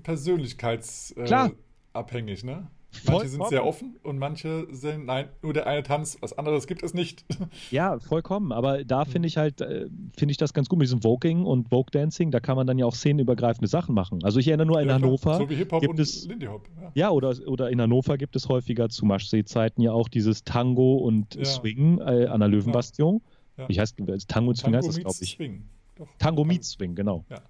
[0.02, 2.68] persönlichkeitsabhängig, äh, ne?
[3.04, 6.82] Manche sind sehr offen und manche sind, nein, nur der eine Tanz, was anderes gibt
[6.82, 7.24] es nicht.
[7.70, 8.52] Ja, vollkommen.
[8.52, 9.10] Aber da hm.
[9.10, 12.30] finde ich halt, äh, finde ich das ganz gut mit diesem Voging und Vogue Dancing.
[12.30, 14.22] Da kann man dann ja auch szenenübergreifende Sachen machen.
[14.24, 15.38] Also ich erinnere nur in ja, Hannover.
[15.38, 16.68] So wie Hip-Hop und es, Lindy Hop.
[16.80, 20.96] Ja, ja oder, oder in Hannover gibt es häufiger zu Maschsee-Zeiten ja auch dieses Tango
[20.96, 21.44] und ja.
[21.44, 23.20] Swing äh, an der Löwenbastion.
[23.56, 23.68] Ja.
[23.68, 23.96] Wie heißt
[24.28, 25.30] Tango und Swing Tango heißt das, glaube ich.
[25.30, 25.64] Swing.
[25.96, 26.08] Doch.
[26.18, 27.24] Tango meets Swing, genau.
[27.30, 27.42] Ja.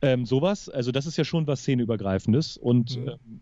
[0.00, 3.08] Ähm, sowas, also das ist ja schon was Szeneübergreifendes und mhm.
[3.08, 3.40] ähm,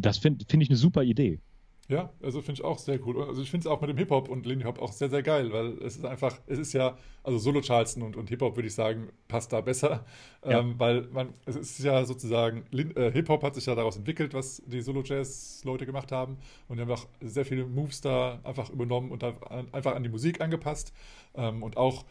[0.00, 1.40] das finde find ich eine super Idee.
[1.88, 3.22] Ja, also finde ich auch sehr cool.
[3.22, 5.52] Also ich finde es auch mit dem Hip-Hop und Lindy Hop auch sehr, sehr geil,
[5.52, 8.74] weil es ist einfach, es ist ja, also Solo Charleston und, und Hip-Hop würde ich
[8.74, 10.04] sagen, passt da besser.
[10.44, 10.58] Ja.
[10.58, 14.62] Ähm, weil man, es ist ja sozusagen, äh, Hip-Hop hat sich ja daraus entwickelt, was
[14.66, 16.38] die Solo-Jazz-Leute gemacht haben.
[16.66, 20.40] Und die haben auch sehr viele Moves da einfach übernommen und einfach an die Musik
[20.40, 20.92] angepasst.
[21.36, 22.04] Ähm, und auch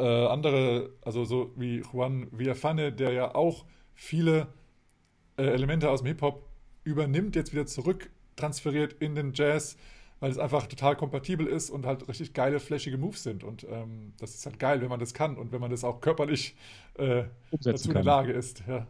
[0.00, 3.64] äh, andere, also so wie Juan Villafane, der ja auch
[3.94, 4.48] viele
[5.36, 6.42] äh, Elemente aus dem Hip-Hop
[6.84, 9.76] übernimmt, jetzt wieder zurück transferiert in den Jazz,
[10.20, 13.44] weil es einfach total kompatibel ist und halt richtig geile, flashige Moves sind.
[13.44, 16.00] Und ähm, das ist halt geil, wenn man das kann und wenn man das auch
[16.00, 16.56] körperlich
[16.98, 17.24] äh,
[17.62, 18.62] dazu in der Lage ist.
[18.66, 18.86] Ja.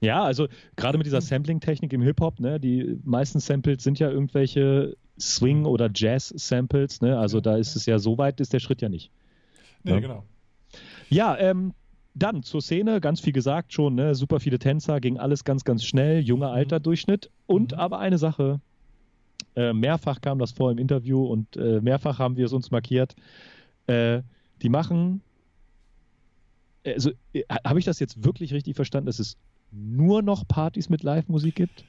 [0.00, 4.96] Ja, also gerade mit dieser Sampling-Technik im Hip-Hop, ne, die meisten Samples sind ja irgendwelche
[5.18, 7.18] Swing- oder Jazz-Samples, ne?
[7.18, 9.10] Also ja, da ist es ja so weit, ist der Schritt ja nicht.
[9.82, 10.00] Nee, ja.
[10.00, 10.24] genau.
[11.08, 11.72] Ja, ähm,
[12.14, 14.14] dann zur Szene, ganz viel gesagt schon, ne?
[14.14, 16.54] super viele Tänzer, ging alles ganz, ganz schnell, junger mhm.
[16.54, 17.30] Alterdurchschnitt.
[17.46, 17.78] Und mhm.
[17.78, 18.60] aber eine Sache,
[19.56, 23.14] äh, mehrfach kam das vor im Interview und äh, mehrfach haben wir es uns markiert.
[23.86, 24.22] Äh,
[24.62, 25.20] die machen,
[26.84, 29.36] also äh, habe ich das jetzt wirklich richtig verstanden, dass es
[29.72, 31.84] nur noch Partys mit Live-Musik gibt?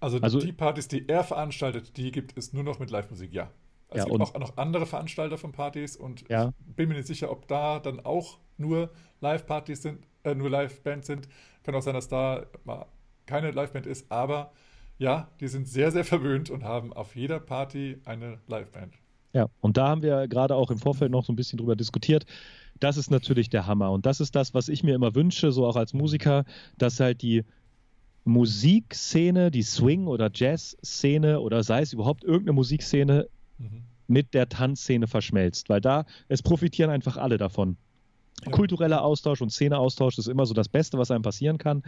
[0.00, 3.50] Also, also, die Partys, die er veranstaltet, die gibt es nur noch mit Live-Musik, ja.
[3.88, 6.52] Also ja, es gibt auch noch andere Veranstalter von Partys und ja.
[6.68, 8.90] ich bin mir nicht sicher, ob da dann auch nur
[9.20, 11.28] Live-Partys sind, äh, nur Live-Bands sind.
[11.62, 12.86] Kann auch sein, dass da mal
[13.26, 14.52] keine Live-Band ist, aber
[14.98, 18.94] ja, die sind sehr, sehr verwöhnt und haben auf jeder Party eine Live-Band.
[19.32, 22.24] Ja, und da haben wir gerade auch im Vorfeld noch so ein bisschen drüber diskutiert.
[22.78, 23.90] Das ist natürlich der Hammer.
[23.90, 26.44] Und das ist das, was ich mir immer wünsche, so auch als Musiker,
[26.78, 27.44] dass halt die
[28.24, 33.28] Musikszene, die Swing- oder Jazz-Szene oder sei es überhaupt irgendeine Musikszene,
[33.58, 33.82] mhm.
[34.06, 37.76] mit der Tanzszene verschmelzt, weil da, es profitieren einfach alle davon.
[38.44, 38.52] Ja.
[38.52, 41.82] Kultureller Austausch und Szeneaustausch ist immer so das Beste, was einem passieren kann.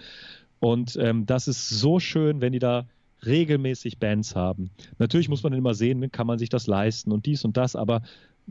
[0.61, 2.87] Und ähm, das ist so schön, wenn die da
[3.25, 4.71] regelmäßig Bands haben.
[4.99, 8.03] Natürlich muss man immer sehen, kann man sich das leisten und dies und das, aber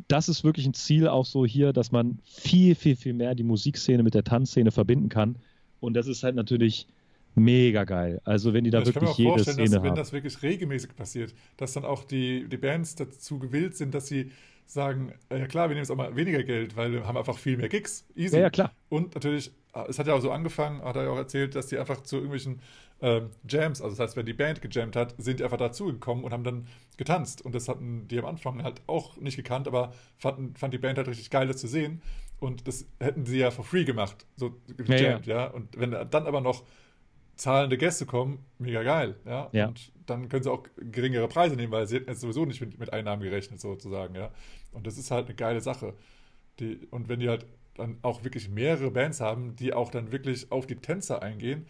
[0.08, 3.44] das ist wirklich ein Ziel auch so hier, dass man viel, viel, viel mehr die
[3.44, 5.38] Musikszene mit der Tanzszene verbinden kann.
[5.80, 6.88] Und das ist halt natürlich
[7.36, 8.22] mega geil.
[8.24, 9.84] Also wenn die da ja, wirklich jede Szene dass, haben.
[9.84, 14.08] Wenn das wirklich regelmäßig passiert, dass dann auch die, die Bands dazu gewillt sind, dass
[14.08, 14.32] sie
[14.66, 17.38] sagen, äh, ja klar, wir nehmen jetzt auch mal weniger Geld, weil wir haben einfach
[17.38, 18.06] viel mehr Gigs.
[18.16, 18.36] Easy.
[18.36, 18.72] Ja, ja, klar.
[18.90, 21.68] Und natürlich, äh, es hat ja auch so angefangen, hat er ja auch erzählt, dass
[21.68, 22.60] die einfach zu irgendwelchen
[23.02, 26.32] ähm, Jams, also das heißt, wenn die Band gejammt hat, sind die einfach dazugekommen und
[26.32, 26.68] haben dann
[26.98, 27.44] getanzt.
[27.44, 30.98] Und das hatten die am Anfang halt auch nicht gekannt, aber fanden, fand die Band
[30.98, 32.02] halt richtig geil, das zu sehen.
[32.40, 35.42] Und das hätten sie ja for free gemacht, so gejammt, ja, ja.
[35.44, 35.48] ja.
[35.48, 36.64] Und wenn dann aber noch
[37.36, 39.50] zahlende Gäste kommen, mega geil, ja.
[39.52, 39.68] ja.
[39.68, 42.80] Und dann können sie auch geringere Preise nehmen, weil sie hätten jetzt sowieso nicht mit,
[42.80, 44.32] mit Einnahmen gerechnet, sozusagen, ja.
[44.72, 45.94] Und das ist halt eine geile Sache.
[46.60, 47.46] Die, und wenn die halt
[47.76, 51.66] dann auch wirklich mehrere Bands haben, die auch dann wirklich auf die Tänzer eingehen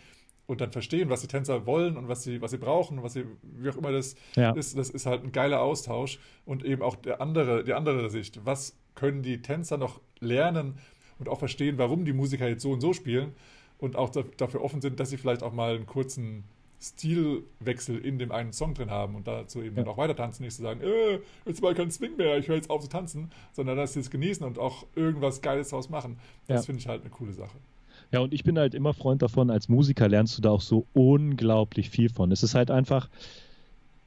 [0.46, 3.26] und dann verstehen, was die Tänzer wollen und was sie, was sie brauchen, was sie,
[3.42, 4.52] wie auch immer das ja.
[4.52, 8.46] ist, das ist halt ein geiler Austausch und eben auch der andere, die andere Sicht.
[8.46, 10.78] Was können die Tänzer noch lernen
[11.18, 13.34] und auch verstehen, warum die Musiker jetzt so und so spielen
[13.77, 16.43] und auch dafür offen sind, dass sie vielleicht auch mal einen kurzen
[16.81, 19.84] Stilwechsel in dem einen Song drin haben und dazu eben ja.
[19.84, 22.56] dann auch weiter tanzen, nicht zu sagen, äh, jetzt mal kein Swing mehr, ich höre
[22.56, 26.18] jetzt auf zu tanzen, sondern dass sie es genießen und auch irgendwas Geiles daraus machen.
[26.47, 26.65] Das ja.
[26.65, 27.57] finde ich halt eine coole Sache.
[28.11, 30.85] Ja, und ich bin halt immer Freund davon, als Musiker lernst du da auch so
[30.93, 32.31] unglaublich viel von.
[32.31, 33.10] Es ist halt einfach,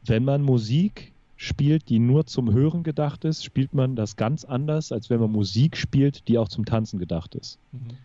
[0.05, 4.93] wenn man Musik spielt, die nur zum Hören gedacht ist, spielt man das ganz anders,
[4.93, 7.59] als wenn man Musik spielt, die auch zum Tanzen gedacht ist.
[7.73, 7.97] Mhm.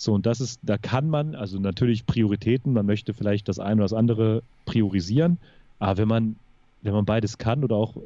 [0.00, 3.74] So, und das ist, da kann man, also natürlich Prioritäten, man möchte vielleicht das eine
[3.74, 5.38] oder das andere priorisieren,
[5.80, 6.36] aber wenn man,
[6.82, 7.96] wenn man beides kann oder auch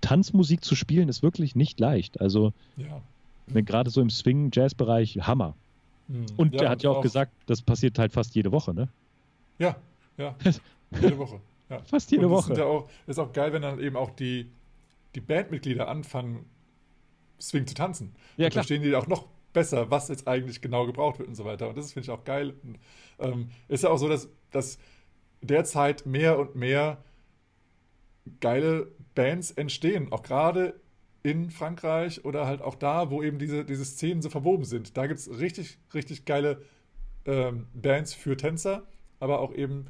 [0.00, 2.20] Tanzmusik zu spielen, ist wirklich nicht leicht.
[2.20, 3.02] Also, ja.
[3.62, 5.54] gerade so im Swing-Jazz-Bereich, Hammer.
[6.06, 6.26] Mhm.
[6.36, 8.88] Und ja, er hat ja auch, auch, gesagt, das passiert halt fast jede Woche, ne?
[9.58, 9.74] Ja,
[10.18, 10.36] ja.
[11.02, 11.40] jede Woche.
[11.68, 11.80] Ja.
[11.82, 12.60] Fast jede und das Woche.
[12.60, 14.46] Ja auch, ist auch geil, wenn dann eben auch die,
[15.16, 16.44] die Bandmitglieder anfangen,
[17.40, 18.12] Swing zu tanzen.
[18.36, 18.62] Ja, und klar.
[18.62, 21.68] verstehen die auch noch besser, was jetzt eigentlich genau gebraucht wird und so weiter.
[21.68, 22.54] Und das finde ich auch geil.
[22.62, 22.78] Und,
[23.18, 24.78] ähm, ist ja auch so, dass, dass
[25.42, 27.02] derzeit mehr und mehr
[28.40, 30.78] geile Bands entstehen, auch gerade
[31.22, 34.96] in Frankreich oder halt auch da, wo eben diese, diese Szenen so verwoben sind.
[34.96, 36.62] Da gibt es richtig, richtig geile
[37.26, 38.86] ähm, Bands für Tänzer,
[39.18, 39.86] aber auch eben,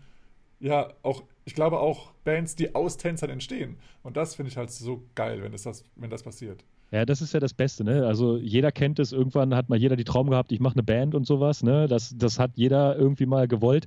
[0.58, 3.78] ja, auch, ich glaube auch Bands, die aus Tänzern entstehen.
[4.02, 6.64] Und das finde ich halt so geil, wenn das, wenn das passiert.
[6.90, 8.06] Ja, das ist ja das Beste, ne?
[8.06, 11.14] Also jeder kennt es, irgendwann hat mal jeder die Traum gehabt, ich mache eine Band
[11.14, 11.86] und sowas, ne?
[11.86, 13.86] Das, das hat jeder irgendwie mal gewollt.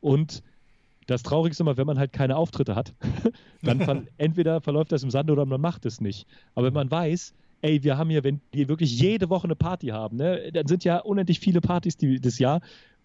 [0.00, 0.42] Und
[1.06, 2.94] das Traurigste ist immer, wenn man halt keine Auftritte hat,
[3.62, 6.26] dann ver entweder verläuft das im Sand oder man macht es nicht.
[6.54, 9.88] Aber wenn man weiß, ey, wir haben hier, wenn die wirklich jede Woche eine Party
[9.88, 12.60] haben, ne, dann sind ja unendlich viele Partys die, das Jahr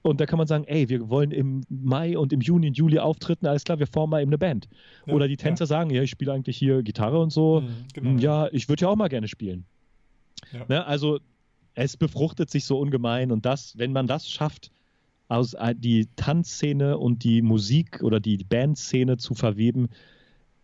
[0.08, 3.00] und da kann man sagen, ey, wir wollen im Mai und im Juni und Juli
[3.00, 4.68] auftreten, alles klar, wir formen mal eben eine Band.
[5.06, 5.68] Ja, Oder die Tänzer ja.
[5.68, 7.62] sagen, ja, ich spiele eigentlich hier Gitarre und so.
[7.62, 9.66] Mhm, genau, hm, ja, ich würde ja auch mal gerne spielen.
[10.54, 10.66] Ja.
[10.68, 11.20] Ne, also
[11.74, 14.72] es befruchtet sich so ungemein und das, wenn man das schafft,
[15.28, 19.90] aus äh, die Tanzszene und die Musik oder die Bandszene zu verweben,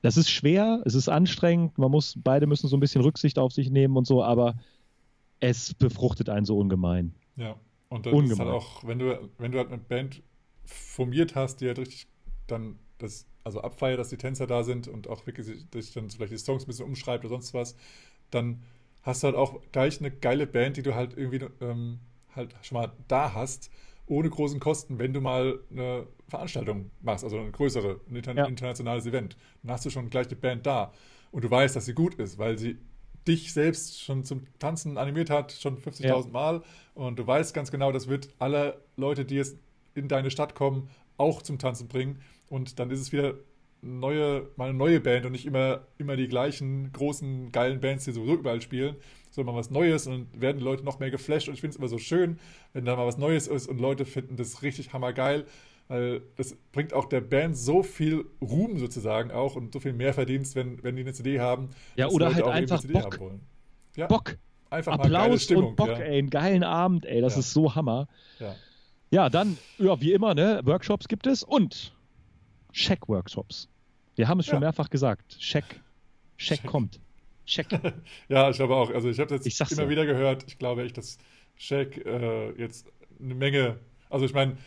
[0.01, 3.53] das ist schwer, es ist anstrengend, man muss, beide müssen so ein bisschen Rücksicht auf
[3.53, 4.55] sich nehmen und so, aber
[5.39, 7.13] es befruchtet einen so ungemein.
[7.35, 7.55] Ja.
[7.93, 10.23] Und dann ist halt auch, wenn du, wenn du halt eine Band
[10.65, 12.07] formiert hast, die halt richtig
[12.47, 16.33] dann das, also abfeiert, dass die Tänzer da sind und auch wirklich sich dann vielleicht
[16.33, 17.75] die Songs ein bisschen umschreibt oder sonst was,
[18.31, 18.63] dann
[19.03, 21.99] hast du halt auch gleich eine geile Band, die du halt irgendwie ähm,
[22.35, 23.69] halt schon mal da hast,
[24.07, 28.45] ohne großen Kosten, wenn du mal eine Veranstaltung machst, also eine größere, ein inter ja.
[28.45, 29.37] internationales Event.
[29.61, 30.93] Dann hast du schon gleich eine Band da.
[31.31, 32.79] Und du weißt, dass sie gut ist, weil sie
[33.27, 36.23] dich selbst schon zum Tanzen animiert hat, schon 50.000 ja.
[36.31, 36.63] Mal.
[36.93, 39.57] Und du weißt ganz genau, das wird alle Leute, die jetzt
[39.95, 42.21] in deine Stadt kommen, auch zum Tanzen bringen.
[42.49, 43.35] Und dann ist es wieder
[43.81, 48.11] neue, mal eine neue Band und nicht immer, immer die gleichen großen, geilen Bands, die
[48.11, 48.95] sowieso überall spielen,
[49.29, 51.47] sondern mal was Neues und werden die Leute noch mehr geflasht.
[51.47, 52.39] Und ich finde es immer so schön,
[52.71, 55.45] wenn da mal was Neues ist und Leute finden das richtig hammergeil.
[55.87, 60.55] Weil das bringt auch der Band so viel Ruhm sozusagen auch und so viel Mehrverdienst,
[60.55, 61.69] wenn, wenn die eine CD haben.
[61.95, 63.19] Ja, oder halt einfach Bock.
[63.95, 64.37] Ja, Bock.
[64.69, 65.99] Einfach Applaus mal geile Stimmung, und Bock, ja.
[65.99, 67.41] ey, einen geilen Abend, ey, das ja.
[67.41, 68.07] ist so Hammer.
[68.39, 68.55] Ja.
[69.11, 71.93] ja, dann, ja, wie immer, ne, Workshops gibt es und
[72.71, 73.69] Check-Workshops.
[74.15, 75.37] Wir haben es schon mehrfach gesagt.
[75.37, 75.63] Check.
[76.37, 76.65] Check, Check.
[76.65, 76.99] kommt.
[77.45, 77.67] Check.
[78.29, 78.89] ja, ich glaube auch.
[78.91, 79.89] Also ich habe jetzt immer so.
[79.89, 80.43] wieder gehört.
[80.47, 81.17] Ich glaube echt, dass
[81.57, 82.87] Check äh, jetzt
[83.19, 83.79] eine Menge.
[84.09, 84.57] Also ich meine,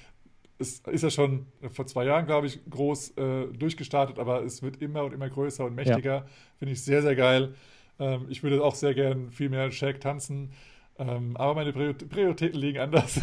[0.59, 4.81] es ist ja schon vor zwei Jahren, glaube ich, groß äh, durchgestartet, aber es wird
[4.81, 6.15] immer und immer größer und mächtiger.
[6.15, 6.27] Ja.
[6.59, 7.55] Finde ich sehr, sehr geil.
[7.99, 10.53] Ähm, ich würde auch sehr gern viel mehr Shake tanzen.
[10.99, 13.21] Ähm, aber meine Prioritäten liegen anders.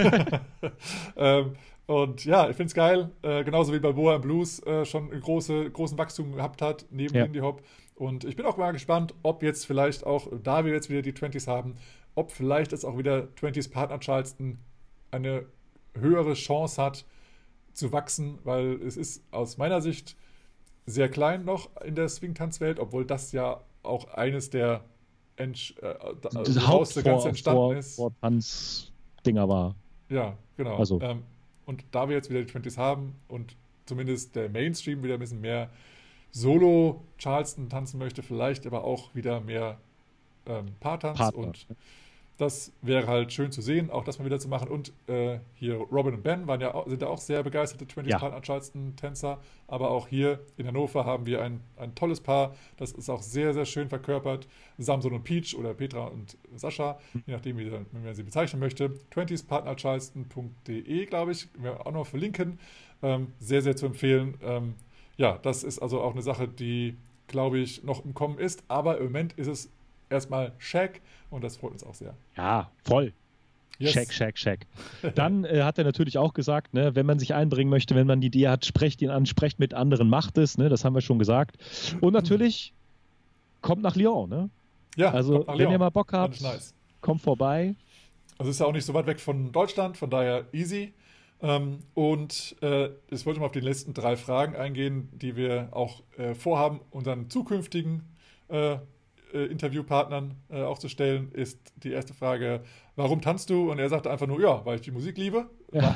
[1.18, 1.56] ähm,
[1.88, 3.10] und ja, ich finde es geil.
[3.24, 7.16] Äh, genauso wie bei Boa Blues äh, schon einen große, großen Wachstum gehabt hat, neben
[7.16, 7.26] ja.
[7.26, 7.64] Indie Hop.
[7.96, 11.14] Und ich bin auch mal gespannt, ob jetzt vielleicht auch, da wir jetzt wieder die
[11.14, 11.76] 20s haben,
[12.16, 14.60] ob vielleicht jetzt auch wieder 20s Partner Charleston
[15.10, 15.46] eine
[15.96, 17.06] höhere Chance hat
[17.74, 20.16] zu wachsen, weil es ist aus meiner Sicht
[20.86, 24.84] sehr klein noch in der Swing-Tanzwelt, obwohl das ja auch eines der
[25.36, 27.96] Entsch äh, das Hauptganze entstanden vor, ist.
[27.96, 29.76] Vor Tanzdinger war.
[30.10, 30.78] Ja, genau.
[30.78, 31.02] Also.
[31.02, 31.24] Ähm,
[31.66, 33.56] und da wir jetzt wieder die 20s haben und
[33.86, 35.70] zumindest der Mainstream wieder ein bisschen mehr
[36.32, 39.80] Solo Charleston tanzen möchte, vielleicht aber auch wieder mehr
[40.46, 41.48] ähm, Paartanz Partner.
[41.48, 41.68] und
[42.38, 44.68] das wäre halt schön zu sehen, auch das mal wieder zu machen.
[44.68, 48.12] Und äh, hier Robin und Ben waren ja auch, sind ja auch sehr begeisterte 20
[48.12, 48.18] ja.
[48.18, 49.40] Partner Charleston Tänzer.
[49.68, 52.56] Aber auch hier in Hannover haben wir ein, ein tolles Paar.
[52.78, 54.48] Das ist auch sehr, sehr schön verkörpert.
[54.80, 57.24] Samson und Peach oder Petra und Sascha, hm.
[57.28, 58.90] je nachdem, wie, wie man sie bezeichnen möchte.
[59.14, 62.58] 20spartnercharleston.de, glaube ich, wir auch noch verlinken.
[63.04, 64.38] Ähm, sehr, sehr zu empfehlen.
[64.42, 64.74] Ähm,
[65.18, 66.98] ja, das ist also auch eine Sache, die,
[67.28, 68.64] glaube ich, noch im Kommen ist.
[68.70, 69.70] Aber im Moment ist es
[70.14, 72.16] erstmal Shaq und das freut uns auch sehr.
[72.38, 73.14] Ja, voll.
[73.80, 73.94] Yes.
[73.94, 74.68] Check, check, check.
[75.16, 78.22] Dann äh, hat er natürlich auch gesagt, ne, wenn man sich einbringen möchte, wenn man
[78.22, 81.02] die Idee hat, sprecht ihn an, sprecht mit anderen, macht es, ne, das haben wir
[81.02, 81.58] schon gesagt.
[82.00, 82.74] Und natürlich
[83.62, 84.50] kommt nach Lyon, ne?
[84.96, 86.76] Ja, also wenn ihr mal Bock habt, nice.
[87.02, 87.76] kommt vorbei.
[88.38, 90.94] Also ist ja auch nicht so weit weg von Deutschland, von daher easy.
[91.42, 96.04] Ähm, und äh, ich wollte mal auf die letzten drei Fragen eingehen, die wir auch
[96.18, 98.04] äh, vorhaben, unseren zukünftigen
[99.34, 102.64] äh, Interviewpartnern äh, auch zu stellen, ist die erste Frage,
[102.96, 103.72] warum tanzt du?
[103.72, 105.50] Und er sagte einfach nur, ja, weil ich die Musik liebe.
[105.72, 105.96] Ja.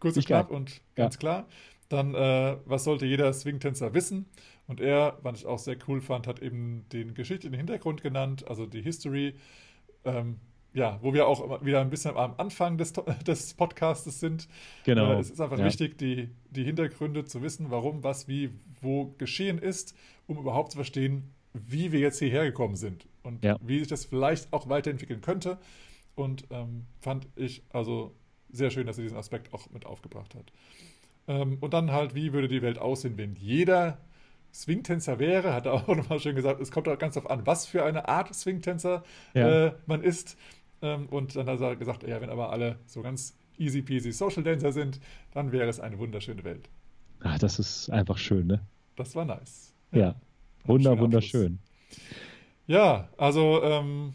[0.00, 1.18] Kurz und knapp und ganz ja.
[1.18, 1.46] klar.
[1.88, 4.26] Dann, äh, was sollte jeder Swing-Tänzer wissen?
[4.66, 8.66] Und er, was ich auch sehr cool fand, hat eben den geschichtlichen Hintergrund genannt, also
[8.66, 9.34] die History.
[10.04, 10.40] Ähm,
[10.74, 12.92] ja, wo wir auch wieder ein bisschen am Anfang des,
[13.26, 14.48] des Podcasts sind.
[14.84, 15.12] Genau.
[15.12, 15.64] Äh, es ist einfach ja.
[15.64, 19.96] wichtig, die, die Hintergründe zu wissen, warum, was, wie, wo geschehen ist,
[20.26, 23.56] um überhaupt zu verstehen, wie wir jetzt hierher gekommen sind und ja.
[23.62, 25.58] wie sich das vielleicht auch weiterentwickeln könnte.
[26.14, 28.14] Und ähm, fand ich also
[28.50, 30.52] sehr schön, dass er diesen Aspekt auch mit aufgebracht hat.
[31.26, 33.98] Ähm, und dann halt, wie würde die Welt aussehen, wenn jeder
[34.52, 37.66] Swingtänzer wäre, hat er auch nochmal schön gesagt, es kommt auch ganz darauf an, was
[37.66, 39.02] für eine Art Swingtänzer
[39.32, 39.66] ja.
[39.66, 40.36] äh, man ist.
[40.82, 44.42] Ähm, und dann hat er gesagt, ja, wenn aber alle so ganz easy peasy Social
[44.42, 45.00] Dancer sind,
[45.32, 46.68] dann wäre es eine wunderschöne Welt.
[47.20, 48.60] Ach, das ist einfach schön, ne?
[48.96, 49.72] Das war nice.
[49.92, 49.98] ja.
[49.98, 50.14] ja.
[50.64, 51.58] Wunder, wunderschön.
[52.66, 54.14] Ja, also ähm,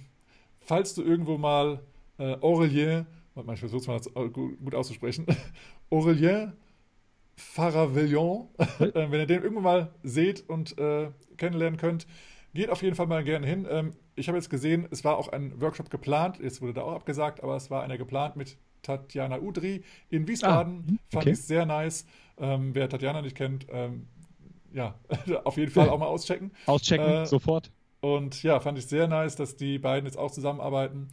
[0.62, 1.80] falls du irgendwo mal
[2.18, 3.06] äh, Aurelien,
[3.54, 5.26] ich versuche es mal gut auszusprechen,
[5.90, 6.54] Aurelien
[7.36, 8.50] Faravillon,
[8.80, 12.06] äh, wenn ihr den irgendwo mal seht und äh, kennenlernen könnt,
[12.54, 13.66] geht auf jeden Fall mal gerne hin.
[13.70, 16.94] Ähm, ich habe jetzt gesehen, es war auch ein Workshop geplant, jetzt wurde da auch
[16.94, 20.80] abgesagt, aber es war einer geplant mit Tatjana Udri in Wiesbaden.
[20.80, 21.00] Ah, okay.
[21.12, 22.06] Fand ich sehr nice.
[22.38, 24.08] Ähm, wer Tatjana nicht kennt, ähm,
[24.74, 25.00] ja,
[25.44, 26.52] auf jeden Fall auch mal auschecken.
[26.66, 27.72] Auschecken, äh, sofort.
[28.02, 31.10] Und ja, fand ich sehr nice, dass die beiden jetzt auch zusammenarbeiten.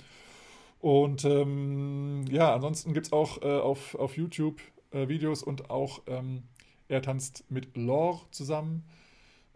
[0.79, 4.61] Und ähm, ja, ansonsten gibt es auch äh, auf, auf YouTube
[4.93, 6.45] äh, Videos und auch ähm,
[6.89, 8.85] er tanzt mit Laure zusammen.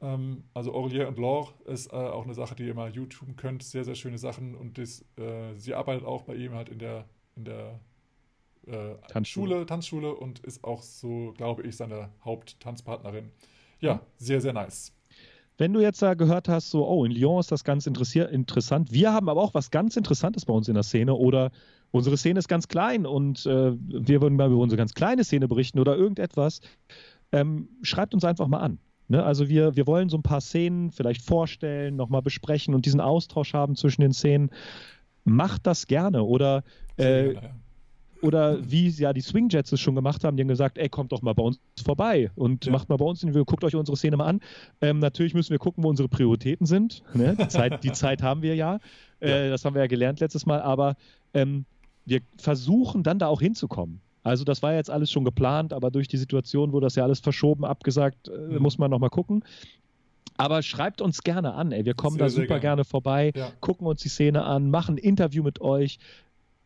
[0.01, 3.63] Ähm, also Aurelier und Laure ist äh, auch eine Sache, die ihr mal YouTube könnt.
[3.63, 4.55] Sehr, sehr schöne Sachen.
[4.55, 7.05] Und das, äh, sie arbeitet auch bei ihm halt in der,
[7.37, 7.81] in der
[8.67, 13.31] äh, Tanzschule, Tanzschule und ist auch so, glaube ich, seine Haupttanzpartnerin.
[13.81, 14.93] Ja, sehr, sehr nice.
[15.59, 18.93] Wenn du jetzt da gehört hast, so, oh, in Lyon ist das ganz interessant.
[18.93, 21.51] Wir haben aber auch was ganz Interessantes bei uns in der Szene oder
[21.91, 25.49] unsere Szene ist ganz klein und äh, wir würden mal über unsere ganz kleine Szene
[25.49, 26.61] berichten oder irgendetwas.
[27.33, 28.79] Ähm, schreibt uns einfach mal an.
[29.09, 29.23] Ne?
[29.23, 33.53] Also wir, wir wollen so ein paar Szenen vielleicht vorstellen, nochmal besprechen und diesen Austausch
[33.53, 34.51] haben zwischen den Szenen.
[35.25, 36.63] Macht das gerne oder
[36.97, 37.51] äh, gerne, ja.
[38.23, 41.13] Oder wie ja die Swing Jets es schon gemacht haben, die haben gesagt, ey, kommt
[41.13, 42.73] doch mal bei uns vorbei und ja.
[42.73, 44.41] macht mal bei uns, guckt euch unsere Szene mal an.
[44.81, 47.03] Ähm, natürlich müssen wir gucken, wo unsere Prioritäten sind.
[47.15, 47.37] Ne?
[47.39, 48.79] Die, Zeit, die, Zeit, haben wir ja.
[49.21, 49.51] Äh, ja.
[49.51, 50.97] Das haben wir ja gelernt letztes Mal, aber
[51.35, 51.65] ähm,
[52.05, 54.01] wir versuchen dann da auch hinzukommen.
[54.23, 57.21] Also das war jetzt alles schon geplant, aber durch die Situation wurde das ja alles
[57.21, 58.63] verschoben, abgesagt, äh, mhm.
[58.63, 59.45] muss man nochmal gucken.
[60.37, 61.85] Aber schreibt uns gerne an, ey.
[61.85, 62.61] Wir kommen sehr, da super gerne.
[62.61, 63.53] gerne vorbei, ja.
[63.61, 65.99] gucken uns die Szene an, machen ein Interview mit euch.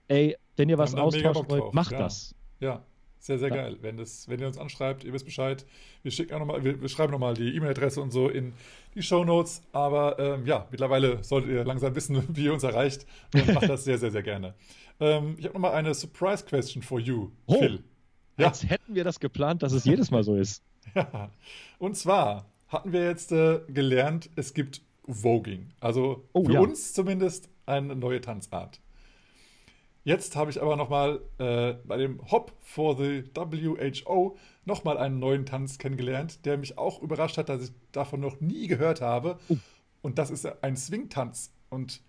[0.08, 1.98] Ey, wenn ihr was austauschen wollt, macht ja.
[1.98, 2.34] das.
[2.60, 2.82] Ja,
[3.18, 3.54] sehr, sehr ja.
[3.54, 3.78] geil.
[3.80, 5.64] Wenn, das, wenn ihr uns anschreibt, ihr wisst Bescheid.
[6.02, 8.52] Wir, schicken auch noch mal, wir, wir schreiben nochmal die E-Mail-Adresse und so in
[8.94, 9.62] die Show Notes.
[9.72, 13.06] Aber ähm, ja, mittlerweile solltet ihr langsam wissen, wie ihr uns erreicht.
[13.32, 14.54] Und macht das sehr, sehr, sehr gerne.
[15.00, 17.82] Ähm, ich habe nochmal eine Surprise-Question for you, oh, Phil.
[18.36, 18.48] Ja.
[18.48, 20.62] Als hätten wir das geplant, dass es jedes Mal so ist.
[20.94, 21.30] ja.
[21.78, 25.70] Und zwar hatten wir jetzt äh, gelernt, es gibt Voging.
[25.80, 26.60] Also Oh, für ja.
[26.60, 28.80] uns zumindest eine neue Tanzart.
[30.04, 34.36] Jetzt habe ich aber nochmal äh, bei dem Hop for the WHO
[34.66, 38.66] nochmal einen neuen Tanz kennengelernt, der mich auch überrascht hat, dass ich davon noch nie
[38.66, 39.38] gehört habe.
[39.48, 39.56] Oh.
[40.02, 41.54] Und das ist ein Swing-Tanz.
[41.70, 42.02] Und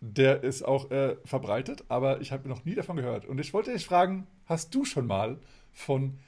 [0.00, 3.26] der ist auch äh, verbreitet, aber ich habe noch nie davon gehört.
[3.26, 5.38] Und ich wollte dich fragen, hast du schon mal
[5.72, 6.18] von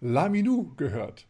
[0.00, 1.26] Laminu gehört?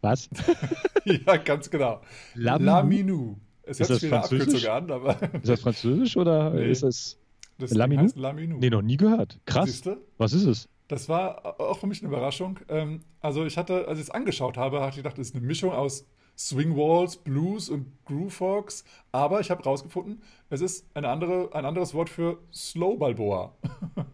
[0.00, 0.28] Was?
[1.04, 2.00] ja, ganz genau.
[2.34, 2.64] Laminu?
[2.64, 3.36] Laminu.
[3.68, 4.66] Es Ist hört sich Französisch?
[4.68, 6.70] An, aber Ist das Französisch oder Nee.
[6.70, 7.18] ist das.
[7.58, 8.02] das Laminu?
[8.02, 8.56] heißt Laminu.
[8.58, 9.38] Nee, noch nie gehört.
[9.46, 9.66] Krass.
[9.66, 9.98] Siehste?
[10.16, 10.68] Was ist es?
[10.88, 12.58] Das war auch für mich eine Überraschung.
[12.68, 15.44] Ähm, also ich hatte, als ich es angeschaut habe, hatte ich gedacht, das ist eine
[15.46, 18.84] Mischung aus Swing Walls, Blues und Groove Fox.
[19.12, 23.52] Aber ich habe rausgefunden, es ist eine andere, ein anderes Wort für Slow Balboa.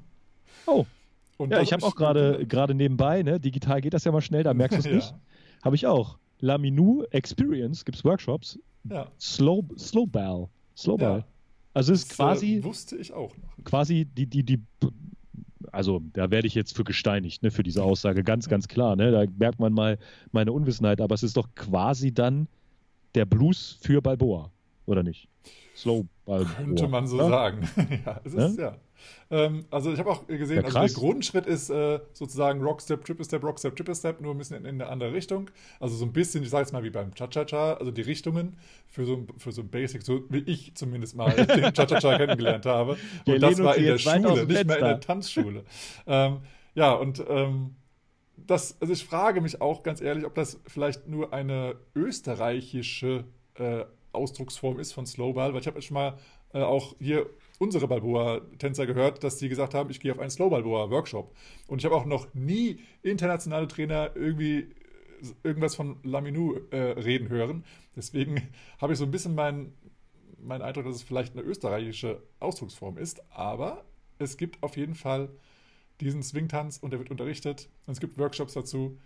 [0.67, 0.87] Oh,
[1.37, 3.39] Und ja, ich habe auch gerade gerade nebenbei, ne?
[3.41, 4.95] Digital geht das ja mal schnell, da merkst du es Ja.
[4.95, 5.15] nicht.
[5.65, 6.17] Habe ich auch.
[6.41, 8.59] Laminu Experience, gibt es Workshops.
[8.89, 10.49] Ja, Slow, Slowball.
[10.77, 11.19] Slowball.
[11.19, 11.25] Ja.
[11.73, 13.65] Also es ist das quasi, äh, wusste ich auch noch.
[13.65, 14.61] quasi die, die, die,
[15.73, 19.11] also da werde ich jetzt für gesteinigt, ne, für diese Aussage, ganz, ganz klar, ne?
[19.11, 19.99] Da merkt man mal
[20.31, 22.47] meine Unwissenheit, aber es ist doch quasi dann
[23.15, 24.51] der Blues für Balboa,
[24.87, 25.29] oder nicht?
[25.75, 26.55] Slow Balboa.
[26.55, 27.29] Könnte man so ja?
[27.29, 27.69] sagen.
[28.07, 28.77] ja, es ist, ja.
[29.31, 30.89] Ähm, also ich habe auch gesehen, Ja, also der.
[30.91, 34.81] Grundschritt ist äh, sozusagen Rockstep, Triple Step, Rockstep, Triple Step, nur ein bisschen in, in
[34.83, 35.51] eine andere Richtung.
[35.81, 38.57] Also so ein bisschen, ich sage jetzt mal wie beim Cha-Cha-Cha, also die Richtungen
[38.87, 42.67] für so, ein- für so ein Basic, so wie ich zumindest mal den Cha-Cha-Cha kennengelernt
[42.67, 42.97] habe.
[43.27, 45.01] Und das war in der Schule, nicht mehr in der.
[45.01, 45.65] Tanzschule.
[46.07, 46.39] ähm,
[46.75, 47.77] ja, und ähm,
[48.37, 53.25] das, also ich frage mich auch ganz ehrlich, ob das vielleicht nur eine österreichische
[53.55, 56.19] äh, Ausdrucksform ist von Slowball, weil ich habe jetzt schon mal
[56.53, 57.27] äh, auch hier
[57.59, 61.35] unsere Balboa-Tänzer gehört, dass die gesagt haben, ich gehe auf einen Slow-Balboa-Workshop.
[61.67, 64.69] Und ich habe auch noch nie internationale Trainer irgendwie
[65.43, 67.65] irgendwas von Laminu äh, reden hören.
[67.97, 68.43] Deswegen
[68.81, 69.75] habe ich so ein bisschen meinen
[70.45, 73.85] mein Eindruck, dass es vielleicht eine österreichische Ausdrucksform ist, aber
[74.19, 75.31] es gibt auf jeden Fall
[76.01, 78.99] diesen Swing-Tanz und der wird unterrichtet und es gibt Workshops dazu.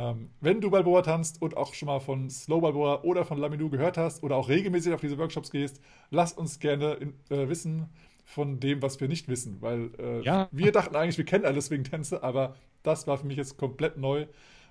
[0.00, 3.68] Ähm, wenn du Balboa tanzt und auch schon mal von Slow Balboa oder von Laminu
[3.68, 7.88] gehört hast oder auch regelmäßig auf diese Workshops gehst, lass uns gerne in, äh, wissen
[8.24, 10.48] von dem, was wir nicht wissen, weil äh, Ja.
[10.52, 14.26] wir dachten eigentlich, wir kennen alle Swing-Tänze, aber das war für mich jetzt komplett neu.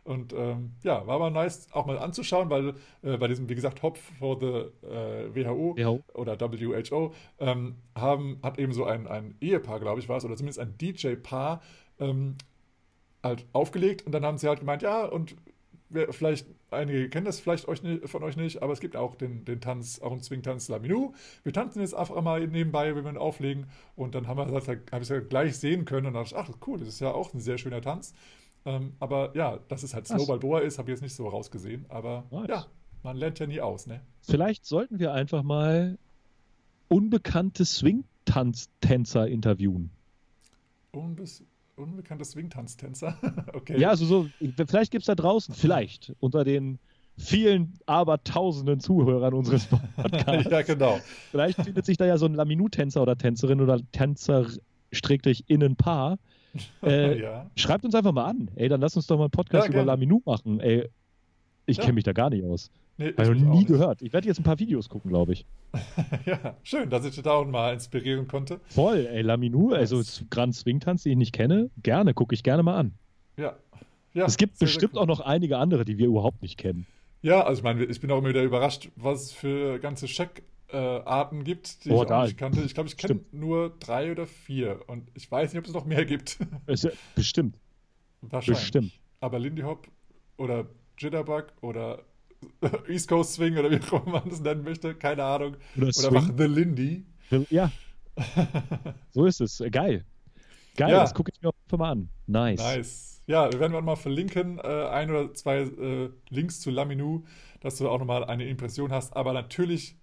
[0.05, 2.73] Und ähm, ja, war aber nice auch mal anzuschauen, weil
[3.03, 6.03] äh, bei diesem, wie gesagt, Hop for the äh, WHO WHO.
[6.13, 10.35] oder WHO ähm, haben, hat eben so ein, ein Ehepaar, glaube ich, war es, oder
[10.37, 11.61] zumindest ein DJ-Paar
[11.99, 12.35] ähm,
[13.23, 15.35] halt aufgelegt und dann haben sie halt gemeint, ja, und
[15.89, 19.45] wer, vielleicht, einige kennen das vielleicht euch von euch nicht, aber es gibt auch den,
[19.45, 21.13] den Tanz, auch einen Swing-Tanz Laminu.
[21.43, 24.67] Wir tanzen jetzt einfach mal nebenbei, wenn wir ihn auflegen und dann haben wir das
[24.67, 26.99] halt, habe ich es ja gleich sehen können und dachte ich, ach cool, das ist
[26.99, 28.13] ja auch ein sehr schöner Tanz.
[28.65, 30.17] Ähm, aber ja, dass es halt Krass.
[30.17, 32.49] Slow Balboa ist, habe ich jetzt nicht so rausgesehen, aber Nice.
[32.49, 32.65] ja,
[33.03, 34.01] man lernt ja nie aus, ne?
[34.21, 35.97] Vielleicht sollten wir einfach mal
[36.89, 39.91] unbekannte Swing-Tänzer interviewen.
[40.91, 41.43] Unbes
[41.79, 43.17] unbekannte Swing-Tanztänzer.
[43.53, 43.79] okay.
[43.79, 44.27] Ja, also so,
[44.67, 46.79] vielleicht gibt es da draußen, vielleicht, unter den
[47.17, 49.65] vielen, aber tausenden Zuhörern unseres
[49.95, 50.99] Podcasts, ja, genau.
[51.31, 54.45] vielleicht findet sich da ja so ein Laminu-Tänzer oder Tänzerin oder Tänzer
[54.91, 56.17] Stricklich Innenpaar.
[56.81, 57.45] Äh, ja.
[57.55, 58.49] Schreibt uns einfach mal an.
[58.55, 59.85] Ey, dann lass uns doch mal einen Podcast Ja, über.
[59.85, 60.59] Laminu machen.
[60.59, 60.89] Ey,
[61.67, 61.83] ich Ja.
[61.83, 62.71] kenne mich da gar nicht aus.
[62.99, 64.01] Nee, Habe ich noch nie gehört.
[64.01, 65.45] Ich werde jetzt ein paar Videos gucken, glaube ich.
[66.25, 68.59] ja, schön, dass ich dich da auch mal inspirieren konnte.
[68.67, 70.01] Voll, ey, Laminu, also.
[70.29, 72.91] Grand Swing-Tanz, den ich nicht kenne, gerne, gucke ich gerne mal an.
[73.37, 73.55] Ja.
[74.13, 74.99] ja es gibt sehr, sehr bestimmt cool.
[75.03, 76.85] auch noch einige andere, die wir überhaupt nicht kennen.
[77.21, 81.43] Ja, also ich meine, ich bin auch immer wieder überrascht, was es für ganze Check-Arten
[81.45, 82.61] gibt, die Oh, ich da- auch nicht kannte.
[82.61, 85.85] Ich glaube, ich kenne nur drei oder vier und ich weiß nicht, ob es noch
[85.85, 86.37] mehr gibt.
[86.65, 87.55] Es, bestimmt,
[88.21, 88.59] Wahrscheinlich.
[88.59, 88.91] bestimmt.
[89.21, 89.87] Aber Lindy Hop
[90.37, 90.65] oder
[90.97, 91.99] Jitterbug oder
[92.87, 95.55] East Coast Swing oder wie auch immer man das nennen möchte, keine Ahnung.
[95.75, 96.15] Oder Oder Swing.
[96.17, 97.05] einfach The Lindy.
[97.49, 97.71] Ja,
[99.11, 99.63] so ist es.
[99.71, 100.05] Geil.
[100.75, 101.01] Geil, Ja.
[101.01, 102.09] das gucke ich mir auf jeden Fall mal an.
[102.27, 102.59] Nice.
[102.59, 103.21] Nice.
[103.27, 107.25] Ja, wir werden wir mal verlinken, äh, ein oder zwei äh, Links zu Laminu,
[107.59, 109.15] dass du auch nochmal eine Impression hast.
[109.15, 109.97] Aber natürlich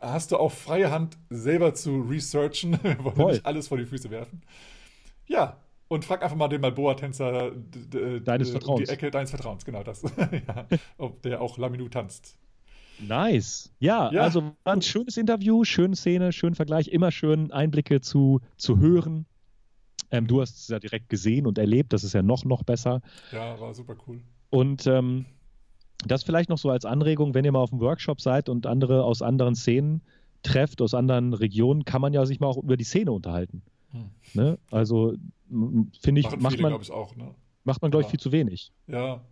[0.00, 2.72] hast du auch freie Hand, selber zu researchen.
[2.82, 3.32] Wir wollen Voll.
[3.34, 4.42] nicht alles vor die Füße werfen.
[5.26, 8.86] Ja, und frag einfach mal den Balboa-Tänzer d- d- Deines Vertrauens.
[8.88, 10.02] Die Ecke deines Vertrauens, genau das.
[10.46, 10.66] ja,
[10.98, 12.36] ob der auch Laminu tanzt.
[12.98, 13.70] Nice.
[13.78, 14.22] Ja, Ja.
[14.22, 19.26] also war ein schönes Interview, schöne Szene, schönen Vergleich, immer schön Einblicke zu, zu hören.
[20.10, 23.02] Ähm, du hast es ja direkt gesehen und erlebt, das ist ja noch, noch besser.
[23.32, 24.20] Ja, war super cool.
[24.50, 25.26] Und ähm,
[26.06, 29.04] das vielleicht noch so als Anregung, wenn ihr mal auf dem Workshop seid und andere
[29.04, 30.02] aus anderen Szenen
[30.42, 33.62] trefft, aus anderen Regionen, kann man ja sich mal auch über die Szene unterhalten.
[33.92, 34.10] Hm.
[34.34, 34.58] Ne?
[34.70, 35.14] Also
[36.00, 37.14] finde ich, Machen macht viele, man, glaube ich, auch.
[37.16, 37.34] Ne?
[37.64, 38.10] macht man, glaube ich, Ja.
[38.10, 38.72] viel zu wenig.
[38.86, 39.24] Ja.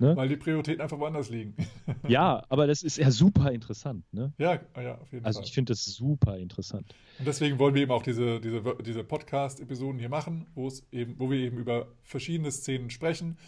[0.00, 0.14] Ne?
[0.16, 1.56] Weil die Prioritäten einfach woanders liegen.
[2.08, 4.04] Ja, aber das ist ja super interessant.
[4.12, 4.32] Ne?
[4.38, 5.46] ja, ja, auf jeden Also Fall.
[5.48, 6.94] ich finde das super interessant.
[7.18, 11.16] Und deswegen wollen wir eben auch diese, diese, diese Podcast-Episoden hier machen, wo es eben,
[11.18, 13.38] wo wir eben über verschiedene Szenen sprechen.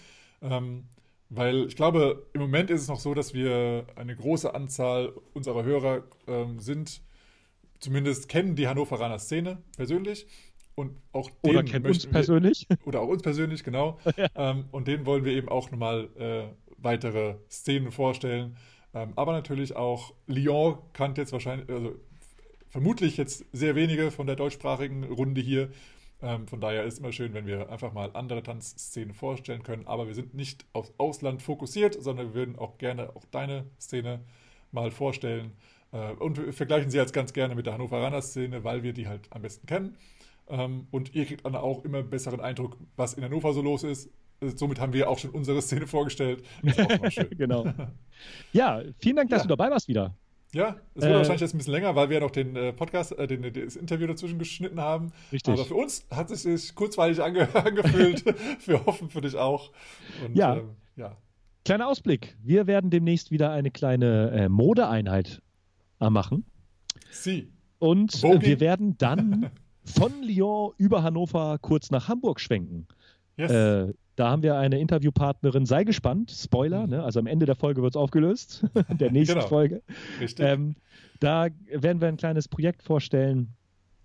[0.42, 0.88] Ähm,
[1.28, 5.62] weil ich glaube, im Moment ist es noch so, dass wir eine große Anzahl unserer
[5.62, 7.02] Hörer ähm, sind,
[7.78, 10.26] zumindest kennen die Hannoveraner Szene persönlich.
[10.80, 12.66] Und auch Oder denen kennt uns möchten wir- persönlich.
[12.86, 13.98] oder auch uns persönlich, genau.
[14.34, 16.44] ähm, und denen wollen wir eben auch nochmal äh,
[16.78, 18.56] weitere Szenen vorstellen.
[18.94, 21.94] Ähm, aber natürlich auch Lyon kannte jetzt wahrscheinlich, also
[22.70, 25.70] vermutlich jetzt sehr wenige von der deutschsprachigen Runde hier.
[26.22, 29.86] Ähm, von daher ist es immer schön, wenn wir einfach mal andere Tanzszenen vorstellen können.
[29.86, 34.20] Aber wir sind nicht aufs Ausland fokussiert, sondern wir würden auch gerne auch deine Szene
[34.72, 35.52] mal vorstellen.
[35.92, 39.08] Äh, und wir vergleichen sie jetzt ganz gerne mit der Hannoveraner Szene, weil wir die
[39.08, 39.96] halt am besten kennen.
[40.50, 43.82] Ähm, und ihr kriegt dann auch immer einen besseren Eindruck, was in Hannover so los
[43.84, 44.10] ist.
[44.40, 46.42] Äh, Somit haben wir auch schon unsere Szene vorgestellt.
[47.36, 47.66] Genau.
[48.52, 49.48] Ja, vielen Dank, dass Ja.
[49.48, 50.14] du dabei warst wieder.
[50.52, 53.12] Ja, es wird Äh, wahrscheinlich jetzt ein bisschen länger, weil wir noch den äh, Podcast,
[53.16, 55.12] äh, den, das Interview dazwischen geschnitten haben.
[55.30, 55.54] Richtig.
[55.54, 58.24] Aber für uns hat es sich kurzweilig ange angefühlt.
[58.66, 59.70] wir hoffen für dich auch.
[60.26, 60.56] Und, Ja.
[60.56, 61.16] ähm, ja.
[61.64, 62.36] Kleiner Ausblick.
[62.42, 65.40] Wir werden demnächst wieder eine kleine äh, Modeeinheit
[66.00, 66.44] äh, machen.
[67.12, 67.52] Sie.
[67.78, 69.50] Und äh, wir werden dann
[69.84, 72.86] von Lyon über Hannover kurz nach Hamburg schwenken.
[73.36, 73.50] Yes.
[73.50, 75.64] Äh, da haben wir eine Interviewpartnerin.
[75.64, 76.30] Sei gespannt.
[76.30, 76.90] Spoiler, Mhm.
[76.90, 77.02] ne?
[77.04, 78.64] also am Ende der Folge wird es aufgelöst.
[79.00, 79.46] der nächsten Genau.
[79.48, 79.82] Folge.
[80.20, 80.44] Richtig.
[80.44, 80.76] Ähm,
[81.20, 83.54] da werden wir ein kleines Projekt vorstellen,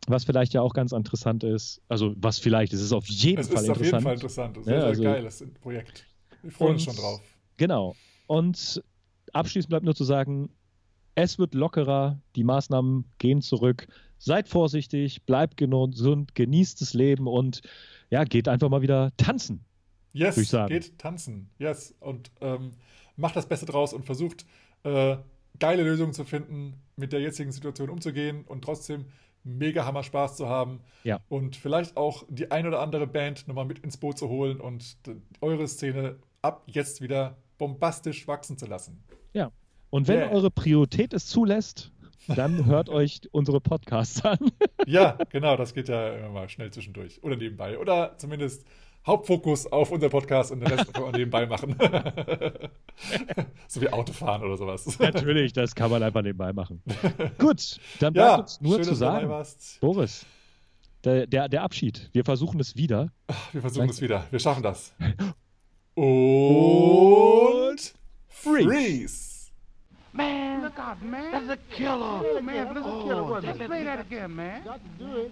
[0.08, 1.82] was vielleicht ja auch ganz interessant ist.
[1.90, 4.04] Also, was vielleicht, es ist auf jeden es Fall ist auf jeden interessant.
[4.04, 4.64] Fall interessant.
[4.64, 6.06] Sehr, Ja, sehr also- geiles Projekt.
[6.44, 7.22] Wir freuen uns schon drauf.
[7.58, 7.96] Genau.
[8.28, 8.82] Und
[9.34, 10.50] abschließend bleibt nur zu sagen,
[11.16, 13.88] es wird lockerer, die Maßnahmen gehen zurück.
[14.26, 17.62] Seid vorsichtig, bleibt gesund, genießt das Leben und
[18.10, 19.64] ja, geht einfach mal wieder tanzen.
[20.14, 20.74] Yes, ich sagen.
[20.74, 21.52] geht tanzen.
[21.60, 21.94] Yes.
[22.00, 22.72] Und ähm,
[23.18, 24.48] macht das Beste draus und versucht,
[24.82, 25.18] äh,
[25.60, 29.06] geile Lösungen zu finden, mit der jetzigen Situation umzugehen und trotzdem
[29.44, 30.80] mega Hammer Spaß zu haben.
[31.04, 31.20] Ja.
[31.30, 34.98] Und vielleicht auch die ein oder andere Band nochmal mit ins Boot zu holen und
[35.40, 39.04] eure Szene ab jetzt wieder bombastisch wachsen zu lassen.
[39.34, 39.52] Ja.
[39.92, 40.32] Und wenn Yeah.
[40.32, 41.92] eure Priorität es zulässt,
[42.28, 44.40] dann hört euch unsere Podcasts an.
[44.86, 47.78] Ja, genau, das geht ja immer mal schnell zwischendurch oder nebenbei.
[47.80, 48.66] Oder zumindest
[49.06, 51.76] Hauptfokus auf unser Podcast und den Rest kann man nebenbei machen.
[53.68, 54.98] so wie Autofahren oder sowas.
[54.98, 56.82] Natürlich, das kann man einfach nebenbei machen.
[57.38, 59.30] Gut, dann bleibt Ja, uns nur schön, zu sagen.
[59.80, 60.26] Boris,
[61.04, 62.10] der, der, der Abschied.
[62.14, 63.12] Wir versuchen es wieder.
[63.52, 64.26] Wir versuchen es wieder.
[64.32, 64.96] Wir schaffen das.
[65.94, 66.06] Und
[67.76, 67.94] Und
[68.28, 68.68] Freeze.
[68.68, 69.52] Freeze.
[70.66, 71.32] Look out, man.
[71.32, 72.22] That's a killer.
[72.26, 73.22] Oh, man, that's a killer.
[73.22, 74.64] Oh, Let's play that again, man.
[74.64, 75.32] Got to do it.